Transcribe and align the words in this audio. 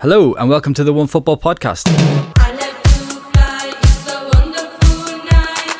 Hello, 0.00 0.32
and 0.34 0.48
welcome 0.48 0.72
to 0.74 0.82
the 0.84 0.92
One 0.92 1.06
Football 1.06 1.36
Podcast. 1.36 1.84
I 2.38 2.52
like 2.52 2.82
to 2.82 2.90
fly, 3.32 3.72
it's 3.76 4.08
a 4.10 4.30
wonderful 4.34 5.18
night. 5.24 5.76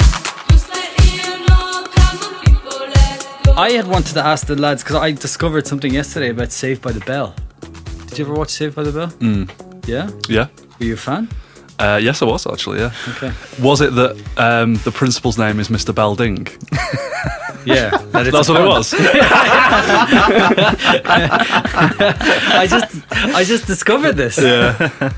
Just 0.50 0.68
let 0.68 0.98
me 1.00 1.46
know, 1.46 1.86
come 1.90 2.18
on 2.18 2.44
people, 2.44 2.78
let's 2.88 3.24
go. 3.46 3.52
I 3.52 3.70
had 3.70 3.86
wanted 3.86 4.12
to 4.14 4.20
ask 4.24 4.46
the 4.46 4.56
lads 4.56 4.82
because 4.82 4.96
I 4.96 5.12
discovered 5.12 5.66
something 5.66 5.92
yesterday 5.94 6.28
about 6.30 6.52
Saved 6.52 6.82
by 6.82 6.92
the 6.92 7.00
Bell. 7.00 7.34
Did 8.08 8.18
you 8.18 8.24
ever 8.26 8.34
watch 8.34 8.50
Saved 8.50 8.76
by 8.76 8.82
the 8.82 8.92
Bell? 8.92 9.08
Mm. 9.08 9.50
Yeah? 9.88 10.10
Yeah. 10.28 10.48
Were 10.78 10.86
you 10.86 10.94
a 10.94 10.96
fan? 10.98 11.28
Uh, 11.78 11.98
yes, 12.02 12.20
I 12.20 12.26
was 12.26 12.46
actually. 12.46 12.80
Yeah. 12.80 12.92
Okay. 13.08 13.32
Was 13.62 13.80
it 13.80 13.94
that 13.94 14.16
um, 14.36 14.74
the 14.84 14.92
principal's 14.92 15.38
name 15.38 15.58
is 15.60 15.68
Mr. 15.68 15.94
Belding? 15.94 16.46
Yeah. 17.64 17.90
that 18.12 18.30
That's 18.32 18.48
what 18.48 18.60
it 18.60 18.66
was. 18.66 18.94
I 22.52 22.66
just 22.68 23.04
I 23.12 23.44
just 23.44 23.66
discovered 23.66 24.12
this. 24.16 24.38
yeah. 24.38 25.12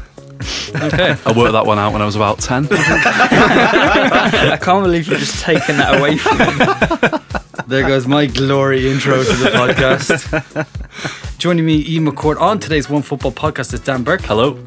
Okay. 0.74 1.16
I 1.24 1.32
worked 1.36 1.52
that 1.52 1.66
one 1.66 1.78
out 1.78 1.92
when 1.92 2.02
I 2.02 2.04
was 2.04 2.16
about 2.16 2.40
ten. 2.40 2.66
I 2.70 4.58
can't 4.60 4.82
believe 4.84 5.06
you've 5.06 5.20
just 5.20 5.42
taken 5.42 5.76
that 5.76 5.98
away 6.00 6.16
from 6.18 6.38
me. 6.38 7.64
There 7.68 7.86
goes 7.86 8.06
my 8.08 8.26
glory 8.26 8.90
intro 8.90 9.22
to 9.22 9.32
the 9.36 9.50
podcast. 9.50 10.18
Joining 11.38 11.64
me, 11.64 11.84
Ian 11.86 12.06
McCourt, 12.06 12.40
on 12.40 12.58
today's 12.58 12.88
One 12.90 13.02
Football 13.02 13.32
Podcast 13.32 13.72
is 13.72 13.80
Dan 13.80 14.02
Burke, 14.02 14.22
Hello. 14.22 14.58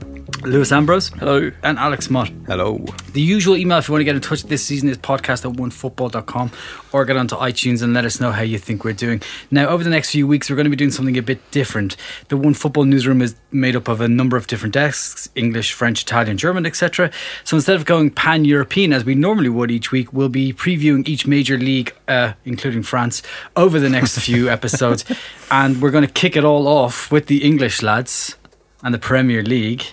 Lewis 0.43 0.71
Ambrose, 0.71 1.09
Hello. 1.09 1.52
and 1.63 1.77
Alex 1.77 2.09
Mott. 2.09 2.31
Hello. 2.47 2.84
The 3.13 3.21
usual 3.21 3.55
email 3.55 3.77
if 3.79 3.88
you 3.88 3.93
want 3.93 4.02
to 4.02 4.05
get 4.05 4.15
in 4.15 4.21
touch 4.21 4.43
this 4.43 4.63
season 4.63 4.89
is 4.89 4.98
podcast 4.98 5.49
at 5.49 5.55
onefootball.com 5.57 6.51
or 6.91 7.05
get 7.05 7.17
onto 7.17 7.35
iTunes 7.35 7.81
and 7.81 7.93
let 7.93 8.05
us 8.05 8.20
know 8.20 8.31
how 8.31 8.41
you 8.41 8.57
think 8.57 8.84
we're 8.84 8.93
doing. 8.93 9.21
Now, 9.51 9.67
over 9.67 9.84
the 9.84 9.89
next 9.89 10.11
few 10.11 10.27
weeks, 10.27 10.49
we're 10.49 10.55
going 10.55 10.65
to 10.65 10.70
be 10.70 10.75
doing 10.75 10.91
something 10.91 11.17
a 11.17 11.21
bit 11.21 11.39
different. 11.51 11.95
The 12.29 12.38
One 12.38 12.53
Football 12.53 12.85
newsroom 12.85 13.21
is 13.21 13.35
made 13.51 13.75
up 13.75 13.88
of 13.88 14.01
a 14.01 14.07
number 14.07 14.38
of 14.38 14.48
different 14.48 14.73
desks 14.73 15.29
English, 15.35 15.73
French, 15.73 16.01
Italian, 16.03 16.37
German, 16.37 16.65
etc. 16.65 17.12
So 17.43 17.55
instead 17.57 17.76
of 17.76 17.85
going 17.85 18.12
pan 18.12 18.46
European 18.46 18.93
as 18.93 19.05
we 19.05 19.15
normally 19.15 19.49
would 19.49 19.71
each 19.71 19.91
week, 19.91 20.12
we'll 20.13 20.29
be 20.29 20.53
previewing 20.53 21.07
each 21.07 21.26
major 21.26 21.57
league, 21.57 21.93
uh, 22.07 22.34
including 22.46 22.84
France, 22.84 23.21
over 23.55 23.79
the 23.79 23.90
next 23.90 24.20
few 24.20 24.49
episodes. 24.57 25.05
And 25.49 25.81
we're 25.81 25.91
going 25.91 26.05
to 26.05 26.12
kick 26.13 26.35
it 26.35 26.43
all 26.43 26.68
off 26.68 27.12
with 27.12 27.27
the 27.27 27.43
English 27.43 27.81
lads 27.81 28.35
and 28.84 28.93
the 28.93 28.99
Premier 28.99 29.41
League. 29.43 29.84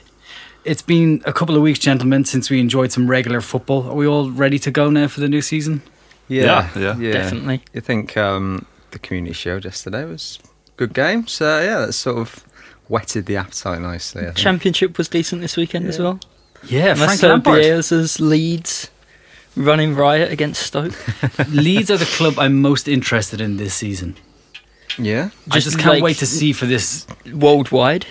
It's 0.65 0.83
been 0.83 1.23
a 1.27 1.33
couple 1.33 1.57
of 1.57 1.63
weeks, 1.63 1.79
gentlemen, 1.79 2.25
since 2.25 2.49
we 2.49 2.61
enjoyed 2.61 2.93
some 2.93 3.09
regular 3.11 3.41
football. 3.41 3.89
Are 3.91 3.95
we 3.95 4.07
all 4.07 4.31
ready 4.31 4.59
to 4.61 4.71
go 4.71 4.91
now 4.91 5.09
for 5.09 5.21
the 5.21 5.29
new 5.29 5.43
season? 5.43 5.83
Yeah, 6.29 6.69
Yeah, 6.77 6.97
yeah. 6.99 7.13
Definitely. 7.13 7.63
You 7.73 7.81
think 7.81 8.17
um, 8.17 8.67
the 8.93 8.99
community 8.99 9.35
shield 9.35 9.65
yesterday 9.65 10.05
was 10.05 10.39
a 10.69 10.71
good 10.77 10.95
game? 10.95 11.27
So 11.27 11.61
yeah, 11.61 11.87
that 11.87 11.93
sort 11.95 12.19
of 12.19 12.45
whetted 12.89 13.27
the 13.27 13.37
appetite 13.37 13.81
nicely. 13.81 14.23
I 14.23 14.25
think. 14.27 14.37
Championship 14.37 14.99
was 14.99 15.09
decent 15.09 15.43
this 15.43 15.57
weekend 15.57 15.89
as 15.89 15.99
well. 15.99 16.21
Yeah, 16.65 16.95
Frank 16.95 17.09
Marcelo 17.11 17.33
Lampard. 17.35 17.63
Bielsa's 17.63 18.21
Leeds 18.21 18.89
running 19.57 19.97
riot 19.97 20.31
against 20.31 20.63
Stoke. 20.63 20.95
Leeds 21.49 21.91
are 21.91 21.97
the 21.97 22.05
club 22.07 22.39
I'm 22.39 22.61
most 22.63 22.87
interested 22.87 23.41
in 23.41 23.57
this 23.57 23.75
season. 23.75 24.17
yeah, 24.97 25.31
I 25.51 25.55
Just 25.55 25.65
just 25.67 25.79
can't 25.79 25.95
like- 25.95 26.03
wait 26.05 26.19
to 26.19 26.27
see 26.27 26.53
for 26.53 26.67
this. 26.67 27.05
Worldwide. 27.33 28.07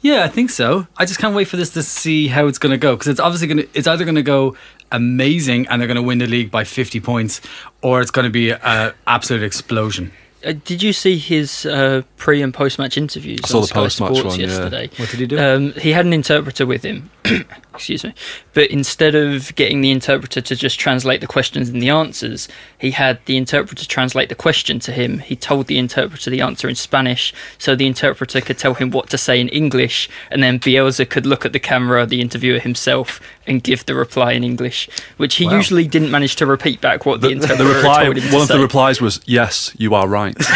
Yeah, 0.00 0.24
I 0.24 0.28
think 0.28 0.50
so. 0.50 0.86
I 0.96 1.04
just 1.04 1.18
can't 1.18 1.34
wait 1.34 1.48
for 1.48 1.56
this 1.56 1.70
to 1.70 1.82
see 1.82 2.28
how 2.28 2.46
it's 2.46 2.58
going 2.58 2.70
to 2.70 2.78
go 2.78 2.94
because 2.94 3.08
it's 3.08 3.20
obviously 3.20 3.48
going 3.48 3.58
to. 3.58 3.68
It's 3.74 3.88
either 3.88 4.04
going 4.04 4.14
to 4.16 4.22
go 4.22 4.56
amazing 4.92 5.66
and 5.68 5.80
they're 5.80 5.88
going 5.88 5.96
to 5.96 6.02
win 6.02 6.18
the 6.18 6.26
league 6.26 6.50
by 6.50 6.64
50 6.64 7.00
points, 7.00 7.40
or 7.82 8.00
it's 8.00 8.10
going 8.10 8.24
to 8.24 8.30
be 8.30 8.50
an 8.50 8.94
absolute 9.06 9.42
explosion. 9.42 10.12
Uh, 10.44 10.52
did 10.64 10.82
you 10.82 10.92
see 10.92 11.18
his 11.18 11.66
uh, 11.66 12.02
pre 12.16 12.42
and 12.42 12.52
post 12.52 12.78
match 12.78 12.96
interviews 12.96 13.40
I 13.44 13.48
saw 13.48 13.56
on 13.56 13.62
the 13.62 13.66
Sky 13.68 13.80
post-match 13.80 14.16
Sports 14.16 14.36
one, 14.36 14.40
yeah. 14.40 14.46
yesterday? 14.46 14.90
What 14.96 15.10
did 15.10 15.20
he 15.20 15.26
do? 15.26 15.38
Um, 15.38 15.72
he 15.72 15.92
had 15.92 16.06
an 16.06 16.12
interpreter 16.12 16.66
with 16.66 16.82
him. 16.84 17.10
Excuse 17.74 18.04
me. 18.04 18.14
But 18.54 18.70
instead 18.70 19.14
of 19.14 19.54
getting 19.54 19.80
the 19.80 19.90
interpreter 19.90 20.40
to 20.40 20.56
just 20.56 20.78
translate 20.78 21.20
the 21.20 21.26
questions 21.26 21.68
and 21.68 21.82
the 21.82 21.90
answers, 21.90 22.48
he 22.78 22.92
had 22.92 23.24
the 23.26 23.36
interpreter 23.36 23.84
translate 23.86 24.28
the 24.28 24.34
question 24.34 24.78
to 24.80 24.92
him. 24.92 25.18
He 25.18 25.36
told 25.36 25.66
the 25.66 25.78
interpreter 25.78 26.30
the 26.30 26.40
answer 26.40 26.68
in 26.68 26.74
Spanish, 26.74 27.34
so 27.58 27.74
the 27.74 27.86
interpreter 27.86 28.40
could 28.40 28.58
tell 28.58 28.74
him 28.74 28.90
what 28.90 29.10
to 29.10 29.18
say 29.18 29.40
in 29.40 29.48
English, 29.48 30.08
and 30.30 30.42
then 30.42 30.58
Bielsa 30.58 31.08
could 31.08 31.26
look 31.26 31.44
at 31.44 31.52
the 31.52 31.60
camera, 31.60 32.06
the 32.06 32.20
interviewer 32.20 32.58
himself, 32.58 33.20
and 33.46 33.62
give 33.62 33.84
the 33.86 33.94
reply 33.94 34.32
in 34.32 34.42
English, 34.44 34.88
which 35.16 35.36
he 35.36 35.46
Wow. 35.46 35.56
usually 35.56 35.86
didn't 35.86 36.10
manage 36.10 36.36
to 36.36 36.46
repeat 36.46 36.80
back 36.80 37.06
what 37.06 37.20
the, 37.20 37.28
The, 37.28 37.32
interpreter 37.34 37.64
the 37.64 37.74
reply, 37.74 38.04
told 38.04 38.16
him 38.16 38.22
to 38.28 38.32
one 38.32 38.42
of 38.42 38.48
the 38.48 38.58
replies 38.58 39.00
was, 39.00 39.20
"Yes, 39.26 39.72
you 39.78 39.94
are 39.94 40.08
right." 40.08 40.36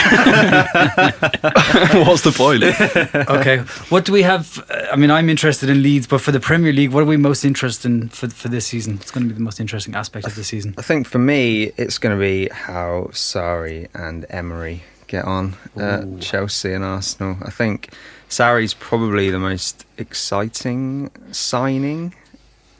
What's 2.06 2.22
the 2.22 2.32
point? 2.34 2.62
okay, 3.30 3.58
what 3.90 4.04
do 4.04 4.12
we 4.12 4.22
have? 4.22 4.64
uh, 4.70 4.86
I 4.92 4.96
mean, 4.96 5.10
I'm 5.10 5.28
interested 5.28 5.68
in 5.70 5.82
Leeds, 5.82 6.06
but 6.06 6.20
for 6.20 6.32
the 6.32 6.40
Premier 6.40 6.72
League, 6.72 6.92
what 6.92 7.02
are 7.02 7.06
we 7.06 7.16
most 7.16 7.44
interested 7.44 7.88
in 7.90 8.08
for, 8.08 8.28
for 8.28 8.48
this 8.48 8.66
season? 8.66 8.94
It's 9.00 9.10
going 9.10 9.24
to 9.24 9.28
be 9.28 9.34
the 9.34 9.40
most 9.42 9.60
interesting 9.60 9.94
aspect 9.94 10.26
of 10.26 10.34
the 10.34 10.44
season. 10.44 10.74
I 10.78 10.82
think 10.82 11.06
for 11.06 11.18
me 11.18 11.72
it's 11.76 11.98
going 11.98 12.16
to 12.16 12.20
be 12.20 12.48
how 12.48 13.08
Sarri 13.12 13.88
and 13.94 14.26
Emery 14.30 14.82
get 15.06 15.24
on 15.24 15.54
at 15.76 16.20
Chelsea 16.20 16.72
and 16.72 16.84
Arsenal. 16.84 17.36
I 17.42 17.50
think 17.50 17.92
Sarri's 18.28 18.74
probably 18.74 19.30
the 19.30 19.38
most 19.40 19.84
exciting 19.98 21.10
signing, 21.32 22.14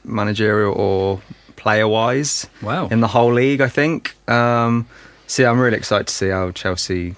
managerial 0.03 0.73
or 0.73 1.21
player 1.55 1.87
wise. 1.87 2.47
Wow. 2.61 2.87
in 2.87 3.01
the 3.01 3.07
whole 3.07 3.33
league. 3.33 3.61
I 3.61 3.69
think. 3.69 4.15
Um, 4.29 4.87
see, 5.27 5.45
I'm 5.45 5.59
really 5.59 5.77
excited 5.77 6.07
to 6.07 6.13
see 6.13 6.29
how 6.29 6.51
Chelsea 6.51 7.15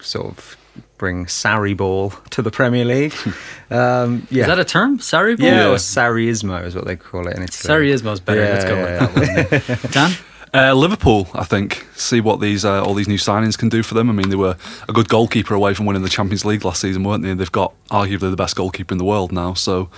sort 0.00 0.26
of 0.26 0.56
bring 0.96 1.26
Sarri 1.26 1.76
ball 1.76 2.10
to 2.30 2.42
the 2.42 2.50
Premier 2.50 2.84
League. 2.84 3.14
Um, 3.70 4.26
yeah, 4.30 4.44
Is 4.44 4.46
that 4.46 4.58
a 4.58 4.64
term? 4.64 4.98
Sorry, 4.98 5.36
ball? 5.36 5.46
yeah, 5.46 5.56
Yeah. 5.66 5.68
or 5.68 5.74
Sarriismo 5.74 6.64
is 6.64 6.74
what 6.74 6.86
they 6.86 6.96
call 6.96 7.28
it 7.28 7.36
in 7.36 7.42
Italy. 7.42 7.48
Sarriismo's 7.92 8.18
better. 8.18 8.40
Yeah, 8.42 8.52
Let's 8.52 8.64
go 8.64 8.74
yeah, 8.76 9.40
with 9.50 9.66
that 9.68 9.68
one. 9.84 9.90
Dan? 9.92 10.12
Uh, 10.54 10.72
Liverpool, 10.72 11.28
I 11.34 11.44
think, 11.44 11.86
see 11.94 12.22
what 12.22 12.40
these 12.40 12.64
uh, 12.64 12.82
all 12.82 12.94
these 12.94 13.08
new 13.08 13.18
signings 13.18 13.58
can 13.58 13.68
do 13.68 13.82
for 13.82 13.92
them. 13.92 14.08
I 14.08 14.14
mean, 14.14 14.30
they 14.30 14.36
were 14.36 14.56
a 14.88 14.92
good 14.94 15.10
goalkeeper 15.10 15.52
away 15.52 15.74
from 15.74 15.84
winning 15.84 16.00
the 16.02 16.08
Champions 16.08 16.46
League 16.46 16.64
last 16.64 16.80
season, 16.80 17.04
weren't 17.04 17.22
they? 17.24 17.34
They've 17.34 17.52
got 17.52 17.74
arguably 17.90 18.30
the 18.30 18.36
best 18.36 18.56
goalkeeper 18.56 18.94
in 18.94 18.98
the 18.98 19.04
world 19.04 19.32
now. 19.32 19.52
So, 19.52 19.90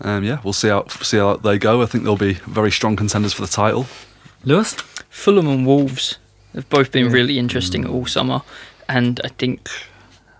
um, 0.00 0.24
yeah, 0.24 0.40
we'll 0.44 0.52
see 0.52 0.68
how 0.68 0.86
see 0.88 1.18
how 1.18 1.36
they 1.36 1.58
go. 1.58 1.82
I 1.82 1.86
think 1.86 2.04
they'll 2.04 2.16
be 2.16 2.34
very 2.34 2.70
strong 2.70 2.96
contenders 2.96 3.32
for 3.32 3.42
the 3.42 3.48
title. 3.48 3.86
Lewis? 4.44 4.74
Fulham 5.08 5.48
and 5.48 5.66
Wolves 5.66 6.18
have 6.54 6.68
both 6.68 6.92
been 6.92 7.10
really 7.10 7.38
interesting 7.38 7.86
all 7.86 8.06
summer, 8.06 8.42
and 8.88 9.20
I 9.24 9.28
think 9.28 9.68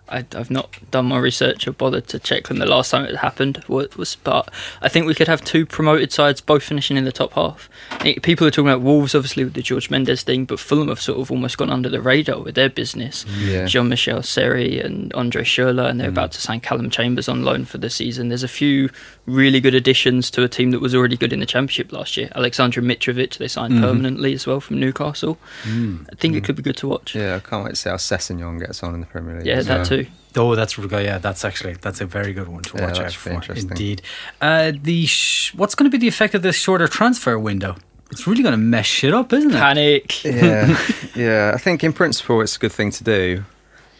I, 0.09 0.25
I've 0.35 0.51
not 0.51 0.79
done 0.91 1.07
my 1.07 1.19
research 1.19 1.67
or 1.67 1.73
bothered 1.73 2.09
to 2.09 2.19
check 2.19 2.49
when 2.49 2.59
the 2.59 2.67
last 2.67 2.91
time 2.91 3.05
it 3.05 3.17
happened 3.17 3.63
was, 3.69 3.97
was. 3.97 4.17
But 4.17 4.53
I 4.81 4.89
think 4.89 5.07
we 5.07 5.15
could 5.15 5.29
have 5.29 5.45
two 5.45 5.67
promoted 5.67 6.13
sides 6.13 6.41
both 6.41 6.63
finishing 6.63 6.97
in 6.97 7.05
the 7.05 7.13
top 7.13 7.33
half. 7.33 7.69
Eh, 8.01 8.17
people 8.23 8.47
are 8.47 8.51
talking 8.51 8.69
about 8.69 8.83
Wolves, 8.83 9.15
obviously 9.15 9.45
with 9.45 9.55
the 9.55 9.65
Jorge 9.67 9.89
Mendes 9.91 10.23
thing, 10.23 10.45
but 10.45 10.61
Fulham 10.61 10.89
have 10.89 11.01
sort 11.01 11.21
of 11.21 11.31
almost 11.31 11.59
gone 11.59 11.71
under 11.71 11.89
the 11.89 12.01
radar 12.01 12.41
with 12.41 12.55
their 12.55 12.69
business. 12.69 13.25
Yeah. 13.39 13.67
Jean-Michel 13.67 14.23
Seri 14.23 14.81
and 14.81 15.13
Andre 15.15 15.43
Schürrle, 15.43 15.89
and 15.89 16.01
they're 16.01 16.09
mm. 16.09 16.13
about 16.13 16.33
to 16.33 16.41
sign 16.41 16.61
Calum 16.61 16.91
Chambers 16.91 17.29
on 17.29 17.45
loan 17.45 17.65
for 17.65 17.79
the 17.79 17.91
season. 17.91 18.29
There's 18.29 18.43
a 18.43 18.49
few 18.49 18.91
really 19.27 19.61
good 19.61 19.75
additions 19.75 20.31
to 20.33 20.43
a 20.45 20.49
team 20.49 20.71
that 20.71 20.81
was 20.81 20.95
already 20.95 21.17
good 21.17 21.33
in 21.33 21.41
the 21.41 21.47
Championship 21.47 21.93
last 21.93 22.17
year. 22.17 22.29
Aleksandar 22.37 22.85
Mitrovic, 22.85 23.39
they 23.39 23.49
signed 23.49 23.75
mm-hmm. 23.75 23.83
permanently 23.83 24.33
as 24.33 24.47
well 24.47 24.61
from 24.61 24.79
Newcastle. 24.79 25.39
Mm. 25.65 26.07
I 26.13 26.15
think 26.17 26.35
it 26.35 26.43
mm. 26.43 26.45
could 26.45 26.57
be 26.57 26.63
good 26.63 26.77
to 26.79 26.89
watch. 26.89 27.15
Yeah, 27.15 27.37
I 27.37 27.41
can't 27.41 27.65
wait 27.65 27.71
to 27.71 27.77
see 27.77 27.91
how 27.91 27.97
Sessegnon 27.97 28.61
gets 28.61 28.83
on 28.83 28.95
in 28.95 29.01
the 29.01 29.07
Premier 29.07 29.39
League. 29.39 29.47
Yeah, 29.47 29.63
that 29.63 29.77
well. 29.77 29.85
too. 29.85 29.96
Oh, 30.37 30.55
that's 30.55 30.77
yeah. 30.79 31.19
That's 31.19 31.45
actually 31.45 31.75
that's 31.75 32.01
a 32.01 32.07
very 32.07 32.33
good 32.33 32.49
one 32.49 32.63
to 32.65 32.77
Yeah, 32.77 32.87
watch 32.87 32.99
that 32.99 33.05
out 33.07 33.13
should 33.13 33.25
be 33.25 33.31
for. 33.31 33.35
interesting. 33.35 33.71
Indeed. 33.71 34.03
Uh, 34.41 34.73
the 34.81 35.07
sh- 35.07 35.55
what's 35.55 35.75
going 35.75 35.91
to 35.91 35.95
be 35.97 35.99
the 36.01 36.09
effect 36.09 36.35
of 36.35 36.43
this 36.43 36.57
shorter 36.57 36.89
transfer 36.89 37.39
window? 37.39 37.77
It's 38.11 38.27
really 38.27 38.43
going 38.43 38.53
to 38.53 38.59
mess 38.59 38.87
shit 38.87 39.13
up, 39.13 39.33
isn't 39.33 39.51
it? 39.51 39.55
Panic. 39.59 40.25
Yeah, 40.25 40.79
yeah. 41.17 41.53
I 41.55 41.59
think 41.59 41.83
in 41.83 41.93
principle 41.93 42.41
it's 42.41 42.57
a 42.57 42.59
good 42.59 42.73
thing 42.73 42.91
to 42.93 43.05
do. 43.05 43.45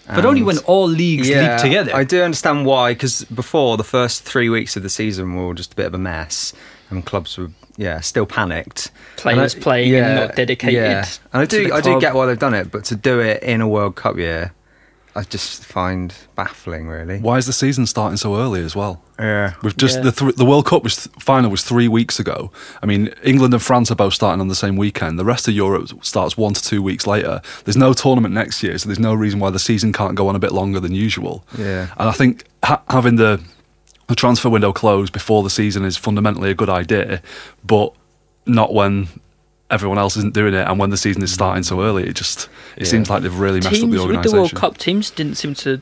but 0.07 0.25
only 0.25 0.43
when 0.43 0.59
all 0.59 0.87
leagues 0.87 1.29
league 1.29 1.59
together. 1.59 1.95
I 1.95 2.05
do 2.05 2.23
understand 2.23 2.65
why, 2.67 2.93
because 2.93 3.25
before 3.25 3.77
the 3.77 3.85
first 3.85 4.23
three 4.23 4.49
weeks 4.49 4.77
of 4.77 4.83
the 4.85 4.89
season 4.91 5.35
were 5.35 5.53
just 5.55 5.73
a 5.73 5.77
bit 5.77 5.87
of 5.87 5.95
a 5.95 5.99
mess, 5.99 6.53
and 6.91 7.05
clubs 7.05 7.37
were 7.37 7.51
yeah 7.77 7.99
still 8.01 8.27
panicked. 8.27 8.93
Players 9.17 9.55
And 9.55 9.63
playing 9.63 9.95
and 9.97 10.15
not 10.15 10.37
dedicated 10.37 10.75
Yeah, 10.75 11.05
and 11.33 11.43
I 11.43 11.45
do 11.45 11.73
I 11.73 11.81
do 11.81 11.99
get 12.01 12.15
why 12.15 12.27
they've 12.27 12.39
done 12.39 12.55
it, 12.55 12.71
but 12.71 12.85
to 12.87 12.95
do 12.95 13.19
it 13.21 13.43
in 13.43 13.61
a 13.61 13.67
World 13.69 13.97
Cup 13.97 14.17
year, 14.17 14.53
I 15.17 15.23
just 15.23 15.65
find 15.65 16.13
baffling. 16.35 16.89
Really. 16.89 17.19
Why 17.19 17.39
is 17.39 17.47
the 17.47 17.53
season 17.53 17.87
starting 17.87 18.17
so 18.19 18.37
early 18.37 18.63
as 18.63 18.77
well? 18.77 19.01
Yeah. 19.19 19.55
We've 19.63 19.77
just 19.77 19.97
Yeah. 19.97 20.03
the 20.03 20.13
th- 20.13 20.37
the 20.37 20.45
World 20.45 20.67
Cup 20.67 20.83
was 20.85 21.09
final 21.19 21.51
was 21.51 21.63
three 21.63 21.89
weeks 21.89 22.21
ago. 22.21 22.53
I 22.83 22.87
mean, 22.87 23.11
England 23.25 23.55
and 23.55 23.63
France 23.63 23.91
are 23.91 23.95
both 23.95 24.13
starting 24.15 24.41
on 24.41 24.49
the 24.49 24.55
same 24.55 24.77
weekend. 24.77 25.19
The 25.19 25.25
rest 25.25 25.49
of 25.49 25.55
Europe 25.55 25.91
starts 26.05 26.37
one 26.37 26.53
to 26.55 26.63
two 26.63 26.83
weeks 26.83 27.07
later. 27.07 27.41
There's 27.65 27.77
no 27.79 27.93
tournament 27.95 28.35
next 28.35 28.63
year, 28.63 28.77
so 28.79 28.89
there's 28.89 28.99
no 28.99 29.15
reason 29.15 29.41
why 29.41 29.51
the 29.51 29.59
season 29.59 29.93
can't 29.93 30.15
go 30.15 30.29
on 30.29 30.37
a 30.37 30.39
bit 30.39 30.53
longer 30.53 30.81
than 30.81 30.93
usual. 30.95 31.45
Yeah. 31.59 31.87
and 31.97 32.09
I 32.09 32.13
think 32.13 32.45
ha- 32.63 32.83
having 32.91 33.17
the 33.17 33.41
the 34.09 34.15
transfer 34.15 34.49
window 34.51 34.73
closed 34.73 35.13
before 35.13 35.43
the 35.43 35.51
season 35.51 35.85
is 35.85 35.97
fundamentally 35.97 36.51
a 36.51 36.55
good 36.55 36.69
idea, 36.71 37.21
but 37.65 37.93
not 38.47 38.73
when 38.73 39.09
everyone 39.71 39.99
else 39.99 40.17
isn't 40.17 40.33
doing 40.35 40.55
it 40.55 40.67
and 40.69 40.79
when 40.79 40.91
the 40.91 40.97
season 40.97 41.23
is 41.23 41.33
starting 41.33 41.63
so 41.63 41.83
early. 41.83 42.05
It 42.07 42.15
just 42.15 42.49
it 42.77 42.83
Yeah. 42.83 42.89
seems 42.89 43.11
like 43.11 43.23
they've 43.23 43.39
really 43.39 43.57
messed 43.61 43.67
up 43.69 43.73
teams 43.73 43.83
the 43.83 43.89
with 43.91 44.01
organisation. 44.03 44.31
the 44.31 44.41
World 44.43 44.55
Cup 44.55 44.79
teams 44.79 45.11
didn't 45.11 45.35
seem 45.37 45.55
to 45.55 45.81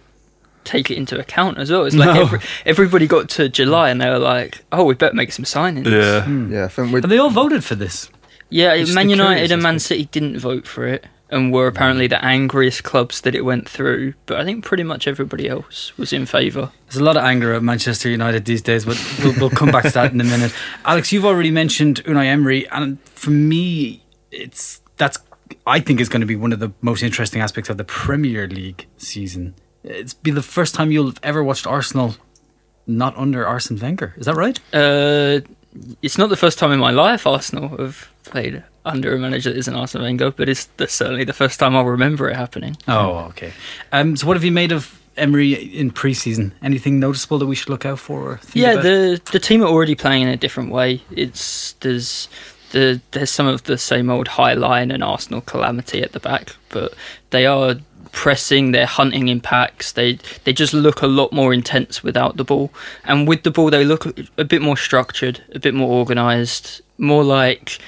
take 0.65 0.91
it 0.91 0.97
into 0.97 1.19
account 1.19 1.59
as 1.59 1.71
well. 1.71 1.85
It's 1.85 1.95
like 1.95 2.15
No. 2.15 2.23
every, 2.23 2.41
everybody 2.65 3.07
got 3.07 3.29
to 3.31 3.49
July 3.51 3.91
and 3.91 4.01
they 4.01 4.09
were 4.09 4.19
like, 4.19 4.65
"Oh, 4.73 4.85
we 4.85 4.95
better 4.95 5.15
make 5.15 5.33
some 5.33 5.45
signings." 5.45 5.87
Yeah. 5.91 6.23
Hmm. 6.23 6.51
Yeah, 6.53 6.65
I 6.65 6.69
think 6.69 6.93
And 6.95 7.13
they 7.13 7.19
all 7.19 7.29
voted 7.31 7.63
for 7.65 7.75
this. 7.75 8.09
Yeah, 8.49 8.73
It's 8.73 8.95
Man 8.95 9.11
United 9.11 9.51
and 9.51 9.63
Man. 9.63 9.79
City 9.79 10.07
didn't 10.13 10.39
vote 10.39 10.67
for 10.67 10.87
it 10.87 11.05
and 11.35 11.53
were 11.53 11.67
apparently 11.67 12.07
the 12.07 12.25
angriest 12.25 12.85
clubs 12.85 13.21
that 13.23 13.35
it 13.35 13.43
went 13.45 13.69
through. 13.69 14.15
But 14.27 14.39
I 14.39 14.45
think 14.45 14.65
pretty 14.65 14.85
much 14.85 15.09
everybody 15.09 15.49
else 15.49 15.97
was 15.99 16.13
in 16.13 16.27
favour. 16.27 16.71
There's 16.87 17.01
a 17.01 17.05
lot 17.05 17.17
of 17.17 17.25
anger 17.25 17.53
at 17.53 17.63
Manchester 17.63 18.09
United 18.09 18.45
these 18.45 18.63
days, 18.63 18.85
but 18.85 18.97
we'll, 19.23 19.35
we'll 19.41 19.51
come 19.51 19.73
back 19.73 19.83
to 19.83 19.91
that 19.91 20.13
in 20.13 20.21
a 20.21 20.25
minute. 20.25 20.55
Alex, 20.85 21.13
you've 21.13 21.25
already 21.25 21.51
mentioned 21.51 22.05
Unai 22.05 22.27
Emery, 22.27 22.69
and 22.71 23.01
for 23.03 23.31
me, 23.31 24.05
it's 24.31 24.81
that's 24.97 25.19
I 25.67 25.81
think 25.81 26.01
is 26.01 26.09
going 26.09 26.21
to 26.21 26.27
be 26.27 26.37
one 26.37 26.53
of 26.53 26.61
the 26.61 26.73
most 26.81 27.03
interesting 27.03 27.43
aspects 27.43 27.69
of 27.69 27.79
the 27.79 27.85
Premier 27.85 28.47
League 28.47 28.87
season. 28.97 29.57
It's 29.83 30.15
be 30.15 30.31
the 30.31 30.43
first 30.43 30.75
time 30.75 30.93
you'll 30.93 31.07
have 31.07 31.21
ever 31.23 31.43
watched 31.43 31.67
Arsenal 31.67 32.15
not 32.87 33.17
under 33.17 33.45
Arsene 33.45 33.79
Wenger. 33.79 34.15
Is 34.17 34.27
that 34.27 34.37
right? 34.37 34.59
Uh, 34.73 35.41
it's 36.01 36.17
not 36.17 36.29
the 36.29 36.37
first 36.37 36.59
time 36.59 36.71
in 36.71 36.79
my 36.79 36.93
life 36.93 37.27
Arsenal 37.27 37.77
have 37.79 38.09
played 38.25 38.63
under 38.85 39.15
a 39.15 39.19
manager 39.19 39.51
that 39.51 39.59
isn't 39.59 39.75
Arsene 39.75 40.03
Wenger, 40.03 40.31
but 40.31 40.49
it's 40.49 40.67
the, 40.77 40.89
certainly 40.89 41.25
the 41.25 41.33
first 41.33 41.59
time 41.59 41.75
I'll 41.75 41.85
remember 41.85 42.29
it 42.29 42.37
happening. 42.37 42.77
Oh, 42.87 43.27
okay. 43.31 43.53
Um, 43.93 44.17
so, 44.17 44.27
what 44.27 44.37
have 44.37 44.45
you 44.45 44.53
made 44.53 44.73
of 44.73 45.01
Emery 45.17 45.53
in 45.55 45.91
pre-season? 45.91 46.53
Anything 46.63 47.01
noticeable 47.01 47.39
that 47.39 47.47
we 47.47 47.55
should 47.55 47.71
look 47.71 47.87
out 47.87 47.99
for? 47.99 48.33
Or 48.33 48.37
think 48.39 48.57
yeah, 48.57 48.73
about? 48.73 48.83
the 48.83 49.21
the 49.33 49.39
team 49.39 49.63
are 49.63 49.69
already 49.69 49.95
playing 49.95 50.23
in 50.23 50.29
a 50.29 50.37
different 50.37 50.71
way. 50.71 51.03
It's 51.11 51.73
there's 51.81 52.29
the 52.73 53.01
there's 53.13 53.31
some 53.31 53.47
of 53.47 53.65
the 53.65 53.79
same 53.79 54.11
old 54.11 54.29
high 54.29 54.55
line 54.55 54.91
and 54.91 55.03
Arsenal 55.03 55.41
calamity 55.41 56.03
at 56.03 56.13
the 56.13 56.21
back, 56.21 56.57
but 56.71 56.95
they 57.31 57.47
are 57.47 57.77
pressing, 58.15 58.73
they're 58.73 58.87
hunting 58.87 59.29
in 59.29 59.41
packs. 59.41 59.93
They 59.93 60.19
they 60.45 60.53
just 60.53 60.75
look 60.75 61.03
a 61.03 61.07
lot 61.07 61.33
more 61.33 61.55
intense 61.55 62.03
without 62.03 62.37
the 62.37 62.45
ball, 62.45 62.73
and 63.05 63.29
with 63.29 63.43
the 63.43 63.51
ball 63.51 63.71
they 63.71 63.85
look 63.85 64.07
a 64.39 64.45
bit 64.45 64.63
more 64.63 64.77
structured, 64.77 65.43
a 65.55 65.59
bit 65.59 65.75
more 65.75 65.91
organised, 65.99 66.83
more 66.99 67.25
like 67.25 67.79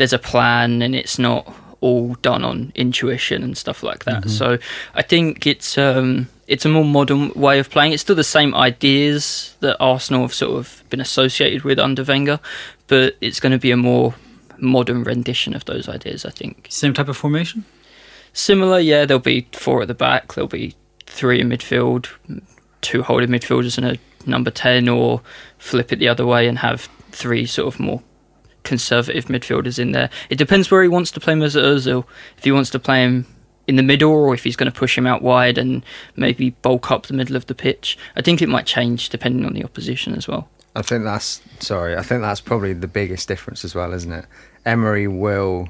there's 0.00 0.14
a 0.14 0.18
plan 0.18 0.80
and 0.80 0.94
it's 0.94 1.18
not 1.18 1.54
all 1.82 2.14
done 2.22 2.42
on 2.42 2.72
intuition 2.74 3.42
and 3.42 3.54
stuff 3.56 3.82
like 3.82 4.04
that. 4.04 4.30
So 4.30 4.56
I 4.94 5.02
think 5.02 5.46
it's 5.46 5.76
um, 5.76 6.28
it's 6.46 6.64
a 6.64 6.70
more 6.70 6.86
modern 6.86 7.30
way 7.34 7.58
of 7.58 7.68
playing. 7.68 7.92
It's 7.92 8.00
still 8.00 8.16
the 8.16 8.24
same 8.24 8.54
ideas 8.54 9.56
that 9.60 9.76
Arsenal 9.78 10.22
have 10.22 10.32
sort 10.32 10.58
of 10.58 10.82
been 10.88 11.02
associated 11.02 11.64
with 11.64 11.78
under 11.78 12.02
Wenger, 12.02 12.40
but 12.86 13.16
it's 13.20 13.40
going 13.40 13.52
to 13.52 13.58
be 13.58 13.70
a 13.70 13.76
more 13.76 14.14
modern 14.56 15.04
rendition 15.04 15.54
of 15.54 15.66
those 15.66 15.86
ideas. 15.86 16.24
I 16.24 16.30
think 16.30 16.66
same 16.70 16.94
type 16.94 17.08
of 17.08 17.16
formation. 17.18 17.66
similar. 18.32 18.78
Yeah, 18.80 19.04
there'll 19.04 19.20
be 19.20 19.48
four 19.52 19.82
at 19.82 19.88
the 19.88 19.94
back. 19.94 20.32
There'll 20.32 20.48
be 20.48 20.74
three 21.04 21.40
in 21.42 21.50
midfield, 21.50 22.08
two 22.80 23.02
holding 23.02 23.28
midfielders 23.28 23.76
and 23.76 23.86
a 23.86 23.98
number 24.24 24.50
ten, 24.50 24.88
or 24.88 25.20
flip 25.58 25.92
it 25.92 25.98
the 25.98 26.08
other 26.08 26.24
way 26.24 26.48
and 26.48 26.58
have 26.58 26.88
three 27.10 27.44
sort 27.44 27.74
of 27.74 27.80
more 27.80 28.02
conservative 28.62 29.26
midfielders 29.26 29.78
in 29.78 29.92
there. 29.92 30.10
It 30.28 30.36
depends 30.36 30.70
where 30.70 30.82
he 30.82 30.88
wants 30.88 31.10
to 31.12 31.20
play 31.20 31.34
Mesut 31.34 31.62
Ozil. 31.62 32.04
If 32.36 32.44
he 32.44 32.52
wants 32.52 32.70
to 32.70 32.78
play 32.78 33.02
him 33.04 33.26
in 33.66 33.76
the 33.76 33.82
middle, 33.82 34.10
or 34.10 34.34
if 34.34 34.44
he's 34.44 34.56
going 34.56 34.70
to 34.70 34.76
push 34.76 34.98
him 34.98 35.06
out 35.06 35.22
wide 35.22 35.56
and 35.56 35.84
maybe 36.16 36.50
bulk 36.50 36.90
up 36.90 37.06
the 37.06 37.14
middle 37.14 37.36
of 37.36 37.46
the 37.46 37.54
pitch. 37.54 37.96
I 38.16 38.22
think 38.22 38.42
it 38.42 38.48
might 38.48 38.66
change 38.66 39.10
depending 39.10 39.46
on 39.46 39.52
the 39.52 39.64
opposition 39.64 40.14
as 40.14 40.26
well. 40.26 40.48
I 40.74 40.82
think 40.82 41.04
that's 41.04 41.40
sorry. 41.58 41.96
I 41.96 42.02
think 42.02 42.22
that's 42.22 42.40
probably 42.40 42.72
the 42.72 42.88
biggest 42.88 43.28
difference 43.28 43.64
as 43.64 43.74
well, 43.74 43.92
isn't 43.92 44.12
it? 44.12 44.24
Emery 44.64 45.08
will 45.08 45.68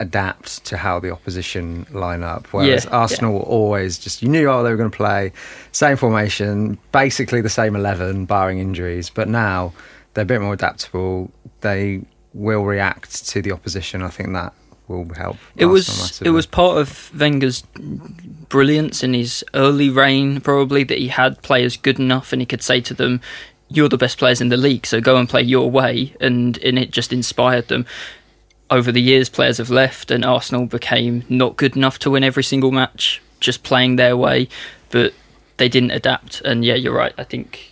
adapt 0.00 0.64
to 0.64 0.76
how 0.78 0.98
the 0.98 1.10
opposition 1.10 1.86
line 1.90 2.22
up, 2.22 2.46
whereas 2.48 2.86
Yeah, 2.86 2.90
Arsenal 2.90 3.34
were 3.34 3.40
always 3.40 3.98
just 3.98 4.22
you 4.22 4.28
knew 4.28 4.48
how 4.48 4.62
they 4.62 4.70
were 4.70 4.76
going 4.76 4.90
to 4.90 4.96
play, 4.96 5.32
same 5.72 5.96
formation, 5.96 6.78
basically 6.90 7.40
the 7.42 7.50
same 7.50 7.76
eleven, 7.76 8.24
barring 8.24 8.58
injuries. 8.58 9.10
But 9.10 9.28
now 9.28 9.72
they're 10.14 10.22
a 10.22 10.26
bit 10.26 10.40
more 10.40 10.54
adaptable. 10.54 11.30
They 11.60 12.02
will 12.34 12.64
react 12.64 13.26
to 13.28 13.42
the 13.42 13.52
opposition. 13.52 14.02
I 14.02 14.08
think 14.08 14.32
that 14.32 14.52
will 14.88 15.12
help. 15.14 15.36
It 15.56 15.64
Arsenal 15.64 15.72
was 15.72 15.88
massively. 15.88 16.28
it 16.28 16.32
was 16.32 16.46
part 16.46 16.78
of 16.78 17.10
Wenger's 17.18 17.62
brilliance 18.48 19.02
in 19.02 19.14
his 19.14 19.44
early 19.54 19.88
reign, 19.88 20.40
probably 20.40 20.84
that 20.84 20.98
he 20.98 21.08
had 21.08 21.40
players 21.42 21.76
good 21.76 21.98
enough 21.98 22.32
and 22.32 22.42
he 22.42 22.46
could 22.46 22.62
say 22.62 22.80
to 22.82 22.94
them, 22.94 23.20
"You're 23.68 23.88
the 23.88 23.96
best 23.96 24.18
players 24.18 24.40
in 24.40 24.48
the 24.48 24.56
league, 24.56 24.86
so 24.86 25.00
go 25.00 25.16
and 25.16 25.28
play 25.28 25.42
your 25.42 25.70
way," 25.70 26.14
and 26.20 26.58
and 26.58 26.78
it 26.78 26.90
just 26.90 27.12
inspired 27.12 27.68
them. 27.68 27.86
Over 28.70 28.92
the 28.92 29.02
years, 29.02 29.28
players 29.28 29.58
have 29.58 29.70
left, 29.70 30.10
and 30.12 30.24
Arsenal 30.24 30.66
became 30.66 31.24
not 31.28 31.56
good 31.56 31.74
enough 31.74 31.98
to 32.00 32.10
win 32.10 32.22
every 32.22 32.44
single 32.44 32.70
match, 32.70 33.20
just 33.40 33.64
playing 33.64 33.96
their 33.96 34.16
way. 34.16 34.48
But 34.90 35.12
they 35.56 35.68
didn't 35.68 35.90
adapt, 35.90 36.40
and 36.42 36.64
yeah, 36.64 36.74
you're 36.74 36.94
right. 36.94 37.12
I 37.18 37.24
think 37.24 37.69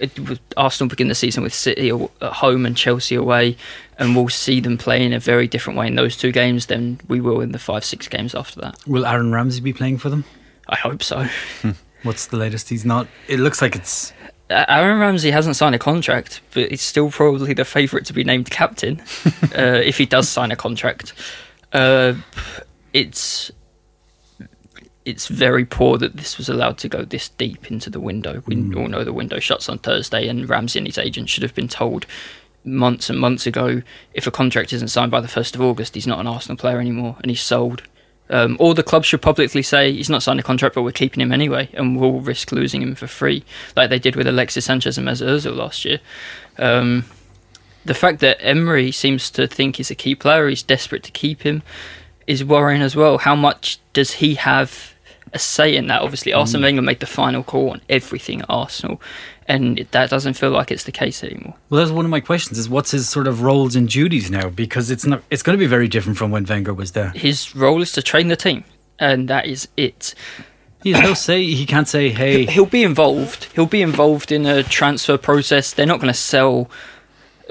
it 0.00 0.40
Arsenal 0.56 0.88
begin 0.88 1.08
the 1.08 1.14
season 1.14 1.42
with 1.42 1.54
City 1.54 1.90
at 1.90 2.32
home 2.32 2.66
and 2.66 2.76
Chelsea 2.76 3.14
away, 3.14 3.56
and 3.98 4.16
we'll 4.16 4.28
see 4.28 4.60
them 4.60 4.78
play 4.78 5.04
in 5.04 5.12
a 5.12 5.20
very 5.20 5.46
different 5.46 5.78
way 5.78 5.86
in 5.86 5.94
those 5.94 6.16
two 6.16 6.32
games 6.32 6.66
than 6.66 7.00
we 7.06 7.20
will 7.20 7.40
in 7.40 7.52
the 7.52 7.58
five 7.58 7.84
six 7.84 8.08
games 8.08 8.34
after 8.34 8.60
that. 8.60 8.78
Will 8.86 9.06
Aaron 9.06 9.32
Ramsey 9.32 9.60
be 9.60 9.72
playing 9.72 9.98
for 9.98 10.08
them? 10.08 10.24
I 10.68 10.76
hope 10.76 11.02
so. 11.02 11.26
What's 12.02 12.26
the 12.26 12.38
latest? 12.38 12.70
He's 12.70 12.84
not. 12.84 13.06
It 13.28 13.40
looks 13.40 13.60
like 13.60 13.76
it's. 13.76 14.12
Uh, 14.48 14.64
Aaron 14.68 14.98
Ramsey 14.98 15.30
hasn't 15.30 15.56
signed 15.56 15.74
a 15.74 15.78
contract, 15.78 16.40
but 16.54 16.70
he's 16.70 16.82
still 16.82 17.10
probably 17.10 17.52
the 17.52 17.64
favourite 17.64 18.06
to 18.06 18.12
be 18.12 18.24
named 18.24 18.50
captain 18.50 19.00
uh, 19.56 19.80
if 19.84 19.98
he 19.98 20.06
does 20.06 20.28
sign 20.28 20.50
a 20.50 20.56
contract. 20.56 21.12
Uh, 21.72 22.14
it's 22.92 23.52
it's 25.10 25.26
very 25.26 25.64
poor 25.64 25.98
that 25.98 26.16
this 26.16 26.38
was 26.38 26.48
allowed 26.48 26.78
to 26.78 26.88
go 26.88 27.04
this 27.04 27.28
deep 27.30 27.70
into 27.70 27.90
the 27.90 28.00
window. 28.00 28.42
We 28.46 28.56
all 28.74 28.88
know 28.88 29.04
the 29.04 29.12
window 29.12 29.40
shuts 29.40 29.68
on 29.68 29.78
Thursday, 29.78 30.28
and 30.28 30.48
Ramsey 30.48 30.78
and 30.78 30.86
his 30.86 30.98
agent 30.98 31.28
should 31.28 31.42
have 31.42 31.54
been 31.54 31.68
told 31.68 32.06
months 32.64 33.10
and 33.10 33.18
months 33.18 33.46
ago 33.46 33.82
if 34.14 34.26
a 34.26 34.30
contract 34.30 34.72
isn't 34.72 34.88
signed 34.88 35.10
by 35.10 35.20
the 35.20 35.28
first 35.28 35.54
of 35.54 35.60
August, 35.60 35.94
he's 35.94 36.06
not 36.06 36.20
an 36.20 36.26
Arsenal 36.26 36.56
player 36.56 36.78
anymore, 36.80 37.16
and 37.22 37.30
he's 37.30 37.42
sold. 37.42 37.82
Um, 38.28 38.56
or 38.60 38.74
the 38.74 38.84
club 38.84 39.04
should 39.04 39.22
publicly 39.22 39.62
say 39.62 39.92
he's 39.92 40.08
not 40.08 40.22
signed 40.22 40.38
a 40.38 40.44
contract, 40.44 40.76
but 40.76 40.82
we're 40.82 40.92
keeping 40.92 41.20
him 41.20 41.32
anyway, 41.32 41.68
and 41.72 41.98
we'll 41.98 42.20
risk 42.20 42.52
losing 42.52 42.80
him 42.80 42.94
for 42.94 43.08
free, 43.08 43.44
like 43.76 43.90
they 43.90 43.98
did 43.98 44.14
with 44.14 44.28
Alexis 44.28 44.66
Sanchez 44.66 44.96
and 44.96 45.08
Mesut 45.08 45.26
Ozil 45.26 45.56
last 45.56 45.84
year. 45.84 45.98
Um, 46.56 47.06
the 47.84 47.94
fact 47.94 48.20
that 48.20 48.38
Emery 48.40 48.92
seems 48.92 49.30
to 49.32 49.48
think 49.48 49.76
he's 49.76 49.90
a 49.90 49.96
key 49.96 50.14
player, 50.14 50.48
he's 50.48 50.62
desperate 50.62 51.02
to 51.02 51.10
keep 51.10 51.42
him, 51.42 51.62
is 52.26 52.44
worrying 52.44 52.82
as 52.82 52.94
well. 52.94 53.18
How 53.18 53.34
much 53.34 53.80
does 53.92 54.12
he 54.12 54.36
have 54.36 54.89
a 55.32 55.38
say 55.38 55.74
in 55.76 55.86
that? 55.88 56.02
Obviously, 56.02 56.32
Arsene 56.32 56.60
mm. 56.60 56.64
Wenger 56.64 56.82
made 56.82 57.00
the 57.00 57.06
final 57.06 57.42
call 57.42 57.70
on 57.70 57.80
everything 57.88 58.40
at 58.40 58.46
Arsenal, 58.48 59.00
and 59.46 59.78
that 59.90 60.10
doesn't 60.10 60.34
feel 60.34 60.50
like 60.50 60.70
it's 60.70 60.84
the 60.84 60.92
case 60.92 61.22
anymore. 61.24 61.54
Well, 61.68 61.80
that's 61.80 61.90
one 61.90 62.04
of 62.04 62.10
my 62.10 62.20
questions. 62.20 62.58
Is 62.58 62.68
what's 62.68 62.90
his 62.90 63.08
sort 63.08 63.26
of 63.26 63.42
roles 63.42 63.76
and 63.76 63.88
duties 63.88 64.30
now? 64.30 64.48
Because 64.48 64.90
it's 64.90 65.06
not. 65.06 65.22
It's 65.30 65.42
going 65.42 65.56
to 65.56 65.60
be 65.60 65.66
very 65.66 65.88
different 65.88 66.18
from 66.18 66.30
when 66.30 66.44
Wenger 66.44 66.74
was 66.74 66.92
there. 66.92 67.10
His 67.10 67.54
role 67.54 67.82
is 67.82 67.92
to 67.92 68.02
train 68.02 68.28
the 68.28 68.36
team, 68.36 68.64
and 68.98 69.28
that 69.28 69.46
is 69.46 69.68
it. 69.76 70.14
He 70.82 70.92
has 70.92 71.02
no 71.02 71.14
say. 71.14 71.44
He 71.44 71.66
can't 71.66 71.88
say, 71.88 72.10
"Hey, 72.10 72.46
He'll 72.46 72.66
be 72.66 72.82
involved. 72.82 73.44
He'll 73.54 73.66
be 73.66 73.82
involved 73.82 74.32
in 74.32 74.46
a 74.46 74.62
transfer 74.62 75.18
process. 75.18 75.72
They're 75.72 75.86
not 75.86 76.00
going 76.00 76.12
to 76.12 76.18
sell. 76.18 76.70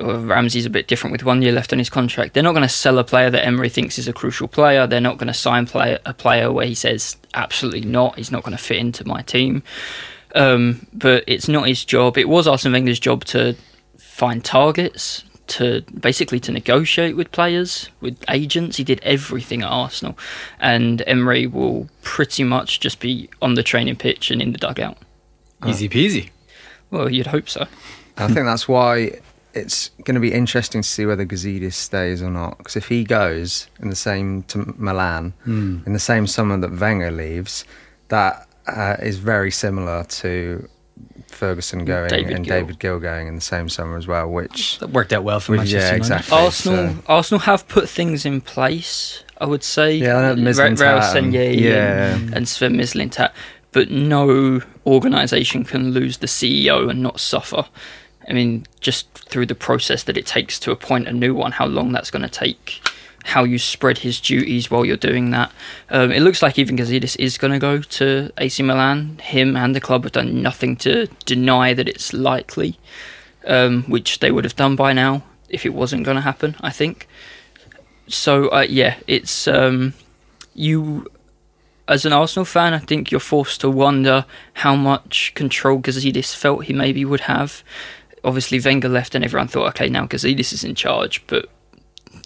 Ramsey's 0.02 0.66
a 0.66 0.70
bit 0.70 0.88
different 0.88 1.12
with 1.12 1.24
one 1.24 1.42
year 1.42 1.52
left 1.52 1.74
on 1.74 1.80
his 1.80 1.90
contract. 1.90 2.34
They're 2.34 2.44
not 2.44 2.54
going 2.54 2.64
to 2.64 2.70
sell 2.70 3.00
a 3.00 3.04
player 3.04 3.30
that 3.30 3.46
Emery 3.46 3.70
thinks 3.70 3.98
is 3.98 4.08
a 4.08 4.14
crucial 4.14 4.48
player. 4.48 4.88
They're 4.88 5.02
not 5.02 5.18
going 5.18 5.28
to 5.28 5.34
sign 5.34 5.66
play, 5.66 5.98
a 6.06 6.14
player 6.14 6.52
where 6.52 6.66
he 6.66 6.76
says 6.76 7.18
absolutely 7.34 7.82
not. 7.82 8.18
He's 8.18 8.32
not 8.32 8.44
going 8.44 8.56
to 8.56 8.64
fit 8.64 8.78
into 8.78 9.06
my 9.06 9.22
team. 9.22 9.64
Um, 10.36 10.88
but 10.94 11.24
it's 11.28 11.48
not 11.48 11.68
his 11.68 11.84
job. 11.86 12.18
It 12.18 12.30
was 12.30 12.48
Arsene 12.48 12.72
Wenger's 12.72 13.00
job 13.00 13.26
to 13.26 13.56
find 13.98 14.44
targets, 14.44 15.24
to 15.48 15.82
basically 16.00 16.40
to 16.42 16.52
negotiate 16.52 17.16
with 17.16 17.32
players, 17.32 17.90
with 18.00 18.24
agents. 18.30 18.78
He 18.78 18.84
did 18.84 19.00
everything 19.02 19.64
at 19.64 19.70
Arsenal, 19.70 20.18
and 20.60 21.02
Emery 21.08 21.48
will 21.48 21.90
pretty 22.04 22.44
much 22.44 22.80
just 22.80 23.00
be 23.00 23.30
on 23.42 23.56
the 23.56 23.64
training 23.64 23.96
pitch 23.96 24.30
and 24.30 24.42
in 24.42 24.52
the 24.52 24.58
dugout. 24.60 24.98
easy 25.66 25.90
peasy." 25.90 26.30
Well, 26.92 27.12
you'd 27.12 27.28
hope 27.28 27.50
so. 27.50 27.68
I 28.18 28.28
think 28.28 28.46
that's 28.46 28.68
why 28.68 29.20
it's 29.54 29.90
going 30.04 30.16
to 30.16 30.22
be 30.22 30.32
interesting 30.34 30.82
to 30.82 30.88
see 30.88 31.06
whether 31.06 31.26
Gazidis 31.26 31.74
stays 31.74 32.22
or 32.22 32.30
not. 32.30 32.58
Because 32.60 32.76
if 32.76 32.88
he 32.88 33.04
goes 33.04 33.68
in 33.82 33.90
the 33.90 33.96
same 33.96 34.44
to 34.44 34.74
Milan 34.78 35.34
Hmm. 35.44 35.80
in 35.86 35.94
the 35.94 36.00
same 36.00 36.28
summer 36.28 36.58
that 36.58 36.72
Wenger 36.80 37.12
leaves, 37.12 37.66
that 38.10 38.48
uh, 38.68 38.96
is 39.02 39.18
very 39.18 39.50
similar 39.52 40.04
to 40.04 40.68
Ferguson 41.28 41.86
going 41.86 42.10
David 42.10 42.34
and 42.36 42.46
Gill. 42.46 42.60
David 42.60 42.80
Gill 42.80 43.00
going 43.00 43.28
in 43.28 43.36
the 43.36 43.42
same 43.42 43.70
summer 43.70 43.98
as 43.98 44.06
well. 44.08 44.30
Which 44.30 44.78
That 44.80 44.90
worked 44.92 45.14
out 45.14 45.24
well 45.24 45.40
for 45.40 45.54
Well, 45.54 45.60
Manchester 45.62 45.78
yeah, 45.80 45.94
United. 45.96 45.98
exactly. 46.26 46.38
Arsenal, 46.38 46.90
so- 46.94 47.04
Arsenal 47.08 47.40
have 47.42 47.68
put 47.68 47.90
things 47.90 48.26
in 48.26 48.42
place. 48.42 49.24
I 49.42 49.46
would 49.46 49.64
say. 49.64 49.96
Yeah, 49.96 50.18
I 50.18 50.22
know 50.22 50.30
Ra- 50.44 50.50
Mislintat 50.50 50.78
Raul 51.00 51.16
and- 51.16 51.34
Senye 51.34 51.60
yeah. 51.60 52.14
and, 52.16 52.34
and 52.36 52.48
Sven 52.50 52.76
Mislintat, 52.76 53.32
but 53.72 53.90
no 53.90 54.62
organisation 54.86 55.64
can 55.64 55.92
lose 55.92 56.18
the 56.18 56.28
CEO 56.28 56.90
and 56.90 57.02
not 57.02 57.20
suffer. 57.22 57.66
I 58.30 58.34
mean, 58.34 58.66
just 58.80 59.12
through 59.14 59.48
the 59.48 59.56
process 59.56 60.04
that 60.04 60.18
it 60.18 60.26
takes 60.26 60.60
to 60.60 60.72
appoint 60.72 61.08
a 61.08 61.12
new 61.12 61.34
one, 61.34 61.54
how 61.54 61.66
long 61.66 61.92
that's 61.92 62.12
going 62.12 62.22
to 62.22 62.30
take 62.30 62.82
how 63.26 63.44
you 63.44 63.60
spread 63.60 64.00
his 64.00 64.20
duties 64.20 64.72
while 64.72 64.86
you're 64.86 64.98
doing 64.98 65.32
that. 65.32 65.52
Um, 65.90 66.12
it 66.12 66.22
looks 66.22 66.42
like 66.42 66.58
even 66.58 66.78
Gazidis 66.78 67.18
is 67.20 67.38
going 67.38 67.54
to 67.54 67.60
go 67.60 67.82
to 67.82 68.32
AC 68.38 68.64
Milan. 68.64 69.20
Him 69.22 69.56
and 69.56 69.76
the 69.76 69.82
club 69.82 70.04
have 70.04 70.14
done 70.14 70.42
nothing 70.42 70.76
to 70.78 71.08
deny 71.26 71.74
that 71.74 71.88
it's 71.88 72.14
likely, 72.14 72.80
um, 73.46 73.84
which 73.84 74.20
they 74.20 74.32
would 74.32 74.46
have 74.46 74.56
done 74.56 74.76
by 74.76 74.94
now 74.94 75.24
if 75.50 75.66
it 75.66 75.74
wasn't 75.74 76.06
going 76.06 76.16
to 76.16 76.22
happen. 76.22 76.56
I 76.62 76.72
think. 76.72 77.08
So 78.08 78.50
uh, 78.50 78.66
yeah, 78.68 78.98
it's 79.06 79.48
um, 79.48 79.94
you 80.56 81.06
as 81.88 82.06
an 82.06 82.14
Arsenal 82.14 82.46
fan, 82.46 82.74
I 82.74 82.80
think 82.80 83.10
you're 83.10 83.20
forced 83.20 83.62
to 83.62 83.70
wonder 83.70 84.26
how 84.54 84.76
much 84.76 85.34
control 85.34 85.80
Gazidis 85.80 86.36
felt 86.36 86.66
he 86.66 86.74
maybe 86.74 87.04
would 87.04 87.22
have. 87.22 87.64
Obviously, 88.24 88.60
Wenger 88.60 88.90
left, 88.90 89.16
and 89.16 89.24
everyone 89.24 89.48
thought, 89.48 89.68
okay, 89.70 89.90
now 89.90 90.06
Gazidis 90.06 90.54
is 90.54 90.64
in 90.64 90.76
charge, 90.76 91.26
but 91.28 91.50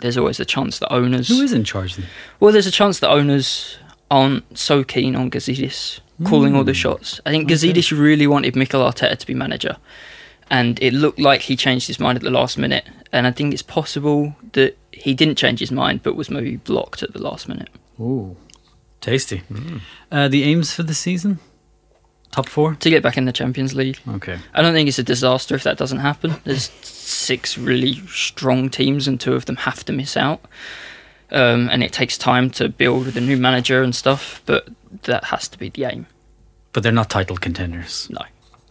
there's 0.02 0.18
always 0.18 0.40
a 0.40 0.46
chance 0.46 0.80
that 0.80 0.92
owners. 0.92 1.28
Who 1.30 1.42
is 1.42 1.54
in 1.54 1.64
charge 1.64 1.96
then? 1.96 2.08
Well, 2.40 2.52
there's 2.52 2.68
a 2.68 2.72
chance 2.72 3.00
that 3.00 3.10
owners 3.10 3.78
aren't 4.10 4.58
so 4.58 4.84
keen 4.84 5.16
on 5.16 5.30
Gazidis 5.32 6.00
calling 6.26 6.56
all 6.56 6.64
the 6.64 6.74
shots. 6.74 7.20
I 7.26 7.32
think 7.32 7.50
Gazidis 7.50 7.92
really 7.98 8.28
wanted 8.28 8.56
Mikel 8.56 8.82
Arteta 8.82 9.18
to 9.18 9.28
be 9.28 9.34
manager, 9.34 9.78
and 10.50 10.82
it 10.82 10.94
looked 10.94 11.20
like 11.20 11.42
he 11.42 11.56
changed 11.56 11.88
his 11.88 12.00
mind 12.00 12.18
at 12.18 12.22
the 12.24 12.32
last 12.32 12.58
minute. 12.58 12.88
And 13.12 13.28
I 13.28 13.32
think 13.32 13.54
it's 13.54 13.62
possible 13.62 14.36
that 14.54 14.76
he 14.92 15.14
didn't 15.14 15.36
change 15.36 15.60
his 15.60 15.72
mind, 15.72 16.02
but 16.02 16.16
was 16.16 16.30
maybe 16.32 16.58
blocked 16.58 17.04
at 17.04 17.14
the 17.14 17.22
last 17.22 17.48
minute. 17.48 17.70
Ooh, 18.00 18.36
tasty. 19.02 19.44
Uh, 20.12 20.28
the 20.28 20.44
aims 20.44 20.74
for 20.74 20.84
the 20.84 20.94
season? 20.96 21.40
Top 22.34 22.50
four? 22.50 22.76
To 22.76 22.90
get 22.90 23.02
back 23.04 23.16
in 23.16 23.24
the 23.26 23.32
Champions 23.32 23.74
League. 23.76 24.00
Okay. 24.08 24.38
I 24.54 24.62
don't 24.62 24.74
think 24.74 24.90
it's 24.90 25.00
a 25.00 25.04
disaster 25.04 25.54
if 25.56 25.64
that 25.64 25.78
doesn't 25.78 26.00
happen. 26.00 26.36
There's 26.44 26.70
six 26.82 27.58
really 27.58 27.94
strong 28.08 28.70
teams, 28.70 29.08
and 29.08 29.22
two 29.22 29.34
of 29.34 29.46
them 29.46 29.56
have 29.58 29.86
to 29.86 29.94
miss 29.94 30.18
out. 30.18 30.42
Um, 31.32 31.70
and 31.72 31.84
it 31.84 31.92
takes 31.94 32.18
time 32.18 32.50
to 32.52 32.70
build 32.70 33.06
with 33.06 33.18
a 33.18 33.22
new 33.22 33.38
manager 33.38 33.82
and 33.84 33.96
stuff, 33.96 34.42
but 34.48 34.68
that 35.04 35.26
has 35.26 35.48
to 35.50 35.58
be 35.60 35.70
the 35.70 35.86
aim. 35.86 36.08
But 36.74 36.84
they're 36.84 36.92
not 36.92 37.10
title 37.12 37.38
contenders. 37.38 38.10
No. 38.10 38.22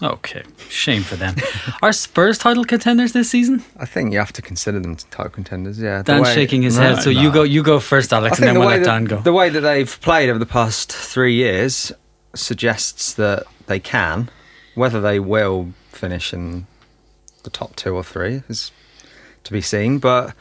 Okay. 0.02 0.42
Shame 0.68 1.02
for 1.04 1.14
them. 1.14 1.36
Are 1.82 1.92
Spurs 1.92 2.38
title 2.38 2.64
contenders 2.64 3.12
this 3.12 3.30
season? 3.30 3.62
I 3.78 3.86
think 3.86 4.12
you 4.12 4.18
have 4.18 4.32
to 4.32 4.42
consider 4.42 4.80
them 4.80 4.96
title 4.96 5.30
contenders. 5.30 5.78
Yeah, 5.80 5.98
the 5.98 6.14
Dan's 6.14 6.26
way- 6.26 6.34
shaking 6.34 6.62
his 6.62 6.76
No, 6.78 6.94
head. 6.96 7.02
So 7.04 7.12
no. 7.12 7.20
you 7.20 7.30
go 7.30 7.44
you 7.44 7.62
go 7.62 7.78
first, 7.78 8.12
Alex, 8.12 8.38
and 8.38 8.48
then 8.48 8.54
the 8.54 8.60
we'll 8.60 8.68
let 8.70 8.78
that, 8.80 8.86
Dan 8.86 9.04
go. 9.04 9.20
the 9.20 9.32
way 9.32 9.48
that 9.50 9.60
they've 9.60 10.00
played 10.00 10.28
over 10.30 10.40
the 10.40 10.46
past 10.46 10.92
three 10.92 11.34
years 11.36 11.92
suggests 12.34 13.14
that 13.14 13.44
they 13.66 13.80
can. 13.80 14.30
Whether 14.74 15.00
they 15.00 15.20
will 15.20 15.72
finish 15.90 16.32
in 16.32 16.66
the 17.42 17.50
top 17.50 17.76
two 17.76 17.94
or 17.94 18.02
three 18.02 18.42
is 18.48 18.72
to 19.44 19.52
be 19.52 19.60
seen. 19.60 19.98
But 19.98 20.34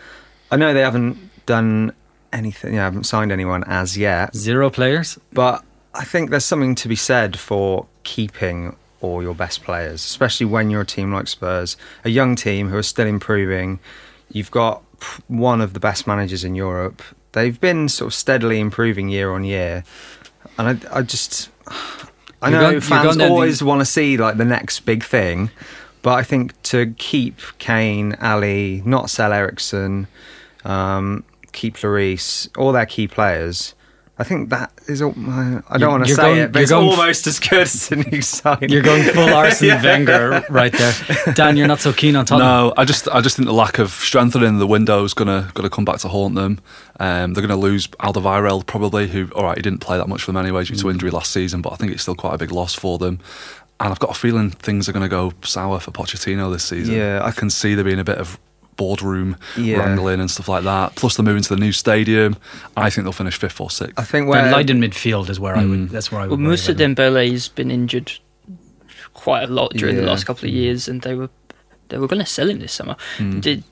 I 0.51 0.55
know 0.55 0.73
they 0.73 0.81
haven't 0.81 1.17
done 1.45 1.93
anything. 2.31 2.73
You 2.73 2.77
know, 2.77 2.83
haven't 2.83 3.05
signed 3.05 3.31
anyone 3.31 3.63
as 3.65 3.97
yet. 3.97 4.35
Zero 4.35 4.69
players? 4.69 5.19
But 5.33 5.63
I 5.93 6.05
think 6.05 6.29
there's 6.29 6.45
something 6.45 6.75
to 6.75 6.87
be 6.87 6.95
said 6.95 7.37
for 7.37 7.87
keeping 8.03 8.75
all 9.01 9.21
your 9.21 9.33
best 9.33 9.63
players, 9.63 10.05
especially 10.05 10.45
when 10.45 10.69
you're 10.69 10.81
a 10.81 10.85
team 10.85 11.11
like 11.11 11.27
Spurs, 11.27 11.75
a 12.05 12.09
young 12.09 12.35
team 12.35 12.69
who 12.69 12.77
are 12.77 12.83
still 12.83 13.07
improving. 13.07 13.79
You've 14.31 14.51
got 14.51 14.83
one 15.27 15.59
of 15.59 15.73
the 15.73 15.79
best 15.79 16.07
managers 16.07 16.43
in 16.43 16.55
Europe. 16.55 17.01
They've 17.33 17.59
been 17.59 17.89
sort 17.89 18.07
of 18.07 18.13
steadily 18.13 18.59
improving 18.59 19.09
year 19.09 19.31
on 19.31 19.43
year, 19.43 19.83
and 20.57 20.85
I, 20.87 20.99
I 20.99 21.01
just, 21.01 21.49
I 22.41 22.49
know 22.49 22.69
you're 22.71 22.81
fans 22.81 23.09
down 23.09 23.17
the- 23.19 23.27
always 23.29 23.61
want 23.63 23.79
to 23.81 23.85
see 23.85 24.17
like 24.17 24.37
the 24.37 24.45
next 24.45 24.81
big 24.81 25.03
thing, 25.03 25.51
but 26.01 26.13
I 26.13 26.23
think 26.23 26.59
to 26.63 26.93
keep 26.97 27.39
Kane, 27.59 28.15
Alli, 28.19 28.81
not 28.85 29.09
sell 29.09 29.31
Eriksen, 29.31 30.07
um, 30.65 31.23
keep 31.51 31.75
Lloris, 31.77 32.49
all 32.57 32.71
their 32.71 32.85
key 32.85 33.07
players. 33.07 33.73
I 34.21 34.23
think 34.23 34.49
that 34.49 34.71
is. 34.87 35.01
all- 35.01 35.13
I 35.17 35.21
I 35.31 35.43
You're- 35.43 35.79
don't 35.79 35.91
want 35.91 36.05
to 36.07 36.15
say 36.15 36.21
going- 36.21 36.37
it, 36.39 36.51
but 36.51 36.61
it's 36.61 36.71
going 36.71 36.87
f- 36.89 36.97
almost 36.99 37.27
as 37.27 37.39
good 37.39 37.59
as 37.61 37.87
the 37.89 37.95
new 37.97 38.21
signing. 38.21 38.69
You're 38.69 38.81
going 38.81 39.03
full 39.03 39.33
Arsene 39.41 39.81
Wenger 39.83 40.43
right 40.49 40.71
there. 40.71 40.93
Dan, 41.33 41.57
you're 41.57 41.67
not 41.67 41.79
so 41.81 41.91
keen 41.93 42.15
on 42.15 42.25
Tottenham. 42.25 42.47
No, 42.47 42.73
I 42.77 42.85
just 42.85 43.07
I 43.09 43.19
just 43.21 43.35
think 43.37 43.47
the 43.47 43.53
lack 43.53 43.79
of 43.79 43.89
strengthening 43.91 44.59
the 44.59 44.67
window 44.67 45.03
is 45.03 45.13
gonna 45.13 45.49
gonna 45.53 45.69
come 45.69 45.85
back 45.85 45.97
to 45.99 46.07
haunt 46.07 46.35
them. 46.35 46.59
Um, 46.99 47.33
they're 47.33 47.41
gonna 47.45 47.59
lose 47.59 47.87
Alderweireld 47.87 48.65
probably, 48.67 49.07
who 49.07 49.27
all 49.35 49.43
right 49.43 49.57
he 49.57 49.61
didn't 49.61 49.79
play 49.81 49.97
that 49.97 50.07
much 50.07 50.21
for 50.23 50.31
them 50.31 50.37
anyway 50.37 50.63
due 50.63 50.75
to 50.75 50.85
Mm. 50.85 50.91
injury 50.91 51.11
last 51.11 51.31
season, 51.31 51.61
but 51.61 51.73
I 51.73 51.75
think 51.75 51.91
it's 51.91 52.01
still 52.03 52.15
quite 52.15 52.33
a 52.35 52.37
big 52.37 52.51
loss 52.51 52.73
for 52.73 52.97
them. 52.97 53.19
And 53.79 53.89
I've 53.91 53.99
got 53.99 54.11
a 54.11 54.13
feeling 54.13 54.51
things 54.51 54.87
are 54.87 54.91
gonna 54.93 55.09
go 55.09 55.33
sour 55.43 55.79
for 55.79 55.91
Pochettino 55.91 56.51
this 56.53 56.63
season. 56.63 56.93
Yeah, 56.95 57.19
I 57.23 57.29
I 57.29 57.31
can 57.31 57.49
see 57.49 57.73
there 57.75 57.83
being 57.83 57.99
a 57.99 58.03
bit 58.03 58.17
of 58.19 58.37
boardroom 58.77 59.35
Yeah. 59.57 59.77
wrangling 59.77 60.19
and 60.19 60.29
stuff 60.31 60.47
like 60.47 60.63
that. 60.63 60.95
Plus 60.95 61.15
they're 61.15 61.25
moving 61.25 61.43
to 61.43 61.49
the 61.55 61.59
new 61.59 61.71
stadium. 61.71 62.35
I 62.75 62.89
think 62.89 63.05
they'll 63.05 63.11
finish 63.11 63.35
fifth 63.37 63.59
or 63.61 63.69
sixth. 63.69 63.93
I 63.99 64.03
think 64.03 64.25
They're 64.25 64.43
where 64.43 64.51
light 64.51 64.69
in 64.69 64.79
midfield 64.79 65.29
is 65.29 65.39
where 65.39 65.55
I 65.55 65.65
would. 65.65 65.79
Mm. 65.79 65.89
That's 65.89 66.11
where 66.11 66.21
I 66.21 66.27
would. 66.27 66.39
worry 66.39 66.49
Mousa 66.55 66.73
them. 66.75 66.95
Dembele's 66.95 67.47
been 67.47 67.69
injured 67.71 68.11
quite 69.13 69.43
a 69.43 69.47
lot 69.47 69.73
during 69.73 69.95
the 69.95 70.03
last 70.03 70.25
couple 70.25 70.47
of 70.47 70.53
years, 70.53 70.87
and 70.87 71.01
they 71.01 71.15
were 71.15 71.29
they 71.89 71.97
were 71.97 72.07
going 72.07 72.21
to 72.21 72.25
sell 72.25 72.49
him 72.49 72.59
this 72.59 72.73
summer. 72.73 72.95
Mm. 73.17 73.41
Did, 73.41 73.63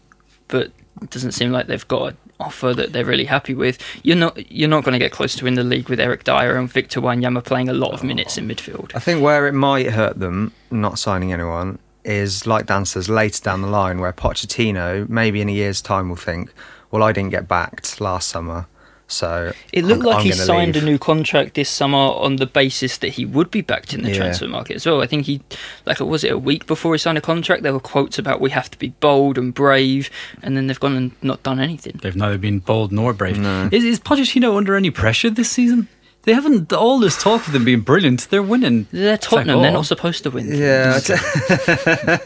but 0.48 0.72
it 1.02 1.10
doesn't 1.10 1.32
seem 1.32 1.52
like 1.52 1.68
they've 1.68 1.88
got 1.88 2.10
an 2.10 2.18
offer 2.40 2.74
that 2.74 2.92
they're 2.92 3.06
really 3.06 3.26
happy 3.26 3.54
with. 3.54 3.78
You're 4.04 4.18
not 4.18 4.52
you're 4.52 4.70
not 4.70 4.84
going 4.84 4.94
to 4.94 5.00
get 5.00 5.12
close 5.12 5.36
to 5.36 5.46
win 5.46 5.54
the 5.56 5.64
league 5.64 5.90
with 5.90 6.00
Eric 6.00 6.26
Dier 6.26 6.58
and 6.58 6.70
Victor 6.72 7.00
Wanyama 7.02 7.44
playing 7.44 7.70
a 7.70 7.74
lot 7.74 7.94
of 7.94 8.04
minutes 8.04 8.38
in 8.38 8.48
midfield. 8.48 8.92
I 8.94 9.00
think 9.00 9.22
where 9.24 9.48
it 9.48 9.54
might 9.54 9.88
hurt 9.92 10.20
them 10.20 10.52
not 10.70 11.00
signing 11.00 11.32
anyone 11.34 11.80
is 12.10 12.48
like 12.48 12.66
Dan 12.66 12.86
says 12.86 13.08
later 13.10 13.42
down 13.44 13.62
the 13.62 13.68
line 13.68 14.00
where 14.00 14.12
Pochettino 14.14 15.08
maybe 15.08 15.42
in 15.42 15.50
a 15.50 15.54
year's 15.54 15.82
time 15.82 16.10
will 16.10 16.16
think, 16.16 16.52
well, 16.92 17.04
I 17.04 17.12
didn't 17.12 17.30
get 17.32 17.48
backed 17.48 18.02
last 18.02 18.30
summer, 18.30 18.66
so 19.08 19.54
It 19.74 19.84
looked 19.86 20.02
I'm- 20.02 20.08
like 20.08 20.18
I'm 20.18 20.24
he 20.26 20.32
signed 20.32 20.76
leave." 20.76 20.84
a 20.84 20.86
new 20.86 20.98
contract 20.98 21.54
this 21.56 21.70
summer 21.70 21.98
on 21.98 22.38
the 22.38 22.46
basis 22.46 22.98
that 22.98 23.10
he 23.10 23.26
would 23.26 23.52
be 23.52 23.62
backed 23.62 23.94
in 23.94 24.02
the 24.04 24.10
Yeah. 24.10 24.18
transfer 24.18 24.48
market 24.48 24.76
as 24.78 24.86
well. 24.86 25.02
I 25.02 25.08
think 25.08 25.26
he, 25.28 25.42
like, 25.86 26.00
was 26.00 26.24
it 26.24 26.32
a 26.32 26.38
week 26.38 26.66
before 26.66 26.94
he 26.94 26.98
signed 27.00 27.18
a 27.18 27.22
contract? 27.22 27.62
There 27.64 27.74
were 27.74 27.80
quotes 27.80 28.18
about 28.20 28.42
we 28.42 28.50
have 28.52 28.70
to 28.72 28.78
be 28.80 28.90
bold 29.00 29.38
and 29.38 29.54
brave, 29.54 30.10
and 30.44 30.56
then 30.58 30.68
they've 30.68 30.80
gone 30.80 30.96
and 30.96 31.12
not 31.22 31.44
done 31.44 31.60
anything. 31.60 32.00
They've 32.02 32.16
neither 32.16 32.38
been 32.38 32.60
bold 32.60 32.92
nor 32.92 33.14
brave. 33.14 33.38
No. 33.40 33.70
Is, 33.72 33.84
is 33.84 34.00
Pochettino 34.00 34.58
under 34.58 34.76
any 34.76 34.90
pressure 34.90 35.30
this 35.30 35.50
season? 35.52 35.88
They 36.24 36.34
haven't 36.34 36.74
all 36.74 37.00
this 37.00 37.22
talk 37.22 37.48
of 37.48 37.54
them 37.54 37.64
being 37.64 37.80
brilliant. 37.82 38.30
They're 38.30 38.44
winning. 38.44 38.88
They're 38.92 39.14
It's 39.14 39.32
like, 39.32 39.46
Tottenham. 39.46 39.62
they're 39.62 39.72
not 39.72 39.86
supposed 39.86 40.24
to 40.24 40.30
win. 40.32 40.48
Yeah, 40.54 40.98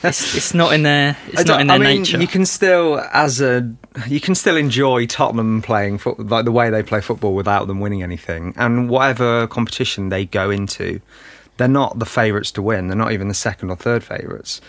it's, 0.04 0.36
it's 0.36 0.54
not 0.54 0.74
in 0.74 0.84
their 0.84 1.16
it's 1.28 1.46
not 1.46 1.62
in 1.62 1.68
their 1.68 1.76
I 1.76 1.80
mean, 1.80 2.00
nature. 2.02 2.20
You 2.20 2.28
can 2.28 2.46
still, 2.46 3.00
as 3.14 3.40
a, 3.40 3.72
you 4.08 4.20
can 4.20 4.36
still 4.36 4.58
enjoy 4.58 5.06
Tottenham 5.06 5.62
playing 5.62 6.00
foot, 6.00 6.20
like 6.28 6.46
the 6.46 6.52
way 6.52 6.70
they 6.70 6.84
play 6.84 7.02
football 7.02 7.36
without 7.36 7.68
them 7.68 7.80
winning 7.80 8.02
anything. 8.04 8.54
And 8.58 8.90
whatever 8.90 9.48
competition 9.48 10.10
they 10.10 10.26
go 10.26 10.50
into, 10.50 11.00
they're 11.58 11.68
not 11.68 12.00
the 12.00 12.06
favourites 12.06 12.52
to 12.54 12.62
win. 12.62 12.88
They're 12.88 12.98
not 12.98 13.12
even 13.12 13.28
the 13.28 13.34
second 13.36 13.70
or 13.70 13.76
third 13.76 14.04
favourites. 14.04 14.60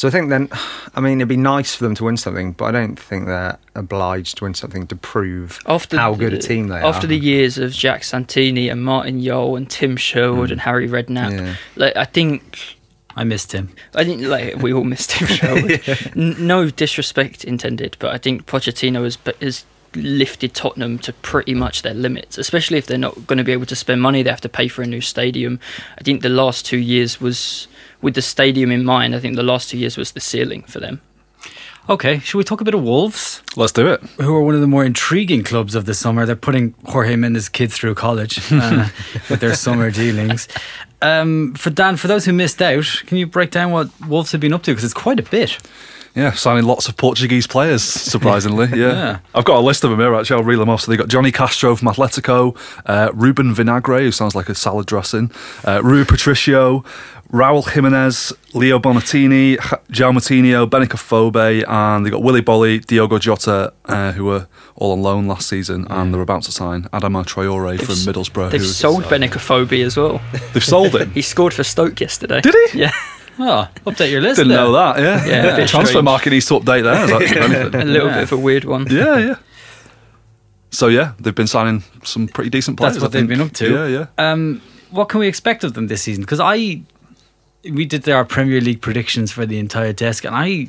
So 0.00 0.08
I 0.08 0.10
think 0.10 0.30
then, 0.30 0.48
I 0.94 1.00
mean, 1.00 1.20
it'd 1.20 1.28
be 1.28 1.36
nice 1.36 1.74
for 1.74 1.84
them 1.84 1.94
to 1.96 2.04
win 2.04 2.16
something, 2.16 2.52
but 2.52 2.64
I 2.64 2.70
don't 2.70 2.98
think 2.98 3.26
they're 3.26 3.58
obliged 3.74 4.38
to 4.38 4.44
win 4.44 4.54
something 4.54 4.86
to 4.86 4.96
prove 4.96 5.60
after 5.66 5.98
how 5.98 6.12
the- 6.12 6.18
good 6.18 6.32
a 6.32 6.38
team 6.38 6.68
they 6.68 6.76
after 6.76 6.86
are. 6.86 6.94
After 6.94 7.06
the 7.06 7.18
years 7.18 7.58
of 7.58 7.74
Jacques 7.74 8.04
Santini 8.04 8.70
and 8.70 8.82
Martin 8.82 9.22
Jol 9.22 9.56
and 9.56 9.68
Tim 9.68 9.98
Sherwood 9.98 10.48
hmm. 10.48 10.52
and 10.52 10.60
Harry 10.62 10.88
Redknapp, 10.88 11.32
Yeah. 11.32 11.56
like 11.76 11.94
I 11.96 12.06
think 12.06 12.78
I 13.14 13.24
missed 13.24 13.52
him. 13.52 13.74
I 13.94 14.04
think 14.04 14.22
like 14.22 14.56
we 14.56 14.72
all 14.72 14.84
missed 14.84 15.10
Tim 15.10 15.28
Sherwood. 15.28 15.82
N- 16.16 16.46
No 16.46 16.70
disrespect 16.70 17.44
intended, 17.44 17.98
but 17.98 18.14
I 18.14 18.16
think 18.16 18.46
Pochettino 18.46 19.04
has 19.04 19.18
has 19.42 19.66
lifted 19.94 20.54
Tottenham 20.54 20.98
to 21.00 21.12
pretty 21.12 21.52
much 21.52 21.82
their 21.82 21.92
limits, 21.92 22.38
especially 22.38 22.78
if 22.78 22.86
they're 22.86 22.96
not 22.96 23.26
going 23.26 23.36
to 23.36 23.44
be 23.44 23.52
able 23.52 23.66
to 23.66 23.76
spend 23.76 24.00
money. 24.00 24.22
They 24.22 24.30
have 24.30 24.40
to 24.40 24.48
pay 24.48 24.68
for 24.68 24.80
a 24.80 24.86
new 24.86 25.02
stadium. 25.02 25.60
I 25.98 26.02
think 26.04 26.22
the 26.22 26.30
last 26.30 26.64
two 26.64 26.78
years 26.78 27.20
was 27.20 27.68
with 28.02 28.14
the 28.14 28.22
stadium 28.22 28.70
in 28.70 28.84
mind. 28.84 29.14
I 29.14 29.20
think 29.20 29.36
the 29.36 29.42
last 29.42 29.70
two 29.70 29.78
years 29.78 29.96
was 29.96 30.12
the 30.12 30.20
ceiling 30.20 30.62
for 30.62 30.80
them. 30.80 31.00
Okay, 31.88 32.18
should 32.20 32.38
we 32.38 32.44
talk 32.44 32.60
a 32.60 32.64
bit 32.64 32.74
of 32.74 32.82
Wolves, 32.84 33.42
Let's 33.56 33.72
do 33.72 33.88
it. 33.88 34.00
who 34.20 34.32
are 34.36 34.42
one 34.42 34.54
of 34.54 34.60
the 34.60 34.66
more 34.68 34.84
intriguing 34.84 35.42
clubs 35.42 35.74
of 35.74 35.86
the 35.86 35.94
summer? 35.94 36.24
They're 36.24 36.36
putting 36.36 36.74
Jorge 36.84 37.16
Mendes 37.16 37.48
kids 37.48 37.74
through 37.76 37.94
college 37.96 38.38
uh, 38.52 38.88
with 39.30 39.40
their 39.40 39.54
summer 39.54 39.90
dealings. 39.90 40.46
Um, 41.02 41.54
for 41.54 41.70
Dan, 41.70 41.96
for 41.96 42.06
those 42.06 42.26
who 42.26 42.32
missed 42.32 42.62
out, 42.62 43.02
can 43.06 43.16
you 43.18 43.26
break 43.26 43.50
down 43.50 43.72
what 43.72 43.88
Wolves 44.06 44.30
have 44.32 44.40
been 44.40 44.52
up 44.52 44.62
to? 44.64 44.70
Because 44.72 44.84
it's 44.84 44.94
quite 44.94 45.18
a 45.18 45.24
bit. 45.24 45.58
Yeah, 46.14 46.32
signing 46.32 46.64
lots 46.64 46.88
of 46.88 46.96
Portuguese 46.96 47.46
players, 47.46 47.82
surprisingly. 47.82 48.66
Yeah. 48.78 48.92
Yeah. 48.92 49.18
I've 49.34 49.44
got 49.44 49.56
a 49.56 49.60
list 49.60 49.82
of 49.82 49.90
them 49.90 49.98
here, 50.00 50.14
actually. 50.14 50.36
I'll 50.40 50.44
reel 50.46 50.58
them 50.60 50.68
off. 50.68 50.82
So 50.82 50.90
they've 50.92 50.98
got 50.98 51.08
Jonny 51.08 51.32
Castro 51.32 51.74
from 51.76 51.88
Atletico, 51.88 52.56
uh, 52.86 53.10
Ruben 53.14 53.54
Vinagre, 53.54 54.00
who 54.00 54.12
sounds 54.12 54.34
like 54.34 54.48
a 54.48 54.54
salad 54.54 54.86
dressing, 54.86 55.30
uh, 55.64 55.80
Rui 55.82 56.04
Patricio, 56.04 56.84
Raul 57.32 57.62
Jimenez, 57.68 58.32
Leo 58.54 58.80
Bonatini, 58.80 59.52
H- 59.52 59.58
João 59.92 60.14
Moutinho, 60.16 60.68
Benik 60.68 60.88
Afobe, 60.88 61.64
and 61.68 62.04
they've 62.04 62.12
got 62.12 62.22
Willy 62.24 62.42
Boly, 62.42 62.84
Diogo 62.84 63.18
Jota, 63.20 63.72
uh, 63.84 64.10
who 64.12 64.24
were 64.24 64.48
all 64.74 64.92
on 64.92 65.02
loan 65.02 65.28
last 65.28 65.48
season, 65.48 65.86
and 65.90 66.12
they're 66.12 66.20
about 66.22 66.42
to 66.42 66.52
sign 66.52 66.84
Adama 66.92 67.24
Traore 67.24 67.78
from 67.80 67.94
Middlesbrough. 67.94 68.50
They've 68.50 68.60
who- 68.60 68.66
sold 68.66 69.04
Benicophobia 69.04 69.84
as 69.86 69.96
well. 69.96 70.20
They've 70.52 70.64
sold 70.64 70.96
him. 70.96 71.10
He 71.14 71.22
scored 71.22 71.54
for 71.54 71.62
Stoke 71.62 72.00
yesterday. 72.00 72.40
Did 72.40 72.54
he? 72.72 72.80
Yeah, 72.80 72.90
Oh, 73.38 73.68
update 73.86 74.10
your 74.10 74.20
list. 74.20 74.36
Didn't 74.36 74.48
there. 74.50 74.58
know 74.58 74.72
that, 74.72 74.98
yeah. 74.98 75.24
Yeah, 75.24 75.44
a 75.52 75.56
bit 75.56 75.68
Transfer 75.68 75.86
strange. 75.92 76.04
market 76.04 76.30
needs 76.30 76.46
to 76.46 76.54
update 76.54 76.82
there. 76.82 77.04
is 77.04 77.10
that- 77.10 77.22
if 77.72 77.74
a 77.74 77.84
little 77.84 78.08
Yeah. 78.08 78.14
bit 78.14 78.22
of 78.24 78.32
a 78.32 78.36
weird 78.38 78.64
one. 78.64 78.86
yeah, 78.90 79.18
yeah. 79.18 79.34
so 80.72 80.88
yeah, 80.88 81.12
they've 81.20 81.34
been 81.34 81.46
signing 81.46 81.84
some 82.02 82.26
pretty 82.26 82.50
decent 82.50 82.76
players. 82.76 82.94
That's 82.94 83.02
what 83.02 83.10
I 83.14 83.20
they've 83.20 83.28
think. 83.28 83.38
been 83.38 83.46
up 83.46 83.52
to. 83.54 83.72
Yeah, 83.72 83.86
yeah. 84.18 84.32
Um, 84.32 84.60
what 84.90 85.08
can 85.08 85.20
we 85.20 85.28
expect 85.28 85.62
of 85.64 85.74
them 85.74 85.86
this 85.86 86.02
season? 86.02 86.22
Because 86.22 86.40
I, 86.40 86.82
we 87.64 87.84
did 87.84 88.08
our 88.08 88.24
Premier 88.24 88.60
League 88.60 88.80
predictions 88.80 89.32
for 89.32 89.46
the 89.46 89.58
entire 89.58 89.92
desk, 89.92 90.24
and 90.24 90.34
I 90.34 90.68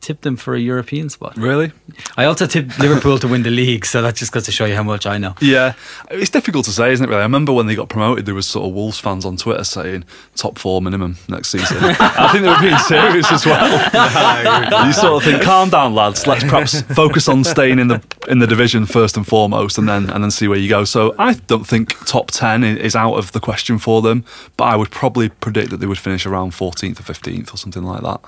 tipped 0.00 0.22
them 0.22 0.36
for 0.36 0.54
a 0.54 0.60
European 0.60 1.08
spot. 1.08 1.36
Really? 1.36 1.72
I 2.16 2.24
also 2.26 2.46
tipped 2.46 2.78
Liverpool 2.78 3.18
to 3.18 3.28
win 3.28 3.42
the 3.42 3.50
league, 3.50 3.84
so 3.84 4.02
that 4.02 4.14
just 4.14 4.32
goes 4.32 4.44
to 4.44 4.52
show 4.52 4.64
you 4.64 4.74
how 4.74 4.82
much 4.82 5.06
I 5.06 5.18
know. 5.18 5.34
Yeah, 5.40 5.74
it's 6.10 6.30
difficult 6.30 6.64
to 6.66 6.70
say, 6.70 6.92
isn't 6.92 7.04
it? 7.04 7.08
Really, 7.08 7.20
I 7.20 7.24
remember 7.24 7.52
when 7.52 7.66
they 7.66 7.74
got 7.74 7.88
promoted, 7.88 8.26
there 8.26 8.34
was 8.34 8.46
sort 8.46 8.66
of 8.66 8.72
Wolves 8.72 8.98
fans 8.98 9.24
on 9.24 9.36
Twitter 9.36 9.64
saying 9.64 10.04
top 10.36 10.58
four 10.58 10.80
minimum 10.80 11.16
next 11.28 11.48
season. 11.48 11.78
I 11.82 12.28
think 12.30 12.44
they 12.44 12.50
were 12.50 12.60
being 12.60 12.78
serious 12.78 13.30
as 13.32 13.44
well. 13.44 14.86
you 14.86 14.92
sort 14.92 15.22
of 15.22 15.28
think, 15.28 15.42
calm 15.42 15.70
down, 15.70 15.94
lads. 15.94 16.26
Let's 16.26 16.44
perhaps 16.44 16.82
focus 16.82 17.28
on 17.28 17.42
staying 17.44 17.78
in 17.78 17.88
the 17.88 18.02
in 18.28 18.38
the 18.38 18.46
division 18.46 18.86
first 18.86 19.16
and 19.16 19.26
foremost, 19.26 19.78
and 19.78 19.88
then 19.88 20.10
and 20.10 20.22
then 20.22 20.30
see 20.30 20.48
where 20.48 20.58
you 20.58 20.68
go. 20.68 20.84
So 20.84 21.14
I 21.18 21.34
don't 21.34 21.66
think 21.66 21.94
top 22.06 22.30
ten 22.30 22.62
is 22.62 22.94
out 22.94 23.14
of 23.14 23.32
the 23.32 23.40
question 23.40 23.78
for 23.78 24.02
them, 24.02 24.24
but 24.56 24.64
I 24.64 24.76
would 24.76 24.90
probably 24.90 25.28
predict 25.28 25.70
that 25.70 25.78
they 25.78 25.86
would 25.86 25.98
finish 25.98 26.26
around 26.26 26.52
14th 26.52 27.00
or 27.00 27.02
15th 27.02 27.54
or 27.54 27.56
something 27.56 27.82
like 27.82 28.02
that. 28.02 28.20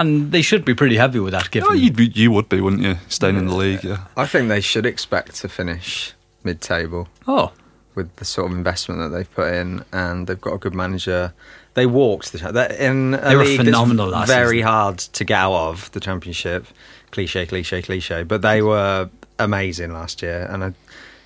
And 0.00 0.32
they 0.32 0.42
should 0.42 0.64
be 0.64 0.74
pretty 0.74 0.96
happy 0.96 1.18
with 1.20 1.32
that, 1.32 1.50
given 1.50 1.68
Oh, 1.70 1.74
you'd 1.74 1.96
be, 1.96 2.06
you 2.06 2.30
would 2.32 2.48
be, 2.48 2.60
wouldn't 2.60 2.82
you? 2.82 2.96
Staying 3.08 3.36
in 3.36 3.46
the 3.46 3.54
league, 3.54 3.84
yeah. 3.84 4.06
I 4.16 4.26
think 4.26 4.48
they 4.48 4.60
should 4.60 4.86
expect 4.86 5.34
to 5.42 5.48
finish 5.48 6.14
mid-table 6.42 7.08
oh, 7.28 7.52
with 7.94 8.14
the 8.16 8.24
sort 8.24 8.50
of 8.50 8.56
investment 8.56 9.00
that 9.00 9.10
they've 9.16 9.34
put 9.34 9.52
in, 9.52 9.84
and 9.92 10.26
they've 10.26 10.40
got 10.40 10.54
a 10.54 10.58
good 10.58 10.74
manager. 10.74 11.34
They 11.74 11.86
walked 11.86 12.32
the 12.32 12.38
cha- 12.38 12.50
they're 12.52 12.72
in 12.72 13.14
a 13.14 13.18
They 13.28 13.36
were 13.36 13.44
league 13.44 13.58
that's 13.58 13.68
phenomenal 13.68 14.08
last 14.08 14.28
Very 14.28 14.58
season. 14.58 14.66
hard 14.68 14.98
to 14.98 15.24
get 15.24 15.38
out 15.38 15.54
of 15.68 15.92
the 15.92 16.00
championship. 16.00 16.66
Cliche, 17.10 17.44
cliche, 17.46 17.82
cliche. 17.82 18.22
But 18.22 18.40
they 18.42 18.62
were 18.62 19.10
amazing 19.38 19.92
last 19.92 20.22
year, 20.22 20.48
and 20.50 20.64
I, 20.64 20.72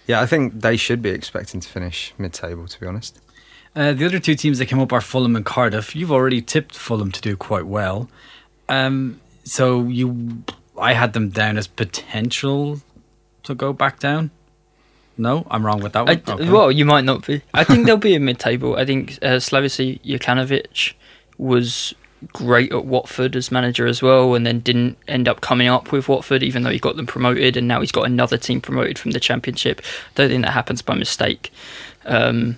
yeah, 0.07 0.21
I 0.21 0.27
think 0.27 0.61
they 0.63 0.77
should 0.77 1.01
be 1.01 1.11
expecting 1.11 1.61
to 1.61 1.69
finish 1.69 2.13
mid-table. 2.19 2.67
To 2.67 2.81
be 2.81 2.87
honest, 2.87 3.21
Uh, 3.77 3.93
the 3.93 4.05
other 4.07 4.19
two 4.19 4.35
teams 4.35 4.59
that 4.59 4.67
came 4.67 4.81
up 4.81 4.93
are 4.93 5.01
Fulham 5.01 5.37
and 5.37 5.45
Cardiff. 5.45 5.95
You've 5.95 6.13
already 6.13 6.43
tipped 6.43 6.75
Fulham 6.77 7.11
to 7.13 7.21
do 7.21 7.37
quite 7.37 7.67
well. 7.67 8.09
Um, 8.69 9.21
so 9.45 9.85
you, 9.85 10.43
I 10.79 10.95
had 10.95 11.13
them 11.13 11.31
down 11.31 11.59
as 11.59 11.67
potential 11.67 12.81
to 13.45 13.55
go 13.55 13.73
back 13.73 14.01
down. 14.01 14.31
No, 15.17 15.47
I'm 15.51 15.65
wrong 15.65 15.81
with 15.81 15.93
that 15.93 16.09
I, 16.09 16.15
one. 16.15 16.41
Okay. 16.41 16.51
Well, 16.51 16.73
you 16.73 16.85
might 16.85 17.05
not 17.05 17.27
be. 17.27 17.43
I 17.55 17.65
think 17.65 17.87
they'll 17.87 17.97
be 17.97 18.15
in 18.15 18.25
mid-table. 18.25 18.77
I 18.77 18.85
think 18.85 19.19
uh, 19.23 19.39
Slavisa 19.39 20.01
Jokanovic 20.03 20.95
was 21.39 21.95
great 22.33 22.73
at 22.73 22.85
Watford 22.85 23.37
as 23.37 23.53
manager 23.53 23.87
as 23.87 24.03
well, 24.03 24.35
and 24.35 24.47
then 24.47 24.61
didn't 24.61 24.99
end 25.07 25.29
up 25.29 25.41
coming 25.41 25.69
up 25.69 25.93
with 25.93 26.09
Watford, 26.09 26.43
even 26.43 26.63
though 26.63 26.71
he 26.71 26.79
got 26.79 26.97
them 26.97 27.07
promoted, 27.07 27.57
and 27.57 27.69
now 27.69 27.81
he's 27.81 27.93
got 27.93 28.07
another 28.07 28.37
team 28.37 28.61
promoted 28.61 28.99
from 28.99 29.13
the 29.13 29.21
Championship. 29.21 29.83
Don't 30.15 30.31
think 30.31 30.45
that 30.45 30.53
happens 30.53 30.83
by 30.83 30.95
mistake. 30.95 31.53
Um, 32.05 32.57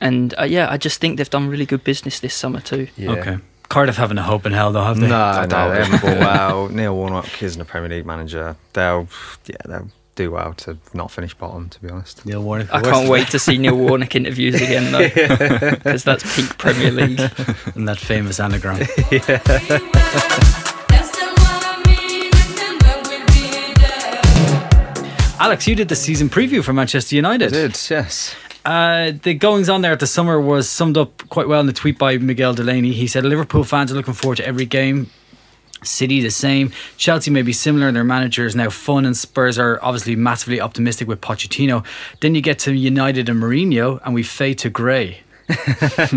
and 0.00 0.34
uh, 0.38 0.44
yeah, 0.44 0.70
I 0.70 0.76
just 0.76 1.00
think 1.00 1.16
they've 1.16 1.30
done 1.30 1.48
really 1.48 1.66
good 1.66 1.84
business 1.84 2.20
this 2.20 2.34
summer 2.34 2.60
too. 2.60 2.88
Okay. 3.00 3.38
Cardiff 3.70 3.96
haven't 3.96 4.18
a 4.18 4.22
hope 4.22 4.44
in 4.46 4.52
hell, 4.52 4.72
though, 4.72 4.82
have 4.82 4.98
they? 4.98 5.06
No, 5.08 5.44
no, 5.46 5.70
they 5.70 5.80
it. 5.80 5.86
haven't 5.86 6.02
bought 6.02 6.18
well. 6.18 6.68
Neil 6.70 6.96
Warnock 6.96 7.40
isn't 7.40 7.60
a 7.60 7.64
Premier 7.64 7.88
League 7.88 8.04
manager. 8.04 8.56
They'll, 8.72 9.06
yeah, 9.46 9.54
they'll 9.64 9.88
do 10.16 10.32
well 10.32 10.54
to 10.54 10.76
not 10.92 11.12
finish 11.12 11.34
bottom. 11.34 11.68
To 11.68 11.80
be 11.80 11.88
honest, 11.88 12.26
Neil 12.26 12.42
Warnock. 12.42 12.68
I 12.74 12.80
can't 12.82 13.08
wait 13.08 13.28
to 13.28 13.38
see 13.38 13.58
Neil 13.58 13.76
Warnock 13.76 14.16
interviews 14.16 14.56
again 14.56 14.90
though, 14.90 15.08
because 15.70 16.02
that's 16.02 16.34
peak 16.36 16.58
Premier 16.58 16.90
League. 16.90 17.20
And 17.76 17.86
that 17.88 17.98
famous 17.98 18.40
anagram. 18.40 18.78
That's 18.78 18.96
the 18.98 19.30
one 21.38 21.62
I 21.62 21.80
mean, 21.86 22.32
and 22.34 22.80
then 22.80 23.02
we'll 23.04 23.24
be 23.28 23.74
there. 25.30 25.40
Alex, 25.40 25.68
you 25.68 25.76
did 25.76 25.88
the 25.88 25.94
season 25.96 26.28
preview 26.28 26.64
for 26.64 26.72
Manchester 26.72 27.14
United. 27.14 27.52
did 27.52 27.78
yes. 27.88 28.34
Uh, 28.64 29.12
the 29.22 29.34
goings 29.34 29.68
on 29.68 29.82
there 29.82 29.92
at 29.92 30.00
the 30.00 30.06
summer 30.06 30.40
was 30.40 30.68
summed 30.68 30.96
up 30.96 31.28
quite 31.28 31.48
well 31.48 31.60
in 31.60 31.66
the 31.66 31.72
tweet 31.72 31.98
by 31.98 32.18
Miguel 32.18 32.54
Delaney. 32.54 32.92
He 32.92 33.06
said 33.06 33.24
Liverpool 33.24 33.64
fans 33.64 33.92
are 33.92 33.94
looking 33.94 34.14
forward 34.14 34.36
to 34.36 34.46
every 34.46 34.66
game. 34.66 35.10
City 35.82 36.20
the 36.20 36.30
same. 36.30 36.72
Chelsea 36.98 37.30
may 37.30 37.40
be 37.40 37.54
similar. 37.54 37.90
Their 37.90 38.04
manager 38.04 38.44
is 38.44 38.54
now 38.54 38.68
fun, 38.68 39.06
and 39.06 39.16
Spurs 39.16 39.58
are 39.58 39.78
obviously 39.82 40.14
massively 40.14 40.60
optimistic 40.60 41.08
with 41.08 41.22
Pochettino. 41.22 41.86
Then 42.20 42.34
you 42.34 42.42
get 42.42 42.58
to 42.60 42.74
United 42.74 43.30
and 43.30 43.42
Mourinho, 43.42 43.98
and 44.04 44.14
we 44.14 44.22
fade 44.22 44.58
to 44.58 44.68
grey. 44.68 45.20
I 45.48 45.54
think 45.54 46.10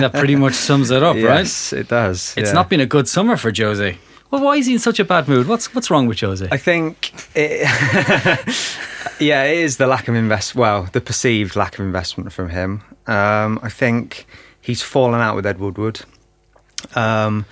that 0.00 0.12
pretty 0.14 0.34
much 0.34 0.54
sums 0.54 0.90
it 0.90 1.02
up, 1.02 1.14
right? 1.14 1.22
yes, 1.22 1.72
it 1.72 1.88
does. 1.88 2.34
It's 2.36 2.48
yeah. 2.50 2.54
not 2.54 2.68
been 2.68 2.80
a 2.80 2.86
good 2.86 3.08
summer 3.08 3.36
for 3.36 3.52
Jose. 3.56 3.96
Well, 4.30 4.42
why 4.42 4.56
is 4.56 4.66
he 4.66 4.72
in 4.72 4.78
such 4.80 4.98
a 4.98 5.04
bad 5.04 5.28
mood? 5.28 5.46
What's 5.46 5.72
what's 5.74 5.90
wrong 5.92 6.08
with 6.08 6.18
Jose? 6.18 6.48
I 6.50 6.56
think 6.56 7.14
it, 7.36 7.68
yeah, 9.20 9.44
it 9.44 9.58
is 9.58 9.76
the 9.76 9.86
lack 9.86 10.08
of 10.08 10.14
invest. 10.14 10.54
Well, 10.54 10.88
the 10.92 11.00
perceived 11.00 11.56
lack 11.56 11.78
of 11.78 11.84
investment 11.84 12.32
from 12.32 12.50
him. 12.50 12.82
Um, 13.06 13.58
I 13.62 13.68
think 13.68 14.26
he's 14.60 14.82
fallen 14.82 15.20
out 15.20 15.36
with 15.36 15.46
Ed 15.46 15.58
Woodward. 15.58 16.00
Um, 16.94 17.44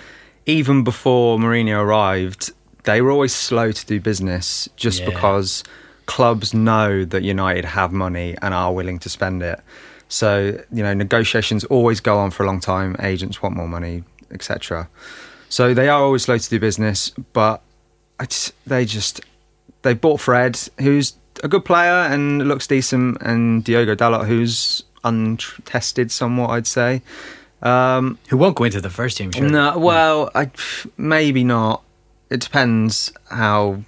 even 0.47 0.85
before 0.85 1.39
Mourinho 1.39 1.81
arrived, 1.81 2.51
they 2.85 3.01
were 3.01 3.11
always 3.11 3.35
slow 3.35 3.71
to 3.73 3.87
do 3.87 4.01
business, 4.01 4.69
just 4.77 5.01
Yeah. 5.01 5.07
because 5.07 5.63
clubs 6.07 6.53
know 6.53 7.05
that 7.05 7.23
United 7.23 7.65
have 7.65 7.93
money 7.93 8.37
and 8.43 8.53
are 8.53 8.73
willing 8.73 8.99
to 9.01 9.09
spend 9.09 9.43
it. 9.43 9.61
So 10.09 10.59
you 10.73 10.83
know, 10.83 10.93
negotiations 10.95 11.65
always 11.65 12.01
go 12.01 12.19
on 12.19 12.31
for 12.33 12.43
a 12.43 12.47
long 12.47 12.61
time. 12.61 12.97
Agents 13.01 13.41
want 13.41 13.57
more 13.57 13.69
money, 13.69 14.05
etc. 14.31 14.89
So 15.49 15.75
they 15.75 15.89
are 15.89 16.03
always 16.03 16.23
slow 16.23 16.39
to 16.39 16.51
do 16.51 16.59
business, 16.59 17.11
but 17.33 17.63
they 18.67 18.85
just 18.85 19.21
they 19.83 19.95
bought 19.95 20.21
Fred, 20.21 20.59
who's 20.81 21.15
a 21.43 21.49
good 21.49 21.65
player 21.65 21.91
and 21.93 22.47
looks 22.49 22.67
decent, 22.67 23.19
and 23.23 23.65
Diogo 23.65 23.95
Dalot, 23.95 24.27
who's 24.27 24.83
untested 25.05 26.11
somewhat, 26.11 26.51
I'd 26.51 26.67
say. 26.67 27.03
Um, 27.63 28.19
Who 28.29 28.37
won't 28.37 28.57
go 28.57 28.65
into 28.65 28.81
the 28.81 28.91
first 28.91 29.17
team? 29.19 29.31
Sure. 29.33 29.49
no, 29.49 29.79
well, 29.79 30.31
I, 30.35 30.51
maybe 30.97 31.45
not. 31.45 31.83
It 32.31 32.41
depends 32.41 33.13
how 33.31 33.83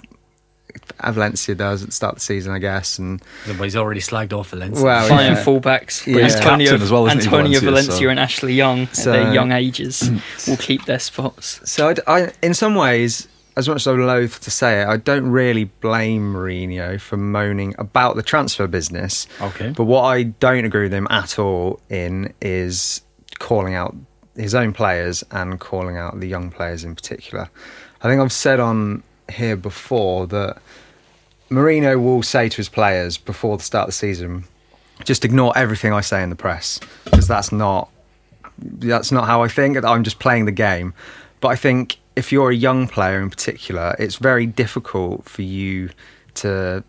Valencia 1.03 1.55
does 1.55 1.83
at 1.83 1.89
the 1.89 1.93
start 1.93 2.13
of 2.13 2.17
the 2.19 2.25
season, 2.25 2.53
I 2.53 2.59
guess. 2.59 2.99
And 2.99 3.21
Well, 3.49 3.63
he's 3.63 3.75
already 3.77 4.01
slagged 4.01 4.33
off 4.33 4.51
Valencia. 4.51 4.85
well, 4.85 5.07
Flying 5.09 5.33
yeah. 5.33 5.45
fullbacks. 5.45 6.07
Yeah. 6.07 6.23
He's 6.23 6.37
Antonio, 6.37 6.67
captain 6.71 6.83
as 6.83 6.91
well, 6.93 7.07
isn't 7.07 7.19
he, 7.21 7.25
Antonio 7.27 7.61
Valencia, 7.61 7.71
Valencia 7.71 7.97
so- 8.05 8.09
and 8.11 8.21
Ashley 8.21 8.55
Young 8.55 8.81
at 8.83 8.97
So- 8.97 9.13
their 9.13 9.35
young 9.39 9.53
ages 9.53 10.11
will 10.47 10.57
keep 10.57 10.85
their 10.85 10.99
spots. 11.01 11.61
So, 11.69 11.95
I, 12.07 12.21
I- 12.21 12.33
in 12.43 12.55
some 12.55 12.75
ways, 12.77 13.27
as 13.57 13.69
much 13.69 13.77
as 13.77 13.87
I'm 13.87 14.05
loath 14.05 14.41
to 14.41 14.51
say 14.51 14.83
it, 14.83 14.89
I 14.89 14.97
don't 14.97 15.31
really 15.31 15.65
blame 15.65 16.35
Mourinho 16.35 17.01
for 17.01 17.17
moaning 17.17 17.75
about 17.79 18.17
the 18.17 18.23
transfer 18.23 18.67
business. 18.67 19.27
Okay. 19.41 19.71
But 19.71 19.85
what 19.85 20.03
I 20.03 20.25
don't 20.25 20.65
agree 20.65 20.85
with 20.85 20.95
him 20.95 21.07
at 21.11 21.39
all 21.39 21.81
in 21.89 22.33
is 22.41 23.03
calling 23.39 23.75
out 23.75 23.95
his 24.37 24.55
own 24.55 24.73
players 24.73 25.23
and 25.31 25.61
calling 25.61 25.97
out 25.97 26.19
the 26.19 26.27
young 26.27 26.51
players 26.51 26.83
in 26.85 26.95
particular. 26.95 27.49
I 28.03 28.09
think 28.09 28.21
I've 28.21 28.33
said 28.33 28.59
on 28.59 29.03
here 29.33 29.57
before 29.57 30.27
that 30.29 30.59
Mourinho 31.49 32.03
will 32.03 32.23
say 32.23 32.49
to 32.49 32.57
his 32.57 32.69
players 32.69 33.17
before 33.17 33.57
the 33.57 33.63
start 33.63 33.85
of 33.85 33.89
the 33.89 33.93
season, 33.93 34.45
just 35.05 35.25
ignore 35.25 35.57
everything 35.57 35.93
I 35.93 36.01
say 36.01 36.23
in 36.23 36.31
the 36.31 36.37
press 36.37 36.81
because 37.05 37.29
that's 37.29 37.53
not 37.53 37.89
that's 38.59 39.11
not 39.11 39.27
how 39.27 39.43
I 39.43 39.49
think. 39.49 39.83
I'm 39.85 40.05
just 40.05 40.19
playing 40.19 40.45
the 40.45 40.53
game. 40.53 40.95
But 41.41 41.49
I 41.49 41.57
think 41.57 41.99
if 42.17 42.33
you're 42.33 42.51
a 42.51 42.57
young 42.57 42.87
player 42.87 43.21
in 43.21 43.31
particular, 43.31 43.97
it's 43.99 44.17
very 44.17 44.47
difficult 44.47 45.25
for 45.25 45.43
you 45.43 45.91
to 46.35 46.85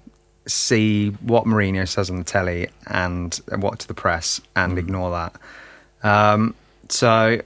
see 0.48 1.10
what 1.22 1.46
Mourinho 1.46 1.88
says 1.88 2.10
on 2.10 2.18
the 2.18 2.24
telly 2.24 2.70
and 2.88 3.40
what 3.58 3.80
to 3.80 3.88
the 3.88 3.94
press 3.94 4.40
and 4.56 4.78
ignore 4.78 5.12
that. 5.12 5.36
Um, 6.08 6.54
so, 6.90 7.42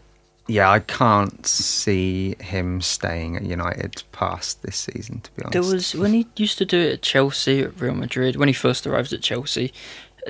yeah, 0.47 0.69
I 0.69 0.79
can't 0.79 1.45
see 1.45 2.35
him 2.41 2.81
staying 2.81 3.37
at 3.37 3.43
United 3.43 4.03
past 4.11 4.63
this 4.63 4.75
season, 4.75 5.21
to 5.21 5.31
be 5.31 5.43
honest. 5.43 5.53
There 5.53 5.61
was 5.61 5.95
when 5.95 6.13
he 6.13 6.27
used 6.35 6.57
to 6.57 6.65
do 6.65 6.77
it 6.77 6.93
at 6.93 7.01
Chelsea, 7.01 7.61
at 7.61 7.79
Real 7.79 7.95
Madrid, 7.95 8.35
when 8.35 8.49
he 8.49 8.53
first 8.53 8.85
arrived 8.85 9.13
at 9.13 9.21
Chelsea. 9.21 9.71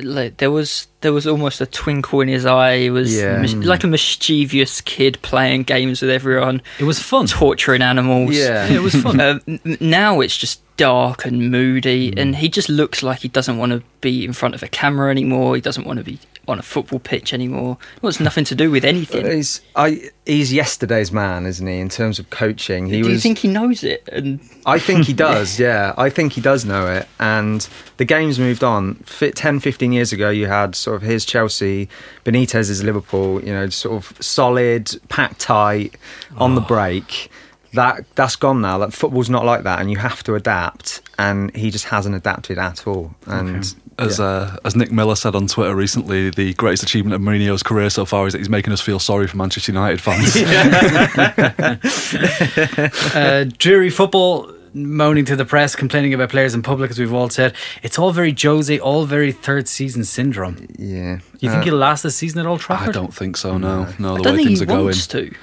Like 0.02 0.38
there 0.38 0.52
was 0.52 0.88
there 1.02 1.12
was 1.13 1.25
almost 1.28 1.62
a 1.62 1.65
twinkle 1.65 2.21
in 2.21 2.28
his 2.28 2.45
eye. 2.45 2.78
He 2.80 2.89
was 2.89 3.15
Yeah. 3.17 3.38
mis- 3.39 3.54
like 3.56 3.84
a 3.84 3.88
mischievous 3.88 4.82
kid 4.82 5.19
playing 5.21 5.63
games 5.63 6.02
with 6.02 6.12
everyone, 6.12 6.62
It 6.80 6.84
was 6.84 6.99
fun. 6.99 7.28
torturing 7.28 7.82
animals. 7.82 8.36
Yeah. 8.36 8.67
Yeah, 8.67 8.75
it 8.78 8.82
was 8.82 8.95
fun. 8.95 9.19
Uh, 9.21 9.39
n- 9.47 9.78
now 9.80 10.21
it's 10.21 10.38
just 10.38 10.62
dark 10.79 11.25
and 11.25 11.51
moody, 11.51 12.09
hmm. 12.09 12.17
and 12.17 12.35
he 12.37 12.47
just 12.47 12.69
looks 12.69 13.03
like 13.03 13.19
he 13.19 13.27
doesn't 13.27 13.57
want 13.57 13.73
to 13.73 13.83
be 13.99 14.23
in 14.23 14.31
front 14.31 14.55
of 14.55 14.63
a 14.63 14.67
camera 14.69 15.11
anymore. 15.11 15.55
He 15.55 15.61
doesn't 15.61 15.85
want 15.85 15.97
to 15.97 16.05
be 16.05 16.19
on 16.47 16.57
a 16.57 16.63
football 16.63 16.99
pitch 16.99 17.33
anymore. 17.33 17.77
It 17.97 18.01
wants 18.01 18.21
nothing 18.21 18.45
to 18.45 18.55
do 18.55 18.71
with 18.71 18.85
anything. 18.85 19.25
He's, 19.25 19.61
I, 19.75 20.09
he's 20.25 20.53
yesterday's 20.53 21.11
man, 21.11 21.45
isn't 21.45 21.67
he, 21.67 21.79
in 21.79 21.89
terms 21.89 22.17
of 22.17 22.29
coaching? 22.29 22.87
He 22.87 23.01
do 23.01 23.09
was, 23.09 23.13
you 23.13 23.19
think 23.19 23.39
he 23.39 23.49
knows 23.49 23.83
it? 23.83 24.07
And 24.11 24.39
I 24.65 24.79
think 24.79 25.05
he 25.05 25.13
does, 25.27 25.59
yeah. 25.59 25.93
I 25.97 26.09
think 26.09 26.31
he 26.33 26.41
does 26.41 26.63
know 26.63 26.87
it. 26.87 27.07
And 27.19 27.67
the 27.97 28.05
game's 28.05 28.39
moved 28.39 28.63
on. 28.63 28.95
Fi 28.95 29.31
10, 29.31 29.59
15 29.59 29.91
years 29.91 30.13
ago, 30.13 30.29
you 30.29 30.47
had 30.47 30.75
sort 30.75 30.95
of 30.95 31.01
his 31.01 31.25
Chelsea, 31.25 31.89
Benitez 32.23 32.69
is 32.69 32.83
Liverpool, 32.83 33.43
you 33.43 33.51
know, 33.51 33.67
sort 33.67 34.03
of 34.03 34.17
solid, 34.23 34.89
packed 35.09 35.41
tight, 35.41 35.97
on 36.37 36.55
the 36.55 36.61
oh. 36.61 36.65
break. 36.65 37.29
That 37.73 38.03
that's 38.15 38.36
gone 38.36 38.62
now. 38.62 38.77
That 38.79 38.93
football's 38.93 39.29
not 39.29 39.45
like 39.45 39.63
that, 39.63 39.79
and 39.79 39.89
you 39.91 39.97
have 39.97 40.23
to 40.23 40.36
adapt. 40.36 41.01
And 41.17 41.55
he 41.55 41.69
just 41.71 41.86
hasn't 41.86 42.15
adapted 42.15 42.58
at 42.58 42.88
all. 42.88 43.13
And 43.27 43.73
As 43.97 44.19
uh, 44.19 44.55
as 44.63 44.75
Nick 44.77 44.91
Miller 44.91 45.15
said 45.15 45.36
on 45.36 45.47
Twitter 45.47 45.75
recently, 45.75 46.29
the 46.29 46.53
greatest 46.53 46.84
achievement 46.84 47.15
of 47.15 47.21
Mourinho's 47.21 47.63
career 47.63 47.89
so 47.89 48.05
far 48.05 48.25
is 48.27 48.34
that 48.34 48.39
he's 48.39 48.49
making 48.49 48.71
us 48.71 48.79
feel 48.82 48.99
sorry 48.99 49.27
for 49.27 49.36
Manchester 49.38 49.71
United 49.73 49.99
fans. 50.01 50.36
uh, 53.15 53.45
dreary 53.58 53.89
football 53.89 54.51
moaning 54.73 55.25
to 55.25 55.36
the 55.36 55.45
press, 55.45 55.75
complaining 55.75 56.13
about 56.13 56.29
players 56.29 56.53
in 56.53 56.62
public, 56.62 56.91
as 56.91 56.99
we've 56.99 57.13
all 57.13 57.29
said. 57.29 57.53
It's 57.84 57.97
all 57.99 58.12
very 58.12 58.36
Jose, 58.39 58.77
all 58.79 59.05
very 59.05 59.32
third 59.32 59.67
season 59.67 60.03
syndrome. 60.03 60.67
yeah, 60.77 61.19
You 61.39 61.49
think 61.49 61.62
Uh, 61.62 61.63
he'll 61.63 61.75
last 61.75 62.03
the 62.03 62.12
season 62.12 62.39
at 62.39 62.45
Old 62.45 62.60
Trafford? 62.62 62.89
I 62.89 62.91
don't 62.91 63.13
think 63.13 63.38
so. 63.38 63.58
No, 63.58 63.88
no. 63.97 64.13
I 64.13 64.17
The 64.17 64.23
don't 64.23 64.34
way 64.34 64.38
think 64.38 64.47
things 64.49 64.60
he 64.60 64.63
are 64.63 64.67
going, 64.67 64.93
to. 64.93 65.36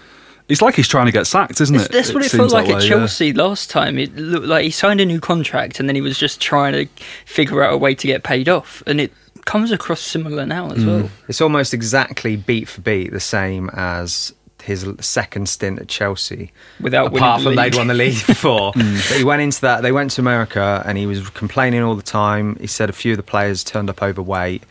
It's 0.49 0.63
like 0.63 0.75
he's 0.77 0.89
trying 0.89 1.07
to 1.07 1.13
get 1.13 1.27
sacked, 1.27 1.61
isn't 1.61 1.75
It's- 1.75 1.89
it? 1.89 1.93
That's 1.93 2.13
what 2.15 2.25
it, 2.25 2.31
seems 2.31 2.39
felt 2.41 2.53
like 2.53 2.67
that 2.67 2.73
at 2.73 2.77
way, 2.79 2.83
yeah. 2.85 2.89
Chelsea 2.89 3.33
last 3.33 3.71
time. 3.71 3.99
It 3.99 4.15
looked 4.17 4.47
like 4.47 4.65
he 4.65 4.71
signed 4.71 5.01
a 5.01 5.07
new 5.07 5.21
contract 5.21 5.81
and 5.81 5.89
then 5.89 5.97
he 5.97 6.03
was 6.03 6.19
just 6.19 6.41
trying 6.41 6.73
to 6.75 6.87
figure 7.25 7.63
out 7.63 7.73
a 7.73 7.77
way 7.79 7.95
to 7.95 8.07
get 8.07 8.23
paid 8.23 8.49
off. 8.49 8.83
And 8.87 9.01
it 9.01 9.13
comes 9.45 9.71
across 9.73 10.01
similar 10.01 10.45
now 10.47 10.69
Mm. 10.71 10.77
as 10.79 10.85
well. 10.85 11.11
It's 11.29 11.41
almost 11.41 11.73
exactly 11.75 12.37
beat 12.37 12.69
for 12.69 12.81
beat 12.81 13.13
the 13.13 13.21
same 13.21 13.71
as 13.75 14.33
his 14.63 14.85
second 15.01 15.49
stint 15.49 15.79
at 15.79 15.87
Chelsea. 15.87 16.51
Without 16.81 17.15
apart 17.15 17.39
the 17.41 17.45
from 17.45 17.55
league. 17.57 17.73
they'd 17.73 17.79
won 17.79 17.87
the 17.87 17.95
league 17.95 18.27
before. 18.27 18.73
but 18.75 19.17
he 19.17 19.23
went 19.23 19.41
into 19.43 19.61
that. 19.61 19.83
They 19.83 19.93
went 19.93 20.11
to 20.13 20.21
America 20.21 20.83
and 20.85 20.99
he 20.99 21.07
was 21.07 21.29
complaining 21.31 21.83
all 21.83 21.95
the 21.95 22.03
time. 22.03 22.57
He 22.61 22.67
said 22.67 22.91
a 22.91 22.93
few 22.93 23.13
of 23.13 23.17
the 23.17 23.23
players 23.23 23.63
turned 23.63 23.89
up 23.89 24.03
overweight. 24.03 24.65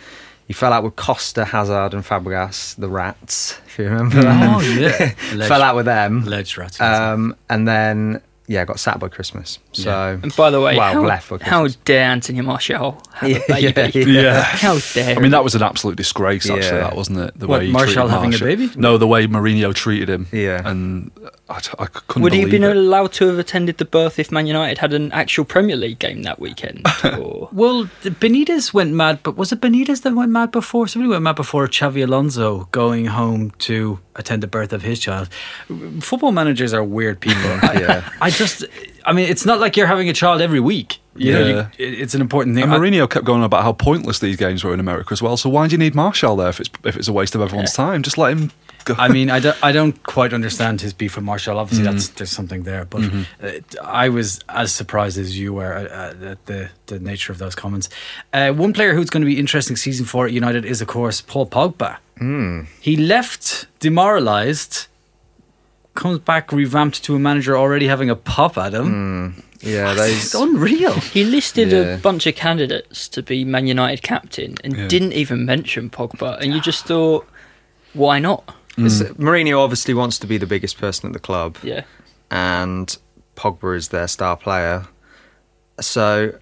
He 0.47 0.53
fell 0.53 0.71
out 0.71 0.83
with 0.83 0.95
Costa, 0.95 1.43
Hazard, 1.45 1.93
and 1.93 2.03
Fabregas, 2.03 2.75
the 2.75 2.87
rats. 2.87 3.59
If 3.65 3.79
you 3.79 3.85
remember 3.85 4.21
that, 4.21 4.55
Oh, 4.55 4.61
yeah. 4.61 5.09
Fell 5.47 5.61
out 5.63 5.75
with 5.75 5.85
them. 5.85 6.23
Alleged 6.23 6.57
rats. 6.57 6.79
Um, 6.79 7.35
and 7.49 7.67
then 7.67 8.21
yeah, 8.47 8.61
I 8.61 8.65
got 8.65 8.79
sacked 8.79 8.99
by 8.99 9.07
Christmas. 9.07 9.59
So 9.73 10.19
And 10.21 10.35
by 10.35 10.49
the 10.51 10.61
way, 10.61 10.77
Well, 10.77 10.93
how, 10.93 11.01
left 11.03 11.27
for 11.27 11.43
how 11.43 11.67
dare 11.83 12.03
Anthony 12.11 12.41
Martial 12.41 13.01
have 13.13 13.29
Yeah, 13.29 13.37
a 13.49 13.71
baby? 13.73 14.11
yeah, 14.11 14.21
Yeah. 14.21 14.41
How 14.43 14.77
dare 14.93 15.15
I 15.17 15.19
mean, 15.19 15.31
that 15.31 15.43
was 15.43 15.55
an 15.55 15.63
absolute 15.63 15.95
disgrace, 15.97 16.49
actually. 16.49 16.65
Yeah. 16.65 16.79
That 16.81 16.95
wasn't 16.95 17.19
it? 17.19 17.39
The 17.39 17.47
What, 17.47 17.59
way 17.61 17.65
he 17.67 17.71
Martial 17.71 17.93
treated 18.07 18.09
having 18.11 18.33
a 18.35 18.37
baby? 18.39 18.69
No, 18.75 18.97
the 18.97 19.07
way 19.07 19.25
Mourinho 19.27 19.73
treated 19.73 20.09
him. 20.09 20.27
Yeah. 20.31 20.61
and 20.67 21.11
I, 21.49 21.59
I 21.79 21.85
couldn't. 21.87 22.23
Would 22.23 22.33
he 22.33 22.41
have 22.41 22.49
been 22.51 22.63
it. 22.63 22.75
allowed 22.75 23.13
to 23.13 23.27
have 23.27 23.39
attended 23.39 23.77
the 23.77 23.85
birth 23.85 24.19
if 24.19 24.31
Man 24.31 24.47
United 24.47 24.77
had 24.79 24.93
an 24.93 25.11
actual 25.11 25.45
Premier 25.45 25.75
League 25.75 25.99
game 25.99 26.23
that 26.23 26.39
weekend? 26.39 26.85
Or 27.19 27.49
Well, 27.51 27.85
Benitez 28.03 28.73
went 28.73 28.93
mad, 28.93 29.19
but 29.23 29.37
was 29.37 29.51
it 29.51 29.61
Benitez 29.61 30.01
that 30.03 30.13
went 30.15 30.31
mad 30.31 30.51
before? 30.51 30.87
Somebody 30.87 31.09
went 31.11 31.23
mad 31.23 31.35
before 31.35 31.67
Xabi 31.67 32.03
Alonso 32.03 32.67
going 32.71 33.05
home 33.07 33.51
to 33.59 33.99
attend 34.15 34.41
the 34.43 34.47
birth 34.47 34.73
of 34.73 34.81
his 34.81 34.99
child. 34.99 35.29
Football 36.01 36.31
managers 36.31 36.73
are 36.73 36.83
weird 36.83 37.19
people. 37.19 37.41
Yeah. 37.75 38.09
I 38.21 38.29
just, 38.29 38.63
I 39.05 39.11
mean, 39.11 39.27
it's 39.29 39.45
not 39.45 39.59
like 39.59 39.75
you're 39.75 39.87
having 39.87 40.07
a 40.09 40.13
child 40.13 40.41
every 40.41 40.59
week. 40.61 40.99
You 41.15 41.33
know, 41.33 41.45
Yeah. 41.45 41.67
you, 41.77 41.85
it's 42.03 42.13
an 42.15 42.21
important 42.21 42.55
thing. 42.55 42.63
And 42.63 42.73
I- 42.73 42.77
Mourinho 42.77 43.09
kept 43.09 43.25
going 43.25 43.43
about 43.43 43.63
how 43.63 43.73
pointless 43.73 44.19
these 44.19 44.37
games 44.37 44.63
were 44.63 44.73
in 44.73 44.79
America 44.79 45.11
as 45.11 45.21
well. 45.21 45.35
So 45.37 45.49
why 45.49 45.67
do 45.67 45.73
you 45.73 45.77
need 45.77 45.93
Martial 45.95 46.35
there 46.37 46.49
if 46.49 46.59
it's 46.59 46.69
if 46.83 46.95
it's 46.95 47.07
a 47.07 47.13
waste 47.13 47.35
of 47.35 47.41
everyone's 47.41 47.73
time? 47.73 48.01
Just 48.03 48.17
let 48.17 48.31
him 48.37 48.51
go. 48.85 48.95
I 48.97 49.07
mean, 49.09 49.29
I 49.29 49.39
don't, 49.39 49.57
I 49.61 49.71
don't 49.73 50.01
quite 50.03 50.31
understand 50.33 50.79
his 50.81 50.93
beef 50.93 51.15
with 51.15 51.25
Martial. 51.25 51.57
Obviously, 51.59 51.85
Mm-hmm. 51.85 51.93
that's 51.95 52.07
there's 52.09 52.31
something 52.31 52.63
there, 52.63 52.85
but 52.85 53.01
uh, 53.43 53.49
I 53.83 54.07
was 54.09 54.39
as 54.47 54.71
surprised 54.71 55.17
as 55.17 55.37
you 55.37 55.53
were 55.53 55.73
uh, 55.75 56.31
at 56.31 56.45
the 56.45 56.69
the 56.87 56.99
nature 56.99 57.33
of 57.33 57.37
those 57.39 57.55
comments. 57.55 57.89
Uh, 58.33 58.51
one 58.53 58.71
player 58.73 58.93
who's 58.95 59.09
going 59.09 59.21
to 59.27 59.31
be 59.33 59.37
interesting 59.39 59.75
season 59.75 60.05
four 60.05 60.25
at 60.27 60.31
United 60.31 60.63
is, 60.65 60.81
of 60.81 60.87
course, 60.87 61.19
Paul 61.21 61.47
Pogba. 61.47 61.97
He 62.81 62.95
left 62.95 63.67
demoralised, 63.79 64.87
comes 65.95 66.19
back 66.19 66.51
revamped 66.51 67.03
to 67.03 67.15
a 67.15 67.19
manager 67.19 67.57
already 67.57 67.87
having 67.87 68.09
a 68.09 68.15
pop 68.15 68.57
at 68.57 68.73
him. 68.73 69.43
yeah, 69.61 69.93
that's 69.93 70.33
unreal. 70.33 70.93
he 71.15 71.23
listed 71.23 71.71
Yeah. 71.71 71.95
a 71.95 71.97
bunch 71.97 72.27
of 72.27 72.35
candidates 72.35 73.07
to 73.09 73.21
be 73.21 73.43
Man 73.45 73.67
United 73.67 74.01
captain 74.03 74.55
and 74.63 74.75
Yeah. 74.77 74.87
didn't 74.87 75.13
even 75.13 75.45
mention 75.45 75.89
Pogba. 75.89 76.39
And 76.39 76.53
you 76.53 76.61
just 76.61 76.85
thought, 76.85 77.27
why 77.93 78.19
not? 78.19 78.43
It's- 78.77 79.01
mm. 79.01 79.13
Mourinho 79.17 79.59
obviously 79.59 79.93
wants 79.93 80.19
to 80.19 80.27
be 80.27 80.37
the 80.37 80.45
biggest 80.47 80.77
person 80.77 81.07
at 81.07 81.13
the 81.13 81.19
club. 81.19 81.57
Yeah. 81.63 81.83
and 82.31 82.97
Pogba 83.35 83.75
is 83.75 83.89
their 83.89 84.07
star 84.07 84.35
player. 84.37 84.85
So, 85.79 86.33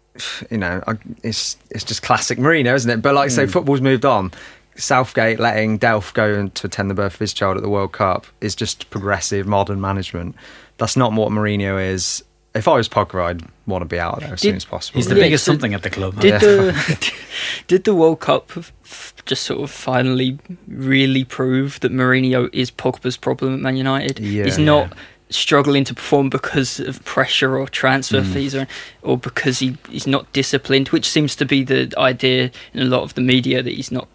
you 0.50 0.58
know, 0.58 0.82
I- 0.86 0.98
it's 1.22 1.56
it's 1.70 1.84
just 1.84 2.02
classic 2.02 2.38
Mourinho, 2.38 2.74
isn't 2.74 2.90
it? 2.90 3.02
But 3.02 3.14
like 3.14 3.26
I 3.26 3.28
say, 3.28 3.44
mm. 3.44 3.50
football's 3.50 3.80
moved 3.80 4.04
on. 4.04 4.32
Southgate 4.76 5.40
letting 5.40 5.78
Delph 5.78 6.14
go 6.14 6.34
and 6.34 6.54
to 6.54 6.68
attend 6.68 6.88
the 6.88 6.94
birth 6.94 7.14
of 7.14 7.18
his 7.20 7.32
child 7.32 7.56
at 7.56 7.62
the 7.64 7.68
World 7.68 7.90
Cup 7.92 8.26
is 8.40 8.54
just 8.54 8.88
progressive 8.90 9.44
modern 9.46 9.80
management. 9.80 10.36
That's 10.76 10.96
not 10.96 11.12
what 11.12 11.30
Mourinho 11.30 11.84
is. 11.84 12.22
If 12.54 12.66
I 12.66 12.74
was 12.76 12.88
Pogba, 12.88 13.22
I'd 13.24 13.42
want 13.66 13.82
to 13.82 13.86
be 13.86 13.98
out 14.00 14.14
of 14.14 14.20
there 14.20 14.32
as 14.32 14.40
Did- 14.40 14.48
soon 14.48 14.56
as 14.56 14.64
possible. 14.64 14.98
He's 14.98 15.08
the 15.08 15.16
Yeah, 15.16 15.24
biggest 15.24 15.44
so- 15.44 15.52
something 15.52 15.74
at 15.74 15.82
the 15.82 15.90
club. 15.90 16.18
Did 16.20 16.40
the 16.40 17.12
did 17.66 17.84
the 17.84 17.94
World 17.94 18.20
Cup 18.20 18.50
just 19.26 19.42
sort 19.42 19.60
of 19.60 19.70
finally 19.70 20.38
really 20.66 21.24
prove 21.24 21.78
that 21.80 21.92
Mourinho 21.92 22.48
is 22.52 22.70
Pogba's 22.70 23.16
problem 23.16 23.54
at 23.54 23.60
Man 23.60 23.76
United? 23.76 24.18
Yeah. 24.18 24.44
He's 24.44 24.58
not 24.58 24.94
struggling 25.30 25.84
to 25.84 25.94
perform 25.94 26.30
because 26.30 26.80
of 26.80 27.04
pressure 27.04 27.58
or 27.58 27.68
transfer 27.68 28.22
mm. 28.22 28.32
fees 28.32 28.54
or 28.54 28.66
or 29.02 29.18
because 29.18 29.58
he, 29.58 29.76
he's 29.90 30.06
not 30.06 30.32
disciplined, 30.32 30.88
which 30.88 31.08
seems 31.08 31.36
to 31.36 31.44
be 31.44 31.62
the 31.62 31.92
idea 31.98 32.50
in 32.72 32.80
a 32.80 32.86
lot 32.86 33.02
of 33.02 33.12
the 33.14 33.20
media 33.20 33.62
that 33.62 33.74
he's 33.74 33.92
not 33.92 34.08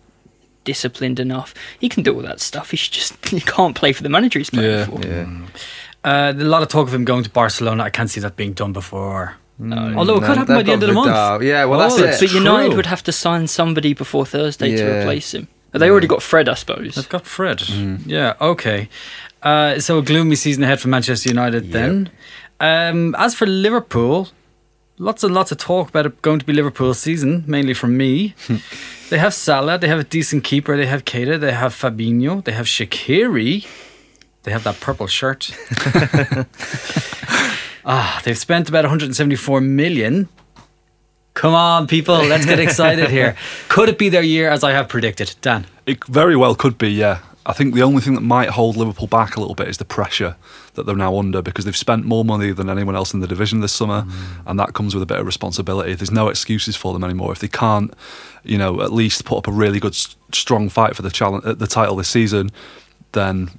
disciplined 0.63 1.19
enough. 1.19 1.53
He 1.79 1.87
can 1.89 2.03
do 2.03 2.15
all 2.15 2.21
that 2.23 2.39
stuff. 2.39 2.71
He 2.71 2.77
just 2.77 3.23
he 3.27 3.41
can't 3.41 3.75
play 3.75 3.93
for 3.93 4.01
the 4.01 4.09
manager 4.09 4.39
he's 4.39 4.49
playing 4.49 4.71
Yeah. 4.71 4.85
for. 4.85 4.97
Mm. 4.97 5.47
Yeah. 6.05 6.11
Uh, 6.29 6.33
a 6.33 6.43
lot 6.43 6.61
of 6.61 6.67
talk 6.69 6.87
of 6.87 6.93
him 6.93 7.05
going 7.05 7.23
to 7.23 7.29
Barcelona. 7.29 7.83
I 7.83 7.89
can't 7.89 8.09
see 8.09 8.19
that 8.21 8.35
being 8.35 8.53
done 8.53 8.73
before. 8.73 9.35
Although 9.61 10.15
it 10.17 10.21
No, 10.21 10.27
could 10.27 10.37
happen 10.37 10.55
by 10.55 10.63
the 10.63 10.71
end 10.73 10.83
of 10.83 10.87
the 10.89 10.93
month. 10.93 11.07
Vidal. 11.07 11.43
Yeah, 11.43 11.65
well, 11.65 11.79
Oh, 11.79 11.83
that's 11.83 11.95
that's 12.01 12.21
it. 12.21 12.27
But 12.27 12.33
United 12.35 12.67
True. 12.69 12.75
would 12.77 12.85
have 12.87 13.03
to 13.03 13.11
sign 13.11 13.47
somebody 13.47 13.93
before 13.93 14.25
Thursday 14.25 14.75
to 14.75 14.99
replace 15.01 15.33
him. 15.33 15.47
They 15.71 15.89
already 15.89 16.07
got 16.07 16.21
Fred, 16.21 16.49
I 16.49 16.55
suppose. 16.55 16.95
They've 16.95 17.07
got 17.09 17.25
Fred. 17.25 17.61
Yeah, 18.05 18.33
okay. 18.41 18.89
Uh, 19.41 19.79
so 19.79 19.97
a 19.99 20.01
gloomy 20.01 20.35
season 20.35 20.63
ahead 20.63 20.79
for 20.81 20.87
Manchester 20.87 21.29
United 21.29 21.71
then. 21.71 22.09
Um, 22.59 23.15
as 23.17 23.33
for 23.35 23.45
Liverpool, 23.47 24.29
lots 24.97 25.23
and 25.23 25.33
lots 25.33 25.51
of 25.51 25.57
talk 25.57 25.89
about 25.89 26.05
it 26.05 26.21
going 26.21 26.39
to 26.39 26.45
be 26.45 26.53
Liverpool's 26.53 26.99
season, 26.99 27.43
mainly 27.47 27.73
from 27.73 27.95
me. 27.97 28.35
they 29.09 29.17
have 29.19 29.33
Salah, 29.33 29.77
they 29.77 29.87
have 29.87 29.99
a 29.99 30.03
decent 30.03 30.43
keeper, 30.43 30.77
they 30.77 30.85
have 30.85 31.05
Keita, 31.05 31.39
they 31.39 31.51
have 31.53 31.73
Fabinho, 31.73 32.43
they 32.43 32.51
have 32.53 32.65
Shaqiri, 32.67 33.65
they 34.43 34.51
have 34.51 34.63
that 34.63 34.79
purple 34.79 35.07
shirt. 35.07 35.51
ah, 37.85 38.21
they've 38.23 38.37
spent 38.37 38.69
about 38.69 38.83
174 38.83 39.61
million. 39.61 40.29
Come 41.33 41.53
on, 41.55 41.87
people, 41.87 42.15
let's 42.15 42.45
get 42.45 42.59
excited 42.59 43.09
here. 43.09 43.35
Could 43.69 43.89
it 43.89 43.97
be 43.97 44.09
their 44.09 44.21
year 44.21 44.49
as 44.49 44.63
I 44.63 44.71
have 44.71 44.87
predicted? 44.87 45.35
Dan. 45.41 45.65
It 45.85 46.03
very 46.05 46.35
well 46.35 46.55
could 46.55 46.77
be, 46.77 46.89
yeah. 46.89 47.19
I 47.45 47.51
think 47.51 47.73
the 47.73 47.83
only 47.83 48.01
thing 48.01 48.15
that 48.15 48.21
might 48.21 48.49
hold 48.49 48.77
Liverpool 48.77 49.07
back 49.07 49.35
a 49.35 49.39
little 49.39 49.55
bit 49.55 49.67
is 49.67 49.77
the 49.77 49.85
pressure 49.85 50.37
that 50.75 50.85
they're 50.85 50.95
now 50.95 51.17
under 51.17 51.41
because 51.41 51.65
they've 51.65 51.75
spent 51.75 52.05
more 52.05 52.23
money 52.23 52.51
than 52.51 52.69
anyone 52.69 52.95
else 52.95 53.13
in 53.13 53.19
the 53.19 53.27
division 53.27 53.59
this 53.59 53.73
summer, 53.73 54.05
and 54.45 54.57
that 54.59 54.73
comes 54.73 54.93
with 54.93 55.03
a 55.03 55.05
bit 55.05 55.19
of 55.19 55.25
responsibility. 55.25 55.93
There's 55.93 56.11
no 56.11 56.29
excuses 56.29 56.75
for 56.75 56.93
them 56.93 57.03
anymore 57.03 57.33
if 57.33 57.39
they 57.39 57.49
can't, 57.49 57.93
you 58.43 58.57
know, 58.57 58.81
at 58.81 58.93
least 58.93 59.25
put 59.25 59.39
up 59.39 59.47
a 59.47 59.51
really 59.51 59.79
good, 59.79 59.95
strong 60.31 60.69
fight 60.69 60.95
for 60.95 61.01
the 61.01 61.11
challenge, 61.11 61.43
the 61.43 61.67
title 61.67 61.97
this 61.97 62.09
season. 62.09 62.49
Then, 63.11 63.49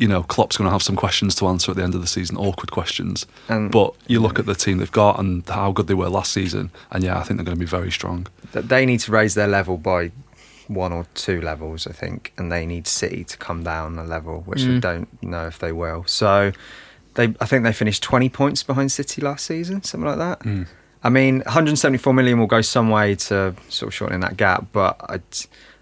you 0.00 0.08
know, 0.08 0.22
Klopp's 0.22 0.56
going 0.56 0.66
to 0.66 0.72
have 0.72 0.82
some 0.82 0.96
questions 0.96 1.34
to 1.34 1.46
answer 1.46 1.70
at 1.70 1.76
the 1.76 1.82
end 1.82 1.94
of 1.94 2.00
the 2.00 2.06
season, 2.06 2.38
awkward 2.38 2.70
questions. 2.70 3.26
And- 3.50 3.70
but 3.70 3.94
you 4.06 4.18
look 4.18 4.38
at 4.38 4.46
the 4.46 4.54
team 4.54 4.78
they've 4.78 4.90
got 4.90 5.20
and 5.20 5.46
how 5.46 5.72
good 5.72 5.88
they 5.88 5.94
were 5.94 6.08
last 6.08 6.32
season, 6.32 6.70
and 6.90 7.04
yeah, 7.04 7.18
I 7.18 7.22
think 7.22 7.36
they're 7.36 7.44
going 7.44 7.58
to 7.58 7.60
be 7.60 7.66
very 7.66 7.92
strong. 7.92 8.26
they 8.52 8.86
need 8.86 9.00
to 9.00 9.12
raise 9.12 9.34
their 9.34 9.46
level 9.46 9.76
by 9.76 10.10
one 10.68 10.92
or 10.92 11.06
two 11.14 11.42
levels, 11.42 11.86
I 11.86 11.92
think, 11.92 12.32
and 12.38 12.50
they 12.50 12.64
need 12.64 12.86
City 12.86 13.24
to 13.24 13.36
come 13.36 13.62
down 13.62 13.98
a 13.98 14.04
level, 14.04 14.40
which 14.46 14.62
I 14.62 14.68
mm. 14.68 14.80
don't 14.80 15.22
know 15.22 15.46
if 15.46 15.58
they 15.58 15.70
will. 15.70 16.04
So, 16.06 16.52
they, 17.14 17.34
I 17.38 17.44
think 17.44 17.64
they 17.64 17.72
finished 17.72 18.02
20 18.02 18.30
points 18.30 18.62
behind 18.62 18.90
City 18.90 19.20
last 19.20 19.44
season, 19.44 19.82
something 19.82 20.08
like 20.08 20.18
that. 20.18 20.40
Mm. 20.40 20.66
I 21.02 21.10
mean, 21.10 21.40
174 21.40 22.14
million 22.14 22.38
will 22.38 22.46
go 22.46 22.62
some 22.62 22.88
way 22.88 23.16
to 23.16 23.54
sort 23.68 23.88
of 23.88 23.94
shortening 23.94 24.20
that 24.20 24.38
gap, 24.38 24.66
but 24.72 24.96
I'd, 25.08 25.22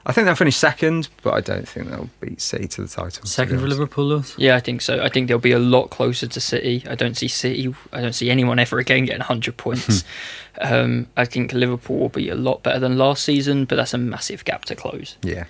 I 0.09 0.13
think 0.13 0.25
they'll 0.25 0.35
finish 0.35 0.57
second, 0.57 1.11
but 1.23 1.35
I 1.35 1.43
don't 1.43 1.69
think 1.69 1.91
they'll 1.91 2.09
beat 2.19 2.41
City 2.41 2.67
to 2.67 2.83
the 2.83 2.89
title. 2.89 3.27
Second 3.27 3.61
for. 3.61 3.69
Liverpool, 3.69 4.07
Lewis? 4.07 4.35
Yeah, 4.39 4.57
I 4.57 4.61
think 4.61 4.81
so. 4.81 5.03
I 5.03 5.11
think 5.11 5.29
they'll 5.29 5.39
be 5.39 5.53
a 5.53 5.59
lot 5.59 5.91
closer 5.91 6.27
to 6.27 6.41
City. 6.41 6.83
I 6.89 6.95
don't 6.95 7.15
see 7.15 7.29
City. 7.29 7.75
I 7.93 8.01
don't 8.01 8.15
see 8.15 8.31
anyone 8.31 8.59
ever 8.59 8.79
again 8.79 9.05
getting 9.05 9.21
100 9.21 9.59
points. 9.59 10.05
um, 10.63 11.09
I 11.19 11.27
think 11.27 11.53
Liverpool 11.53 11.99
will 11.99 12.09
be 12.09 12.31
a 12.31 12.35
lot 12.35 12.63
better 12.63 12.79
than 12.79 12.97
last 12.97 13.23
season, 13.23 13.67
but 13.67 13.77
that's 13.77 13.93
a 13.93 13.99
massive 13.99 14.47
gap 14.47 14.65
to 14.65 14.75
close. 14.75 15.19
Yeah. 15.23 15.45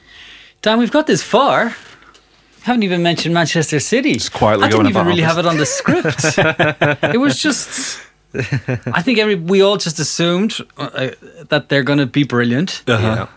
Dan, 0.61 0.81
we've 0.81 0.91
got 0.91 1.07
this 1.07 1.23
far. 1.23 1.77
Haven't 2.63 2.83
even 2.83 3.01
mentioned 3.01 3.33
Manchester 3.35 3.79
City. 3.79 4.15
Just 4.15 4.33
quietly 4.33 4.65
I 4.65 4.71
didn't 4.71 4.83
going 4.83 4.91
even 4.91 5.07
really 5.07 5.21
this. 5.21 5.29
have 5.29 5.39
it 5.39 5.47
on 5.47 5.57
the 5.57 5.67
script. 5.67 7.05
it 7.15 7.21
was 7.21 7.41
just. 7.41 8.01
I 8.35 9.03
think 9.03 9.21
every 9.21 9.37
we 9.37 9.63
all 9.63 9.77
just 9.77 10.01
assumed 10.01 10.59
uh, 10.77 11.11
that 11.49 11.69
they're 11.69 11.85
going 11.85 12.01
to 12.01 12.07
be 12.07 12.25
brilliant. 12.25 12.83
Uh-huh. 12.89 13.29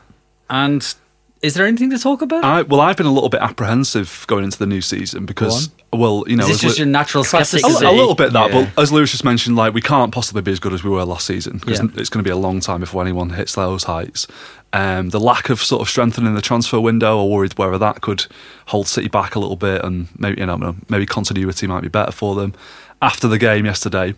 And 0.49 0.95
is 1.41 1.56
there 1.56 1.65
anything 1.65 1.89
to 1.89 1.97
talk 1.97 2.21
about? 2.21 2.43
I, 2.43 2.62
well, 2.63 2.82
I've 2.82 2.97
been 2.97 3.06
a 3.08 3.12
little 3.12 3.30
bit 3.30 3.41
apprehensive 3.41 4.25
going 4.27 4.43
into 4.43 4.60
the 4.60 4.67
new 4.67 4.82
season 4.82 5.25
because 5.25 5.69
well, 5.91 6.23
you 6.27 6.36
know, 6.38 6.43
Is 6.43 6.49
this 6.49 6.56
as 6.58 6.62
just 6.62 6.77
Lu- 6.80 6.86
your 6.86 6.91
natural 6.91 7.23
Classic 7.23 7.58
a, 7.58 7.60
skepticism? 7.62 7.88
a 7.88 7.91
little 7.91 8.15
bit 8.15 8.32
that, 8.34 8.51
Yeah. 8.54 8.69
but 8.75 8.82
as 8.82 8.91
Lewis 8.91 9.12
just 9.12 9.23
mentioned, 9.25 9.56
like 9.56 9.73
we 9.73 9.82
can't 9.82 10.13
possibly 10.13 10.41
be 10.41 10.51
as 10.51 10.60
good 10.60 10.73
as 10.73 10.84
we 10.84 10.89
were 10.89 11.04
last 11.04 11.25
season 11.25 11.58
because 11.58 11.80
Yeah. 11.80 11.88
it's 11.97 12.10
going 12.10 12.23
to 12.23 12.27
be 12.27 12.32
a 12.32 12.38
long 12.38 12.60
time 12.60 12.80
before 12.80 13.01
anyone 13.01 13.32
hits 13.32 13.56
those 13.56 13.84
heights. 13.86 14.27
Um, 14.73 15.10
the 15.10 15.19
lack 15.19 15.49
of 15.49 15.62
sort 15.62 15.82
of 15.82 15.89
strengthening 15.89 16.34
the 16.34 16.41
transfer 16.41 16.80
window, 16.80 17.17
or 17.17 17.30
worried 17.30 17.58
whether 17.58 17.77
that 17.77 17.99
could 18.01 18.25
hold 18.67 18.88
City 18.88 19.10
back 19.10 19.36
a 19.36 19.39
little 19.39 19.58
bit, 19.58 19.84
and 19.84 20.08
maybe 20.17 20.39
you 20.39 20.45
know 20.45 20.75
maybe 20.89 21.06
continuity 21.06 21.67
might 21.67 21.82
be 21.82 21.89
better 21.89 22.12
for 22.12 22.36
them. 22.36 22.54
After 23.01 23.27
the 23.27 23.38
game 23.39 23.65
yesterday, 23.65 24.13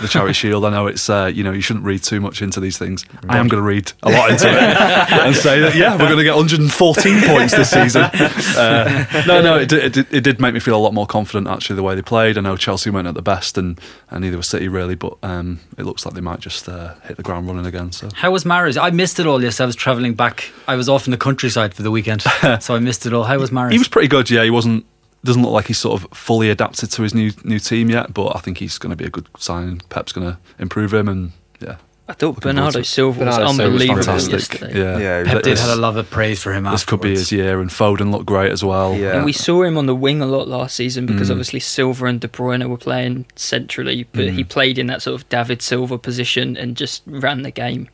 the 0.00 0.08
Charity 0.08 0.32
Shield, 0.34 0.64
I 0.64 0.70
know 0.70 0.86
it's 0.86 1.08
uh, 1.10 1.30
you 1.32 1.42
know 1.44 1.52
you 1.52 1.60
shouldn't 1.60 1.84
read 1.84 2.02
too 2.02 2.20
much 2.20 2.42
into 2.42 2.60
these 2.60 2.78
things. 2.78 3.04
I 3.28 3.38
am 3.38 3.48
going 3.48 3.62
to 3.62 3.66
read 3.66 3.92
a 4.02 4.10
lot 4.10 4.30
into 4.30 4.48
it 4.48 4.54
and 5.12 5.34
say 5.34 5.60
that 5.60 5.74
yeah, 5.74 5.92
we're 5.92 6.06
going 6.06 6.18
to 6.18 6.24
get 6.24 6.34
114 6.36 7.20
points 7.26 7.54
this 7.56 7.70
season. 7.70 8.08
Uh, 8.58 9.04
no, 9.26 9.40
no, 9.40 9.56
it, 9.58 9.68
did- 9.68 9.84
it, 9.84 9.92
did- 9.92 10.14
it 10.14 10.20
did 10.24 10.40
make 10.40 10.52
me 10.54 10.60
feel 10.60 10.76
a 10.76 10.78
lot 10.78 10.92
more 10.94 11.06
confident 11.06 11.46
actually 11.46 11.76
the 11.76 11.82
way 11.82 11.94
they 11.94 12.02
played. 12.02 12.36
I 12.36 12.40
know 12.40 12.56
Chelsea 12.56 12.90
went 12.90 13.06
at 13.06 13.14
the 13.14 13.22
best, 13.22 13.56
and, 13.58 13.80
and 14.10 14.22
neither 14.22 14.36
was 14.36 14.48
City 14.48 14.68
really, 14.68 14.94
but 14.94 15.16
um, 15.22 15.60
it 15.76 15.84
looks 15.84 16.04
like 16.04 16.14
they 16.14 16.20
might 16.20 16.40
just 16.40 16.68
uh, 16.68 16.94
hit 17.04 17.16
the 17.16 17.22
ground 17.22 17.46
running 17.46 17.66
again. 17.66 17.92
So 17.92 18.08
How 18.14 18.30
was 18.30 18.44
Mahrez? 18.44 18.80
I 18.80 18.90
missed 18.90 19.20
it 19.20 19.26
all. 19.26 19.42
Yes, 19.42 19.60
I 19.60 19.66
was 19.66 19.76
travelling 19.76 20.14
back. 20.14 20.50
I 20.66 20.74
was 20.76 20.88
off 20.88 21.06
in 21.06 21.10
the 21.12 21.16
countryside 21.18 21.74
for 21.74 21.82
the 21.82 21.90
weekend, 21.90 22.22
so 22.60 22.74
I 22.74 22.78
missed 22.80 23.06
it 23.06 23.12
all. 23.12 23.24
How 23.24 23.38
was 23.38 23.50
Mahrez? 23.50 23.72
he 23.72 23.78
was 23.78 23.88
pretty 23.88 24.08
good. 24.08 24.28
Yeah, 24.30 24.42
he 24.44 24.50
wasn't. 24.50 24.84
Doesn't 25.24 25.42
look 25.42 25.52
like 25.52 25.66
he's 25.66 25.78
sort 25.78 26.00
of 26.02 26.08
fully 26.16 26.48
adapted 26.48 26.90
to 26.92 27.02
his 27.02 27.14
new 27.14 27.32
new 27.44 27.58
team 27.58 27.90
yet, 27.90 28.14
but 28.14 28.36
I 28.36 28.38
think 28.40 28.58
he's 28.58 28.78
going 28.78 28.90
to 28.90 28.96
be 28.96 29.04
a 29.04 29.10
good 29.10 29.26
sign. 29.38 29.80
Pep's 29.90 30.12
going 30.12 30.26
to 30.30 30.38
improve 30.58 30.94
him, 30.94 31.08
and 31.08 31.32
yeah, 31.60 31.76
I 32.08 32.12
thought 32.12 32.40
Bernardo 32.40 32.78
to. 32.80 32.84
Silva 32.84 33.24
was 33.24 33.36
Bernardo 33.36 33.52
Silva 33.52 33.72
was 33.72 33.88
unbelievable 33.88 34.30
yesterday. 34.32 34.78
Yeah, 34.78 34.98
Yeah, 34.98 35.24
Pep 35.24 35.42
did 35.42 35.52
this- 35.52 35.60
had 35.60 35.70
a 35.76 35.80
lot 35.80 35.96
of 35.96 36.08
praise 36.08 36.40
for 36.40 36.52
him. 36.52 36.64
This 36.64 36.84
could 36.84 37.00
be 37.00 37.10
his 37.10 37.32
year, 37.32 37.60
and 37.60 37.68
Foden 37.68 38.12
looked 38.12 38.26
great 38.26 38.52
as 38.52 38.62
well. 38.64 38.94
Yeah. 38.94 39.16
And 39.16 39.24
we 39.24 39.32
saw 39.32 39.64
him 39.64 39.76
on 39.76 39.86
the 39.86 39.94
wing 39.94 40.22
a 40.22 40.26
lot 40.26 40.46
last 40.46 40.76
season 40.76 41.04
because 41.04 41.28
Mm. 41.28 41.32
obviously 41.32 41.60
Silva 41.60 42.06
and 42.06 42.20
De 42.20 42.28
Bruyne 42.28 42.64
were 42.68 42.76
playing 42.78 43.26
centrally, 43.34 44.06
but 44.12 44.26
Mm. 44.26 44.34
he 44.34 44.44
played 44.44 44.78
in 44.78 44.86
that 44.86 45.02
sort 45.02 45.20
of 45.20 45.28
David 45.28 45.62
Silva 45.62 45.98
position 45.98 46.56
and 46.56 46.76
just 46.76 47.02
ran 47.06 47.42
the 47.42 47.50
game. 47.50 47.88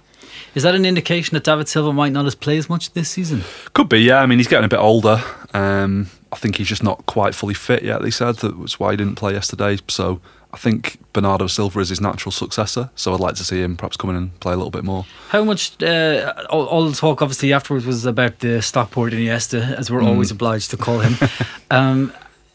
Is 0.55 0.63
that 0.65 0.75
an 0.75 0.85
indication 0.85 1.35
that 1.35 1.45
David 1.45 1.69
Silva 1.69 1.93
might 1.93 2.13
not 2.13 2.25
have 2.27 2.39
played 2.39 2.59
as 2.59 2.69
much 2.69 2.93
this 2.93 3.09
season? 3.09 3.45
Could 3.73 3.89
be, 3.89 3.99
yeah. 4.01 4.21
I 4.21 4.27
mean, 4.27 4.39
he's 4.39 4.49
getting 4.49 4.65
a 4.65 4.69
bit 4.69 4.79
older. 4.81 5.23
Um, 5.55 6.11
I 6.33 6.37
think 6.37 6.57
he's 6.57 6.69
just 6.69 6.83
not 6.83 7.07
quite 7.07 7.35
fully 7.35 7.55
fit 7.55 7.83
yet. 7.85 8.03
They 8.03 8.11
said 8.11 8.37
that 8.37 8.59
was 8.59 8.79
why 8.81 8.91
he 8.91 8.97
didn't 8.97 9.15
play 9.15 9.33
yesterday. 9.33 9.79
So 9.89 10.21
I 10.53 10.57
think 10.57 10.99
Bernardo 11.13 11.47
Silva 11.47 11.79
is 11.81 11.89
his 11.91 12.01
natural 12.01 12.33
successor. 12.33 12.91
So 12.97 13.15
I'd 13.15 13.21
like 13.21 13.37
to 13.37 13.45
see 13.45 13.63
him 13.63 13.77
perhaps 13.77 13.97
come 13.97 14.11
in 14.11 14.17
and 14.17 14.41
play 14.41 14.53
a 14.53 14.57
little 14.57 14.71
bit 14.73 14.83
more. 14.85 15.07
How 15.29 15.45
much? 15.45 15.81
Uh, 15.83 16.33
all, 16.51 16.67
all 16.67 16.89
the 16.89 16.97
talk, 16.97 17.23
obviously, 17.23 17.53
afterwards 17.53 17.87
was 17.87 18.05
about 18.05 18.41
the 18.41 18.61
Stockport 18.63 19.13
Iniesta, 19.13 19.77
as 19.77 19.91
we're 19.91 20.01
Mm. 20.01 20.09
always 20.09 20.31
obliged 20.33 20.71
to 20.73 20.77
call 20.77 20.99
him. 21.01 21.17
um, 21.71 22.13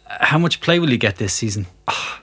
how 0.08 0.38
much 0.38 0.60
play 0.60 0.80
will 0.80 0.88
he 0.90 0.98
get 0.98 1.16
this 1.18 1.34
season? 1.34 1.68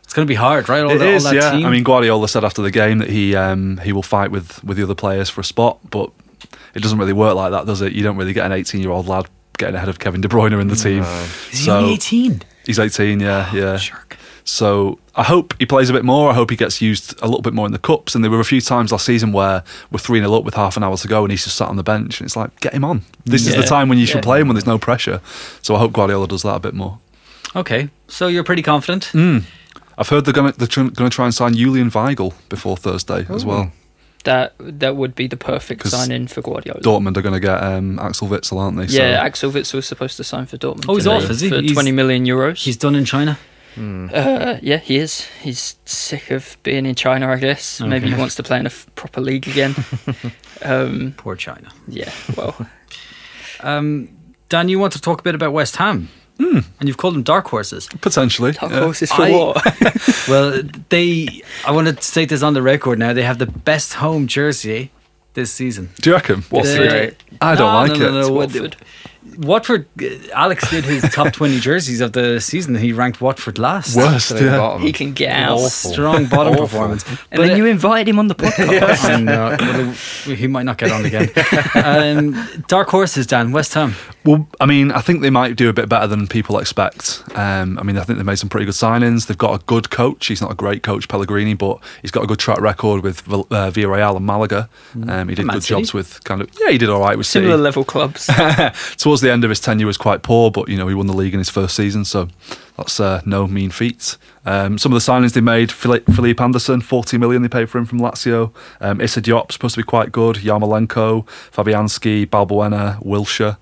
It's 0.02 0.12
going 0.12 0.26
to 0.26 0.30
be 0.30 0.34
hard, 0.36 0.68
right? 0.68 0.82
All, 0.82 0.90
It 0.90 0.98
that, 0.98 1.08
is, 1.08 1.24
all 1.26 1.32
that 1.32 1.42
yeah. 1.42 1.50
team. 1.52 1.66
I 1.66 1.70
mean, 1.70 1.84
Guardiola 1.84 2.28
said 2.28 2.44
after 2.44 2.60
the 2.62 2.70
game 2.70 2.98
that 2.98 3.08
he 3.08 3.34
um, 3.34 3.78
he 3.78 3.92
will 3.92 4.02
fight 4.02 4.30
with 4.30 4.62
with 4.62 4.76
the 4.76 4.82
other 4.82 4.94
players 4.94 5.30
for 5.30 5.40
a 5.40 5.44
spot, 5.44 5.78
but 5.90 6.10
it 6.74 6.80
doesn't 6.82 6.98
really 6.98 7.12
work 7.14 7.34
like 7.34 7.52
that, 7.52 7.64
does 7.66 7.80
it? 7.80 7.92
You 7.94 8.02
don't 8.02 8.16
really 8.16 8.32
get 8.34 8.44
an 8.44 8.52
18 8.52 8.80
year 8.82 8.90
old 8.90 9.08
lad 9.08 9.26
getting 9.58 9.74
ahead 9.76 9.88
of 9.88 9.98
Kevin 9.98 10.20
De 10.20 10.28
Bruyne 10.28 10.58
in 10.60 10.68
the 10.68 10.76
team. 10.76 11.00
No. 11.02 11.20
is 11.52 11.58
he 11.58 11.64
so- 11.66 11.78
only 11.78 11.94
18? 11.94 12.42
He's 12.64 12.78
18, 12.80 13.20
yeah, 13.20 13.52
yeah. 13.54 13.76
Shark. 13.76 14.16
So 14.44 14.98
I 15.16 15.22
hope 15.24 15.54
he 15.58 15.66
plays 15.66 15.90
a 15.90 15.92
bit 15.92 16.04
more. 16.04 16.30
I 16.30 16.34
hope 16.34 16.50
he 16.50 16.56
gets 16.56 16.80
used 16.80 17.14
a 17.20 17.26
little 17.26 17.42
bit 17.42 17.52
more 17.52 17.66
in 17.66 17.72
the 17.72 17.78
cups. 17.80 18.14
And 18.14 18.22
there 18.22 18.30
were 18.30 18.38
a 18.40 18.44
few 18.44 18.60
times 18.60 18.92
last 18.92 19.04
season 19.06 19.32
where 19.32 19.64
we're 19.90 19.98
3 19.98 20.20
0 20.20 20.32
up 20.34 20.44
with 20.44 20.54
half 20.54 20.76
an 20.76 20.82
hour 20.84 20.96
to 20.96 21.08
go 21.08 21.24
and 21.24 21.30
he's 21.32 21.44
just 21.44 21.56
sat 21.56 21.68
on 21.68 21.76
the 21.76 21.82
bench. 21.82 22.20
And 22.20 22.26
it's 22.26 22.36
like, 22.36 22.58
get 22.60 22.72
him 22.72 22.84
on. 22.84 23.02
This 23.24 23.46
is 23.46 23.54
the 23.56 23.62
time 23.62 23.88
when 23.88 23.98
you 23.98 24.06
should 24.06 24.16
Yeah. 24.18 24.22
play 24.22 24.40
him 24.40 24.48
when 24.48 24.54
there's 24.54 24.66
no 24.66 24.78
pressure. 24.78 25.20
So 25.62 25.74
I 25.74 25.78
hope 25.78 25.92
Guardiola 25.92 26.28
does 26.28 26.42
that 26.42 26.54
a 26.54 26.60
bit 26.60 26.74
more. 26.74 26.98
Okay, 27.56 27.88
so 28.08 28.28
you're 28.28 28.44
pretty 28.44 28.62
confident. 28.62 29.10
Mm. 29.14 29.44
I've 29.98 30.08
heard 30.10 30.24
they're 30.26 30.34
going 30.34 30.52
to 30.52 30.58
they're 30.58 30.68
going 30.68 31.10
to 31.10 31.10
try 31.10 31.24
and 31.24 31.34
sign 31.34 31.54
Julian 31.54 31.90
Weigl 31.90 32.34
before 32.48 32.76
Thursday 32.76 33.26
as 33.30 33.44
well. 33.44 33.72
That 34.26 34.54
that 34.58 34.96
would 34.96 35.14
be 35.14 35.26
the 35.28 35.36
perfect 35.36 35.80
'Cause 35.82 35.92
sign 35.92 36.10
in 36.12 36.26
for 36.28 36.42
Guardiola. 36.42 36.80
Dortmund 36.80 37.16
are 37.16 37.22
going 37.22 37.32
to 37.32 37.40
get 37.40 37.62
um, 37.62 37.98
Axel 37.98 38.28
Witsel, 38.28 38.58
aren't 38.58 38.76
they? 38.76 38.84
yeah, 38.86 39.16
So- 39.20 39.26
Axel 39.26 39.50
Witsel 39.52 39.74
was 39.74 39.86
supposed 39.86 40.16
to 40.18 40.24
sign 40.24 40.46
for 40.46 40.56
Dortmund. 40.58 40.86
Oh, 40.88 40.94
he's 40.96 41.04
today 41.04 41.16
off, 41.16 41.30
is 41.30 41.40
he? 41.40 41.48
For 41.48 41.60
He's- 41.60 41.72
20 41.72 41.92
million 41.92 42.24
euros. 42.26 42.58
He's 42.64 42.76
done 42.76 42.94
in 42.94 43.04
China. 43.04 43.38
Uh, 43.78 44.56
yeah, 44.62 44.78
he 44.78 44.96
is. 44.96 45.26
He's 45.42 45.76
sick 45.84 46.30
of 46.30 46.56
being 46.62 46.86
in 46.86 46.94
China, 46.94 47.28
I 47.30 47.36
guess. 47.36 47.80
Maybe 47.80 48.06
he 48.06 48.12
Okay. 48.14 48.18
wants 48.20 48.34
to 48.36 48.42
play 48.42 48.58
in 48.58 48.64
a 48.66 48.72
f- 48.72 48.86
proper 48.94 49.20
league 49.20 49.46
again. 49.46 49.74
um, 50.62 51.12
Poor 51.18 51.36
China. 51.36 51.68
yeah, 51.86 52.10
well, 52.36 52.54
Um, 53.60 54.08
Dan, 54.48 54.68
you 54.68 54.78
want 54.78 54.92
to 54.94 55.00
talk 55.00 55.20
a 55.20 55.22
bit 55.22 55.34
about 55.34 55.52
West 55.52 55.76
Ham, 55.76 56.08
Hmm. 56.38 56.58
and 56.78 56.86
you've 56.88 56.96
called 56.98 57.14
them 57.14 57.22
dark 57.22 57.46
horses. 57.48 57.88
potentially. 58.02 58.52
dark 58.52 58.70
yeah. 58.72 58.80
horses 58.80 59.10
for 59.10 59.22
I- 59.22 59.30
what? 59.30 60.28
Well, 60.28 60.62
they. 60.90 61.42
I 61.66 61.70
want 61.72 61.86
to 61.88 62.02
state 62.02 62.28
this 62.28 62.42
on 62.42 62.52
the 62.54 62.62
record 62.62 62.98
now. 62.98 63.12
They 63.12 63.22
have 63.22 63.38
the 63.38 63.46
best 63.46 63.94
home 63.94 64.26
jersey 64.26 64.90
this 65.34 65.52
season. 65.52 65.90
Do 66.02 66.10
you 66.10 66.16
reckon? 66.16 66.42
Watford. 66.50 66.90
The- 66.90 67.14
I 67.40 67.54
don't 67.54 67.72
No, 67.72 67.74
like 67.74 67.88
no, 67.90 67.94
it. 67.94 67.98
no, 68.00 68.10
no. 68.12 68.20
It's 68.20 68.28
What- 68.30 68.38
Watford. 68.54 68.76
Watford. 69.38 69.86
uh, 70.02 70.06
Alex 70.34 70.68
did 70.70 70.84
his 70.84 71.02
top 71.12 71.32
twenty 71.32 71.58
jerseys 71.60 72.00
of 72.00 72.12
the 72.12 72.40
season. 72.40 72.74
He 72.74 72.92
ranked 72.92 73.20
Watford 73.20 73.58
last. 73.58 73.96
Worst, 73.96 74.32
yeah. 74.32 74.56
bottom. 74.56 74.82
He 74.82 74.92
can 74.92 75.12
get 75.12 75.30
out. 75.32 75.58
Awful. 75.58 75.68
Strong 75.92 76.26
bottom 76.26 76.54
Awful. 76.54 76.66
performance. 76.66 77.04
And 77.30 77.42
then 77.42 77.56
you 77.56 77.66
invited 77.66 78.08
him 78.08 78.18
on 78.18 78.28
the 78.28 78.34
podcast. 78.36 79.04
I 79.04 79.20
know. 79.20 79.92
Well, 80.26 80.34
he 80.36 80.46
might 80.48 80.64
not 80.64 80.78
get 80.78 80.90
on 80.90 81.04
again. 81.04 81.28
Um, 81.74 82.62
dark 82.68 82.88
horses, 82.88 83.26
Dan. 83.26 83.52
West 83.52 83.74
Ham. 83.74 83.94
Well, 84.24 84.48
I 84.60 84.66
mean, 84.66 84.90
I 84.90 85.00
think 85.00 85.22
they 85.22 85.30
might 85.30 85.54
do 85.56 85.68
a 85.68 85.72
bit 85.72 85.88
better 85.88 86.06
than 86.08 86.26
people 86.26 86.58
expect. 86.58 87.22
Um, 87.36 87.78
I 87.78 87.82
mean, 87.84 87.96
I 87.96 88.02
think 88.02 88.18
they've 88.18 88.26
made 88.26 88.38
some 88.38 88.48
pretty 88.48 88.66
good 88.66 88.74
signings. 88.74 89.26
They've 89.28 89.38
got 89.38 89.60
a 89.60 89.64
good 89.66 89.90
coach. 89.90 90.26
He's 90.26 90.40
not 90.42 90.50
a 90.50 90.54
great 90.54 90.82
coach, 90.82 91.06
Pellegrini, 91.08 91.54
but 91.54 91.78
he's 92.02 92.10
got 92.10 92.24
a 92.24 92.26
good 92.26 92.38
track 92.40 92.60
record 92.60 93.02
with 93.02 93.20
Vil- 93.22 93.46
uh, 93.50 93.70
Villarreal 93.70 94.16
and 94.16 94.26
Malaga. 94.26 94.68
Um, 95.06 95.28
he 95.28 95.36
did 95.36 95.46
Man 95.46 95.56
good 95.56 95.62
City. 95.62 95.80
jobs 95.80 95.94
with 95.94 96.24
kind 96.24 96.40
of 96.40 96.50
yeah, 96.60 96.70
he 96.70 96.78
did 96.78 96.88
all 96.88 97.00
right 97.00 97.16
with 97.16 97.26
Similar 97.26 97.52
City. 97.52 97.62
level 97.62 97.84
clubs. 97.84 98.26
Towards 98.96 99.20
the 99.20 99.25
end 99.30 99.44
of 99.44 99.50
his 99.50 99.60
tenure, 99.60 99.86
was 99.86 99.96
quite 99.96 100.22
poor, 100.22 100.50
but 100.50 100.68
you 100.68 100.76
know 100.76 100.88
he 100.88 100.94
won 100.94 101.06
the 101.06 101.12
league 101.12 101.32
in 101.34 101.38
his 101.38 101.50
first 101.50 101.74
season, 101.76 102.04
so 102.04 102.28
that's 102.76 102.98
uh, 103.00 103.20
no 103.26 103.46
mean 103.46 103.70
feat. 103.70 104.16
Um, 104.44 104.78
some 104.78 104.92
of 104.92 105.04
the 105.04 105.12
signings 105.12 105.32
they 105.32 105.40
made: 105.40 105.72
Felipe, 105.72 106.06
Felipe 106.06 106.40
Anderson, 106.40 106.80
forty 106.80 107.18
million 107.18 107.42
they 107.42 107.48
paid 107.48 107.68
for 107.70 107.78
him 107.78 107.86
from 107.86 108.00
Lazio. 108.00 108.52
Um, 108.80 109.00
Issa 109.00 109.22
Diop 109.22 109.52
supposed 109.52 109.74
to 109.74 109.80
be 109.80 109.84
quite 109.86 110.12
good. 110.12 110.36
Yarmolenko, 110.36 111.26
Fabianski, 111.52 112.26
Balbuena, 112.26 113.02
Wilshere, 113.04 113.56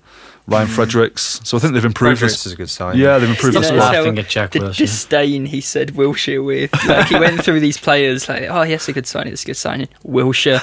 Ryan 0.47 0.67
Fredericks. 0.75 1.41
So 1.43 1.57
I 1.57 1.59
think 1.59 1.73
they've 1.73 1.83
improved. 1.85 2.19
Fredericks 2.19 2.43
this- 2.43 2.45
is 2.47 2.53
a 2.53 2.55
good 2.55 2.69
sign. 2.69 2.97
yeah, 2.97 3.17
they've 3.17 3.29
improved 3.29 3.53
Stop 3.55 3.63
the 3.63 3.69
You 3.69 3.75
know, 3.77 3.81
squad. 3.85 3.95
laughing 3.97 4.15
so 4.15 4.21
at 4.21 4.29
Jack 4.29 4.51
the 4.51 4.59
Wilshere. 4.59 4.77
disdain 4.77 5.45
he 5.47 5.61
said 5.61 5.89
Wilshere 5.93 6.45
with. 6.45 6.71
Like 6.85 7.07
he 7.07 7.15
went 7.19 7.43
through 7.43 7.61
these 7.61 7.77
players 7.79 8.29
like, 8.29 8.43
oh 8.49 8.61
yes, 8.63 8.87
a 8.87 8.93
good 8.93 9.07
signing, 9.07 9.33
it's 9.33 9.43
a 9.43 9.47
good 9.47 9.57
signing. 9.57 9.87
Wilshere. 10.05 10.61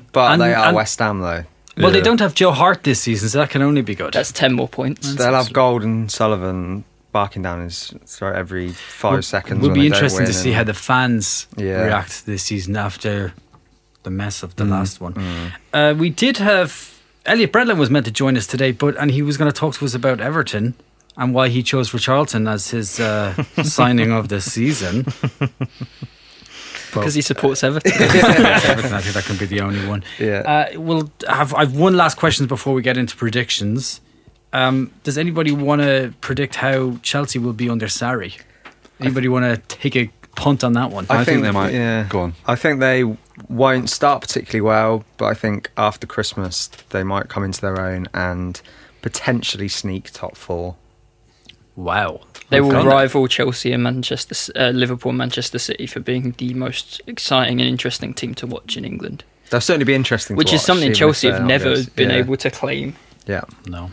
But 0.12 0.32
And- 0.32 0.42
they 0.42 0.54
are 0.54 0.66
and- 0.68 0.76
West 0.76 0.98
Ham, 1.00 1.20
though. 1.20 1.44
Well, 1.76 1.90
they 1.90 2.00
don't 2.00 2.20
have 2.20 2.34
Joe 2.34 2.52
Hart 2.52 2.84
this 2.84 3.00
season, 3.00 3.28
so 3.28 3.38
that 3.38 3.50
can 3.50 3.62
only 3.62 3.82
be 3.82 3.94
good. 3.94 4.12
That's 4.14 4.32
ten 4.32 4.54
more 4.54 4.68
points. 4.68 5.14
They'll 5.14 5.34
have 5.34 5.52
Golden 5.52 6.08
Sullivan 6.08 6.84
barking 7.12 7.42
down 7.42 7.62
his 7.62 7.92
throat 8.06 8.34
every 8.34 8.68
five 8.70 9.12
Will- 9.14 9.22
seconds. 9.22 9.60
Will 9.60 9.68
when 9.70 9.74
be 9.74 9.80
they 9.82 9.88
don't 9.88 9.96
interesting 9.96 10.26
to 10.26 10.32
see 10.32 10.48
and- 10.50 10.56
how 10.58 10.64
the 10.64 10.74
fans 10.74 11.46
Yeah. 11.56 11.84
react 11.84 12.26
this 12.26 12.42
season 12.44 12.76
after 12.76 13.32
the 14.02 14.10
mess 14.10 14.42
of 14.42 14.56
the 14.56 14.64
Mm. 14.64 14.70
last 14.70 15.00
one. 15.00 15.14
Uh, 15.72 15.94
we 15.96 16.10
did 16.10 16.36
have 16.38 16.92
Elliot 17.24 17.52
Bredlin 17.52 17.76
was 17.78 17.90
meant 17.90 18.06
to 18.06 18.12
join 18.12 18.36
us 18.36 18.46
today, 18.46 18.70
but 18.72 18.96
and 18.98 19.10
he 19.10 19.20
was 19.22 19.36
going 19.36 19.50
to 19.50 19.58
talk 19.60 19.74
to 19.76 19.84
us 19.84 19.94
about 19.94 20.20
Everton 20.20 20.74
and 21.16 21.34
why 21.34 21.48
he 21.48 21.62
chose 21.62 21.88
for 21.88 21.98
Charlton 21.98 22.46
as 22.46 22.70
his 22.70 23.00
uh, 23.00 23.34
signing 23.62 24.12
of 24.12 24.28
the 24.28 24.40
season. 24.40 25.06
Because 26.92 27.14
he 27.14 27.22
supports 27.22 27.62
Everton. 27.62 27.92
Everton, 27.94 28.92
I 28.92 29.00
think 29.00 29.14
that 29.14 29.24
can 29.24 29.36
be 29.36 29.46
the 29.46 29.60
only 29.60 29.86
one. 29.86 30.04
Yeah. 30.18 30.70
Uh, 30.74 30.80
we'll 30.80 31.10
have 31.28 31.54
I've 31.54 31.76
one 31.76 31.96
last 31.96 32.16
question 32.16 32.46
before 32.46 32.74
we 32.74 32.82
get 32.82 32.96
into 32.96 33.16
predictions. 33.16 34.00
Um, 34.52 34.92
does 35.02 35.18
anybody 35.18 35.52
want 35.52 35.82
to 35.82 36.14
predict 36.20 36.56
how 36.56 36.98
Chelsea 37.02 37.38
will 37.38 37.52
be 37.52 37.68
under 37.68 37.86
Sarri? 37.86 38.40
Anybody 39.00 39.28
want 39.28 39.44
to 39.44 39.76
take 39.76 39.96
a 39.96 40.10
punt 40.36 40.64
on 40.64 40.72
that 40.74 40.90
one? 40.90 41.06
I, 41.10 41.24
think, 41.24 41.42
they 41.42 41.50
might. 41.50 41.72
Yeah. 41.72 42.06
Go 42.08 42.20
on. 42.20 42.34
I 42.46 42.54
think 42.54 42.80
they 42.80 43.04
won't 43.48 43.90
start 43.90 44.22
particularly 44.22 44.62
well, 44.62 45.04
but 45.16 45.26
I 45.26 45.34
think 45.34 45.70
after 45.76 46.06
Christmas 46.06 46.68
they 46.90 47.02
might 47.02 47.28
come 47.28 47.44
into 47.44 47.60
their 47.60 47.80
own 47.80 48.06
and 48.14 48.60
potentially 49.02 49.68
sneak 49.68 50.10
top 50.12 50.36
four. 50.36 50.76
Wow, 51.76 52.20
They 52.48 52.60
will 52.60 52.76
Okay. 52.76 52.86
rival 52.86 53.26
Chelsea 53.26 53.72
and 53.72 53.82
Manchester, 53.82 54.34
uh, 54.58 54.70
Liverpool, 54.70 55.10
and 55.10 55.18
Manchester 55.18 55.58
City 55.58 55.86
for 55.86 56.00
being 56.00 56.34
the 56.38 56.54
most 56.54 57.00
exciting 57.06 57.60
and 57.60 57.68
interesting 57.68 58.14
team 58.14 58.34
to 58.36 58.46
watch 58.46 58.76
in 58.76 58.84
England, 58.84 59.24
They'll 59.50 59.60
certainly 59.60 59.84
be 59.84 59.94
interesting. 59.94 60.36
to 60.36 60.38
which 60.38 60.48
is 60.52 60.60
watch, 60.60 60.66
something 60.66 60.94
Chelsea 60.94 61.28
have 61.28 61.44
never 61.44 61.74
good. 61.74 61.94
been 61.96 62.10
Yeah. 62.10 62.16
able 62.16 62.36
to 62.36 62.50
claim. 62.50 62.94
Yeah. 63.26 63.42
No. 63.66 63.90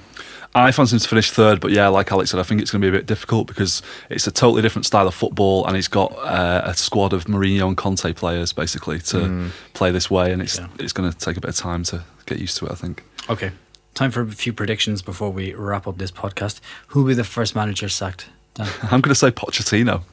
I 0.56 0.72
fancy 0.72 0.96
him 0.96 1.00
to 1.00 1.08
finish 1.08 1.32
third, 1.32 1.60
but 1.60 1.72
yeah, 1.72 1.88
like 1.88 2.12
Alex 2.12 2.30
said, 2.30 2.40
I 2.40 2.44
think 2.44 2.62
it's 2.62 2.70
going 2.70 2.80
to 2.82 2.86
be 2.92 2.96
a 2.96 3.00
bit 3.00 3.08
difficult 3.08 3.48
because 3.48 3.82
it's 4.12 4.28
a 4.28 4.32
totally 4.32 4.62
different 4.62 4.86
style 4.86 5.08
of 5.08 5.16
football, 5.16 5.66
and 5.66 5.76
he's 5.76 5.88
got 5.88 6.16
uh, 6.20 6.62
a 6.66 6.76
squad 6.76 7.12
of 7.12 7.26
Mourinho 7.26 7.68
and 7.68 7.76
Conte 7.76 8.14
players 8.14 8.54
basically 8.54 9.00
to 9.00 9.18
Mm. 9.18 9.50
play 9.74 9.90
this 9.92 10.12
way, 10.12 10.32
and 10.32 10.44
it's 10.44 10.60
Yeah. 10.60 10.68
it's 10.78 10.94
going 10.94 11.12
to 11.12 11.18
take 11.18 11.38
a 11.38 11.42
bit 11.42 11.50
of 11.50 11.56
time 11.56 11.84
to 11.86 12.04
get 12.28 12.38
used 12.38 12.58
to 12.58 12.68
it. 12.68 12.72
I 12.72 12.76
think. 12.76 13.04
Okay. 13.32 13.50
Time 13.94 14.10
for 14.12 14.22
a 14.22 14.28
few 14.28 14.54
predictions 14.54 15.02
before 15.02 15.30
we 15.30 15.54
wrap 15.54 15.88
up 15.88 15.98
this 15.98 16.12
podcast. 16.12 16.60
Who 16.88 17.02
will 17.02 17.10
be 17.10 17.14
the 17.14 17.24
first 17.24 17.56
manager 17.56 17.90
sacked 17.90 18.28
I'm 18.60 19.02
going 19.02 19.04
to 19.10 19.16
say 19.16 19.32
Pochettino. 19.32 20.04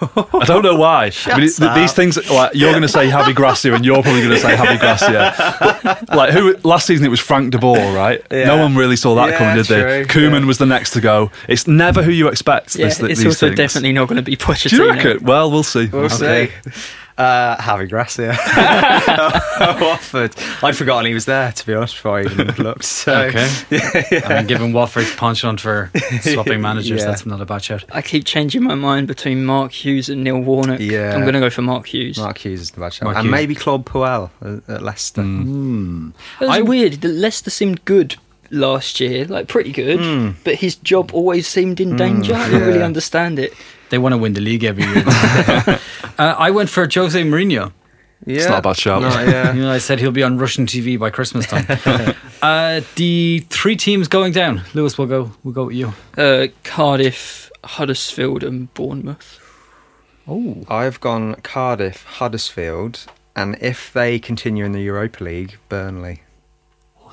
I 0.00 0.44
don't 0.44 0.62
know 0.62 0.76
why. 0.76 1.12
I 1.26 1.36
mean, 1.38 1.46
it- 1.48 1.60
up. 1.62 1.74
these 1.76 1.92
things, 1.92 2.16
like 2.30 2.52
you're 2.54 2.70
going 2.72 2.82
to 2.82 2.88
say 2.88 3.08
Javi 3.08 3.34
Gracia, 3.34 3.72
and 3.74 3.84
you're 3.84 4.02
probably 4.02 4.22
going 4.22 4.32
to 4.34 4.40
say 4.40 4.56
Javi 4.56 4.78
Gracia. 4.80 5.34
But, 5.82 6.16
like 6.16 6.32
who? 6.32 6.56
Last 6.64 6.86
season 6.86 7.06
it 7.06 7.10
was 7.10 7.20
Frank 7.20 7.52
De 7.52 7.58
Boer, 7.58 7.94
right? 7.94 8.22
Yeah. 8.30 8.46
No 8.46 8.56
one 8.58 8.74
really 8.74 8.96
saw 8.96 9.14
that 9.16 9.30
Yeah, 9.30 9.38
coming, 9.38 9.56
did 9.56 9.66
they? 9.66 10.04
true, 10.04 10.22
Koeman 10.30 10.40
yeah. 10.40 10.46
was 10.46 10.58
the 10.58 10.66
next 10.66 10.90
to 10.92 11.00
go. 11.00 11.30
It's 11.48 11.66
never 11.66 12.02
who 12.02 12.10
you 12.10 12.28
expect. 12.28 12.74
Yeah, 12.74 12.86
this, 12.86 13.00
it's 13.00 13.18
these 13.20 13.26
also 13.26 13.46
things. 13.48 13.56
definitely 13.58 13.92
not 13.92 14.08
going 14.08 14.16
to 14.16 14.22
be 14.22 14.36
Pochettino. 14.36 14.70
Do 14.70 14.76
you 14.76 14.90
reckon? 14.90 15.24
Well, 15.24 15.50
we'll 15.50 15.62
see. 15.62 15.86
We'll 15.86 16.06
Okay. 16.06 16.50
see. 16.64 16.70
Uh, 17.16 17.56
Javi 17.58 17.88
Gracia. 17.88 18.36
Watford. 19.80 20.34
I'd 20.62 20.76
forgotten 20.76 21.06
he 21.06 21.14
was 21.14 21.26
there, 21.26 21.52
to 21.52 21.66
be 21.66 21.74
honest, 21.74 21.94
before 21.94 22.18
I 22.18 22.22
even 22.24 22.48
looked. 22.56 22.84
So. 22.84 23.12
Okay. 23.26 23.48
I 24.24 24.34
mean, 24.38 24.46
given 24.46 24.72
Watford's 24.72 25.14
penchant 25.14 25.60
for 25.60 25.90
swapping 26.22 26.60
managers, 26.60 27.00
Yeah. 27.00 27.06
that's 27.06 27.24
not 27.26 27.40
a 27.40 27.44
bad 27.46 27.62
shout. 27.62 27.84
I 27.92 28.02
keep 28.02 28.24
changing 28.24 28.62
my 28.64 28.74
mind 28.74 29.06
between 29.06 29.44
Mark 29.44 29.72
Hughes 29.72 30.08
and 30.08 30.24
Neil 30.24 30.40
Warnock. 30.40 30.80
Yeah. 30.80 31.14
I'm 31.14 31.20
going 31.22 31.34
to 31.34 31.40
go 31.40 31.50
for 31.50 31.62
Mark 31.62 31.86
Hughes. 31.86 32.18
Mark 32.18 32.38
Hughes 32.38 32.60
is 32.60 32.70
the 32.72 32.80
bad 32.80 32.92
shout. 32.92 33.04
Mark 33.04 33.16
And 33.16 33.26
Hughes. 33.26 33.32
maybe 33.32 33.54
Claude 33.54 33.84
Puel 33.86 34.30
at, 34.40 34.68
at 34.76 34.82
Leicester. 34.82 35.22
Mm. 35.22 36.12
It 36.40 36.46
was 36.46 36.58
I- 36.58 36.62
weird. 36.62 36.94
that 36.94 37.08
Leicester 37.08 37.50
seemed 37.50 37.84
good 37.84 38.16
last 38.50 39.00
year, 39.00 39.24
like 39.24 39.48
pretty 39.48 39.72
good, 39.72 40.34
but 40.44 40.54
his 40.56 40.76
job 40.76 41.10
always 41.12 41.46
seemed 41.48 41.80
in 41.80 41.96
danger. 41.96 42.34
I 42.34 42.48
didn't 42.50 42.66
really 42.68 42.82
understand 42.82 43.38
it. 43.38 43.52
They 43.94 43.98
want 43.98 44.12
to 44.12 44.18
win 44.18 44.32
the 44.32 44.40
league 44.40 44.64
every 44.64 44.82
year. 44.82 45.04
uh, 46.18 46.34
I 46.36 46.50
went 46.50 46.68
for 46.68 46.88
Jose 46.92 47.22
Mourinho. 47.22 47.70
Yeah. 48.26 48.36
It's 48.38 48.46
not 48.48 48.58
a 48.58 48.62
bad 48.62 48.76
shout. 48.76 49.02
No, 49.02 49.08
yeah. 49.08 49.52
You 49.54 49.60
know, 49.62 49.70
I 49.70 49.78
said 49.78 50.00
he'll 50.00 50.10
be 50.10 50.24
on 50.24 50.36
Russian 50.36 50.66
TV 50.66 50.98
by 50.98 51.10
Christmas 51.10 51.46
time. 51.46 51.64
uh, 52.42 52.80
the 52.96 53.46
three 53.50 53.76
teams 53.76 54.08
going 54.08 54.32
down. 54.32 54.62
Lewis, 54.74 54.98
we'll 54.98 55.06
go. 55.06 55.30
We'll 55.44 55.54
go 55.54 55.66
with 55.66 55.76
you. 55.76 55.92
Uh, 56.18 56.48
Cardiff, 56.64 57.52
Huddersfield, 57.62 58.42
and 58.42 58.74
Bournemouth. 58.74 59.38
Oh, 60.26 60.64
I've 60.66 60.98
gone 60.98 61.36
Cardiff, 61.44 62.02
Huddersfield, 62.02 63.06
and 63.36 63.56
if 63.60 63.92
they 63.92 64.18
continue 64.18 64.64
in 64.64 64.72
the 64.72 64.82
Europa 64.82 65.22
League, 65.22 65.58
Burnley. 65.68 66.23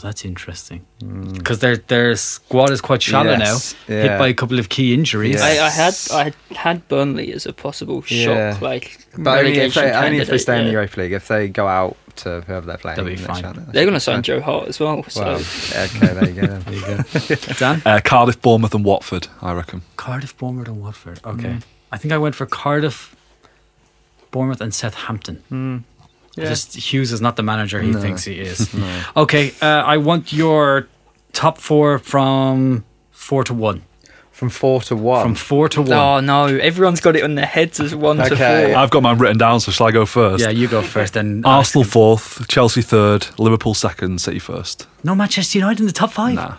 That's 0.01 0.25
interesting. 0.25 0.85
Mm. 1.01 1.33
Because 1.37 1.59
their 1.59 1.77
their 1.77 2.15
squad 2.15 2.71
is 2.71 2.81
quite 2.81 3.01
shallow 3.01 3.31
Yes, 3.37 3.75
now, 3.87 3.95
hit 3.95 4.17
by 4.19 4.27
a 4.27 4.33
couple 4.33 4.59
of 4.59 4.69
key 4.69 4.93
injuries. 4.93 5.35
Yeah. 5.35 5.45
I, 5.45 5.65
I 5.65 5.69
had 5.69 5.95
I 6.11 6.33
had 6.55 6.87
Burnley 6.87 7.31
as 7.33 7.45
a 7.45 7.53
possible 7.53 8.01
shock, 8.01 8.35
Yeah. 8.35 8.57
like 8.61 9.05
But 9.17 9.39
only 9.39 9.51
if, 9.51 9.75
relegation 9.75 9.83
they, 9.83 9.91
only 9.93 10.17
if 10.17 10.27
they 10.27 10.37
candidate, 10.37 10.41
stay 10.41 10.57
in 10.59 10.65
the 10.65 10.71
yeah. 10.71 10.77
Europa 10.79 10.99
League. 10.99 11.11
If 11.13 11.27
they 11.27 11.47
go 11.47 11.67
out 11.67 11.97
to 12.17 12.41
whoever 12.41 12.65
they're 12.65 12.77
playing, 12.77 12.97
They'll 12.97 13.05
be 13.05 13.15
then 13.15 13.25
fine. 13.27 13.41
shall- 13.41 13.53
They're 13.53 13.85
going 13.85 13.93
to 13.93 13.99
sign 13.99 14.17
be 14.19 14.23
Joe 14.23 14.41
Hart 14.41 14.67
as 14.67 14.79
well. 14.79 15.03
So 15.03 15.21
Well, 15.23 15.35
okay, 15.39 16.13
there 16.13 16.29
you 16.29 16.41
go. 16.41 16.47
Then. 16.47 16.61
There 16.63 16.73
you 16.73 16.81
go. 17.35 17.35
Dan? 17.59 17.81
Uh, 17.85 18.01
Cardiff, 18.03 18.41
Bournemouth, 18.41 18.75
and 18.75 18.83
Watford. 18.83 19.27
I 19.41 19.53
reckon. 19.53 19.81
Cardiff, 19.95 20.37
Bournemouth, 20.37 20.67
and 20.67 20.81
Watford. 20.81 21.21
Okay. 21.25 21.47
Mm. 21.49 21.63
I 21.91 21.97
think 21.97 22.11
I 22.13 22.17
went 22.17 22.35
for 22.35 22.45
Cardiff, 22.45 23.15
Bournemouth, 24.31 24.61
and 24.61 24.73
Southampton. 24.73 25.43
Mm. 25.51 25.83
Yeah. 26.35 26.45
Just 26.49 26.75
Hughes 26.75 27.11
is 27.11 27.19
not 27.21 27.35
the 27.35 27.43
manager 27.43 27.81
he 27.81 27.91
No. 27.91 27.99
thinks 27.99 28.23
he 28.23 28.39
is. 28.39 28.73
Okay, 29.15 29.53
uh, 29.61 29.65
I 29.65 29.97
want 29.97 30.31
your 30.31 30.87
top 31.33 31.57
four 31.57 31.99
from 31.99 32.83
four 33.11 33.43
to 33.43 33.53
one. 33.53 33.83
From 34.31 34.49
four 34.49 34.81
to 34.81 34.95
one. 34.95 35.21
From 35.23 35.35
four 35.35 35.69
to 35.69 35.81
one. 35.81 35.91
Oh 35.91 36.19
no! 36.19 36.45
Everyone's 36.45 36.99
got 36.99 37.15
it 37.15 37.23
on 37.23 37.35
their 37.35 37.45
heads 37.45 37.79
as 37.79 37.93
one 37.93 38.17
to 38.17 38.35
four. 38.35 38.45
I've 38.75 38.89
got 38.89 39.03
mine 39.03 39.19
written 39.19 39.37
down, 39.37 39.59
so 39.59 39.71
shall 39.71 39.85
I 39.87 39.91
go 39.91 40.05
first? 40.05 40.41
Yeah, 40.43 40.49
you 40.49 40.67
go 40.67 40.81
first. 40.81 41.13
Then 41.13 41.43
Arsenal 41.45 41.83
fourth, 41.83 42.47
Chelsea 42.47 42.81
third, 42.81 43.27
Liverpool 43.37 43.73
second, 43.75 44.19
City 44.19 44.39
first. 44.39 44.87
No 45.03 45.13
Manchester 45.13 45.59
United 45.59 45.81
in 45.81 45.85
the 45.85 45.91
top 45.93 46.11
five. 46.11 46.33
Nah. 46.35 46.55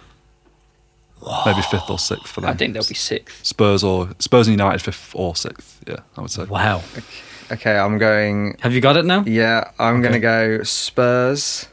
Maybe 1.46 1.62
fifth 1.62 1.88
or 1.88 1.98
sixth 1.98 2.26
for 2.28 2.40
them. 2.40 2.50
I 2.50 2.54
think 2.54 2.74
they'll 2.74 2.86
be 2.86 2.94
sixth. 2.94 3.44
Spurs 3.46 3.82
or 3.84 4.10
Spurs 4.18 4.48
and 4.48 4.52
United 4.54 4.80
fifth 4.82 5.12
or 5.14 5.34
sixth. 5.36 5.80
Yeah, 5.86 6.00
I 6.16 6.20
would 6.20 6.30
say. 6.30 6.44
Wow. 6.44 6.82
okay, 6.96 7.02
I'm 7.66 7.98
going. 7.98 8.56
Have 8.60 8.72
you 8.74 8.80
got 8.80 8.96
it 8.96 9.04
now? 9.04 9.22
Yeah, 9.26 9.70
I'm 9.78 9.94
Okay. 9.96 10.02
going 10.02 10.12
to 10.14 10.18
go 10.58 10.62
Spurs, 10.64 11.68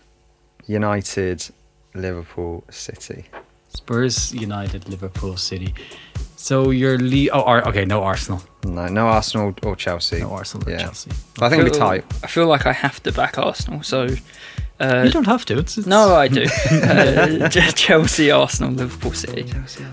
United, 0.68 1.50
Liverpool, 1.94 2.64
City. 2.70 3.26
Spurs, 3.70 4.34
United, 4.34 4.88
Liverpool, 4.90 5.38
City. 5.38 5.74
So 6.36 6.72
your 6.72 6.98
lead. 6.98 7.30
Oh, 7.34 7.42
Ar- 7.44 7.68
okay. 7.70 7.86
No 7.86 8.04
Arsenal. 8.04 8.42
No, 8.64 8.88
no 8.88 9.08
Arsenal 9.08 9.54
or 9.64 9.76
Chelsea. 9.76 10.20
No 10.20 10.32
Arsenal 10.32 10.68
or 10.68 10.72
Yeah. 10.72 10.80
Chelsea. 10.84 11.12
But 11.36 11.46
I 11.46 11.50
think 11.50 11.62
it'll 11.62 11.74
be 11.74 11.78
tight. 11.80 12.04
I 12.24 12.28
feel 12.28 12.48
like 12.48 12.66
I 12.66 12.74
have 12.74 13.02
to 13.04 13.12
back 13.12 13.38
Arsenal. 13.38 13.84
So 13.84 14.08
uh, 14.80 15.04
you 15.06 15.12
don't 15.12 15.28
have 15.28 15.46
to. 15.46 15.58
It's, 15.58 15.78
it's 15.78 15.88
no, 15.88 16.16
I 16.16 16.28
do. 16.30 16.44
uh, 16.72 17.50
Chelsea, 17.50 18.32
Arsenal, 18.32 18.72
Liverpool, 18.74 19.14
City. 19.14 19.44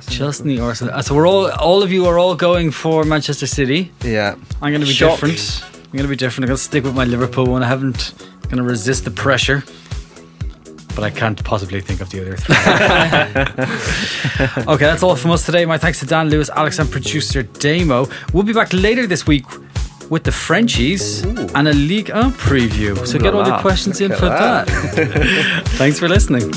Chelsea, 0.09 0.59
Arsenal. 0.61 0.95
Uh, 0.95 1.03
So 1.03 1.15
we're 1.15 1.27
all, 1.29 1.51
all 1.53 1.83
of 1.83 1.91
you 1.91 2.07
are 2.07 2.19
all 2.19 2.35
going 2.37 2.71
for 2.71 3.05
Manchester 3.05 3.47
City. 3.47 3.91
Yeah. 4.05 4.37
I'm 4.63 4.71
going 4.73 4.81
to 4.81 4.87
be 4.87 4.93
Shock. 4.93 5.21
different. 5.21 5.65
I'm 5.87 5.93
going 5.93 6.03
to 6.03 6.09
be 6.09 6.17
different. 6.17 6.45
I'm 6.45 6.49
going 6.49 6.57
to 6.57 6.63
stick 6.63 6.85
with 6.85 6.95
my 6.95 7.05
Liverpool 7.05 7.47
one. 7.47 7.63
I 7.63 7.69
haven't 7.69 8.13
going 8.43 8.57
to 8.57 8.65
resist 8.65 9.05
the 9.05 9.11
pressure, 9.11 9.63
but 10.95 11.05
I 11.05 11.11
can't 11.11 11.43
possibly 11.45 11.81
think 11.81 12.01
of 12.01 12.11
the 12.11 12.21
other 12.23 12.37
three. 12.37 12.57
okay, 14.75 14.85
that's 14.85 15.03
all 15.05 15.15
from 15.15 15.31
us 15.31 15.47
today. 15.47 15.65
My 15.65 15.79
thanks 15.79 16.01
to 16.01 16.07
Dan 16.07 16.29
Lewis, 16.29 16.51
Alex, 16.51 16.81
and 16.81 16.91
producer 16.91 17.45
Damo. 17.45 18.09
We'll 18.33 18.43
be 18.43 18.53
back 18.53 18.73
later 18.73 19.07
this 19.07 19.27
week 19.27 19.47
with 20.11 20.25
the 20.25 20.33
Frenchies 20.33 21.25
and 21.55 21.69
a 21.69 21.73
Ligue 21.73 22.11
1 22.11 22.33
preview. 22.33 23.07
So 23.07 23.19
get 23.19 23.35
all 23.35 23.45
your 23.45 23.57
la. 23.57 23.61
questions 23.63 24.01
in 24.01 24.13
for 24.13 24.27
at 24.27 24.67
that. 24.67 25.65
Thanks 25.79 25.99
for 25.99 26.09
listening. 26.09 26.53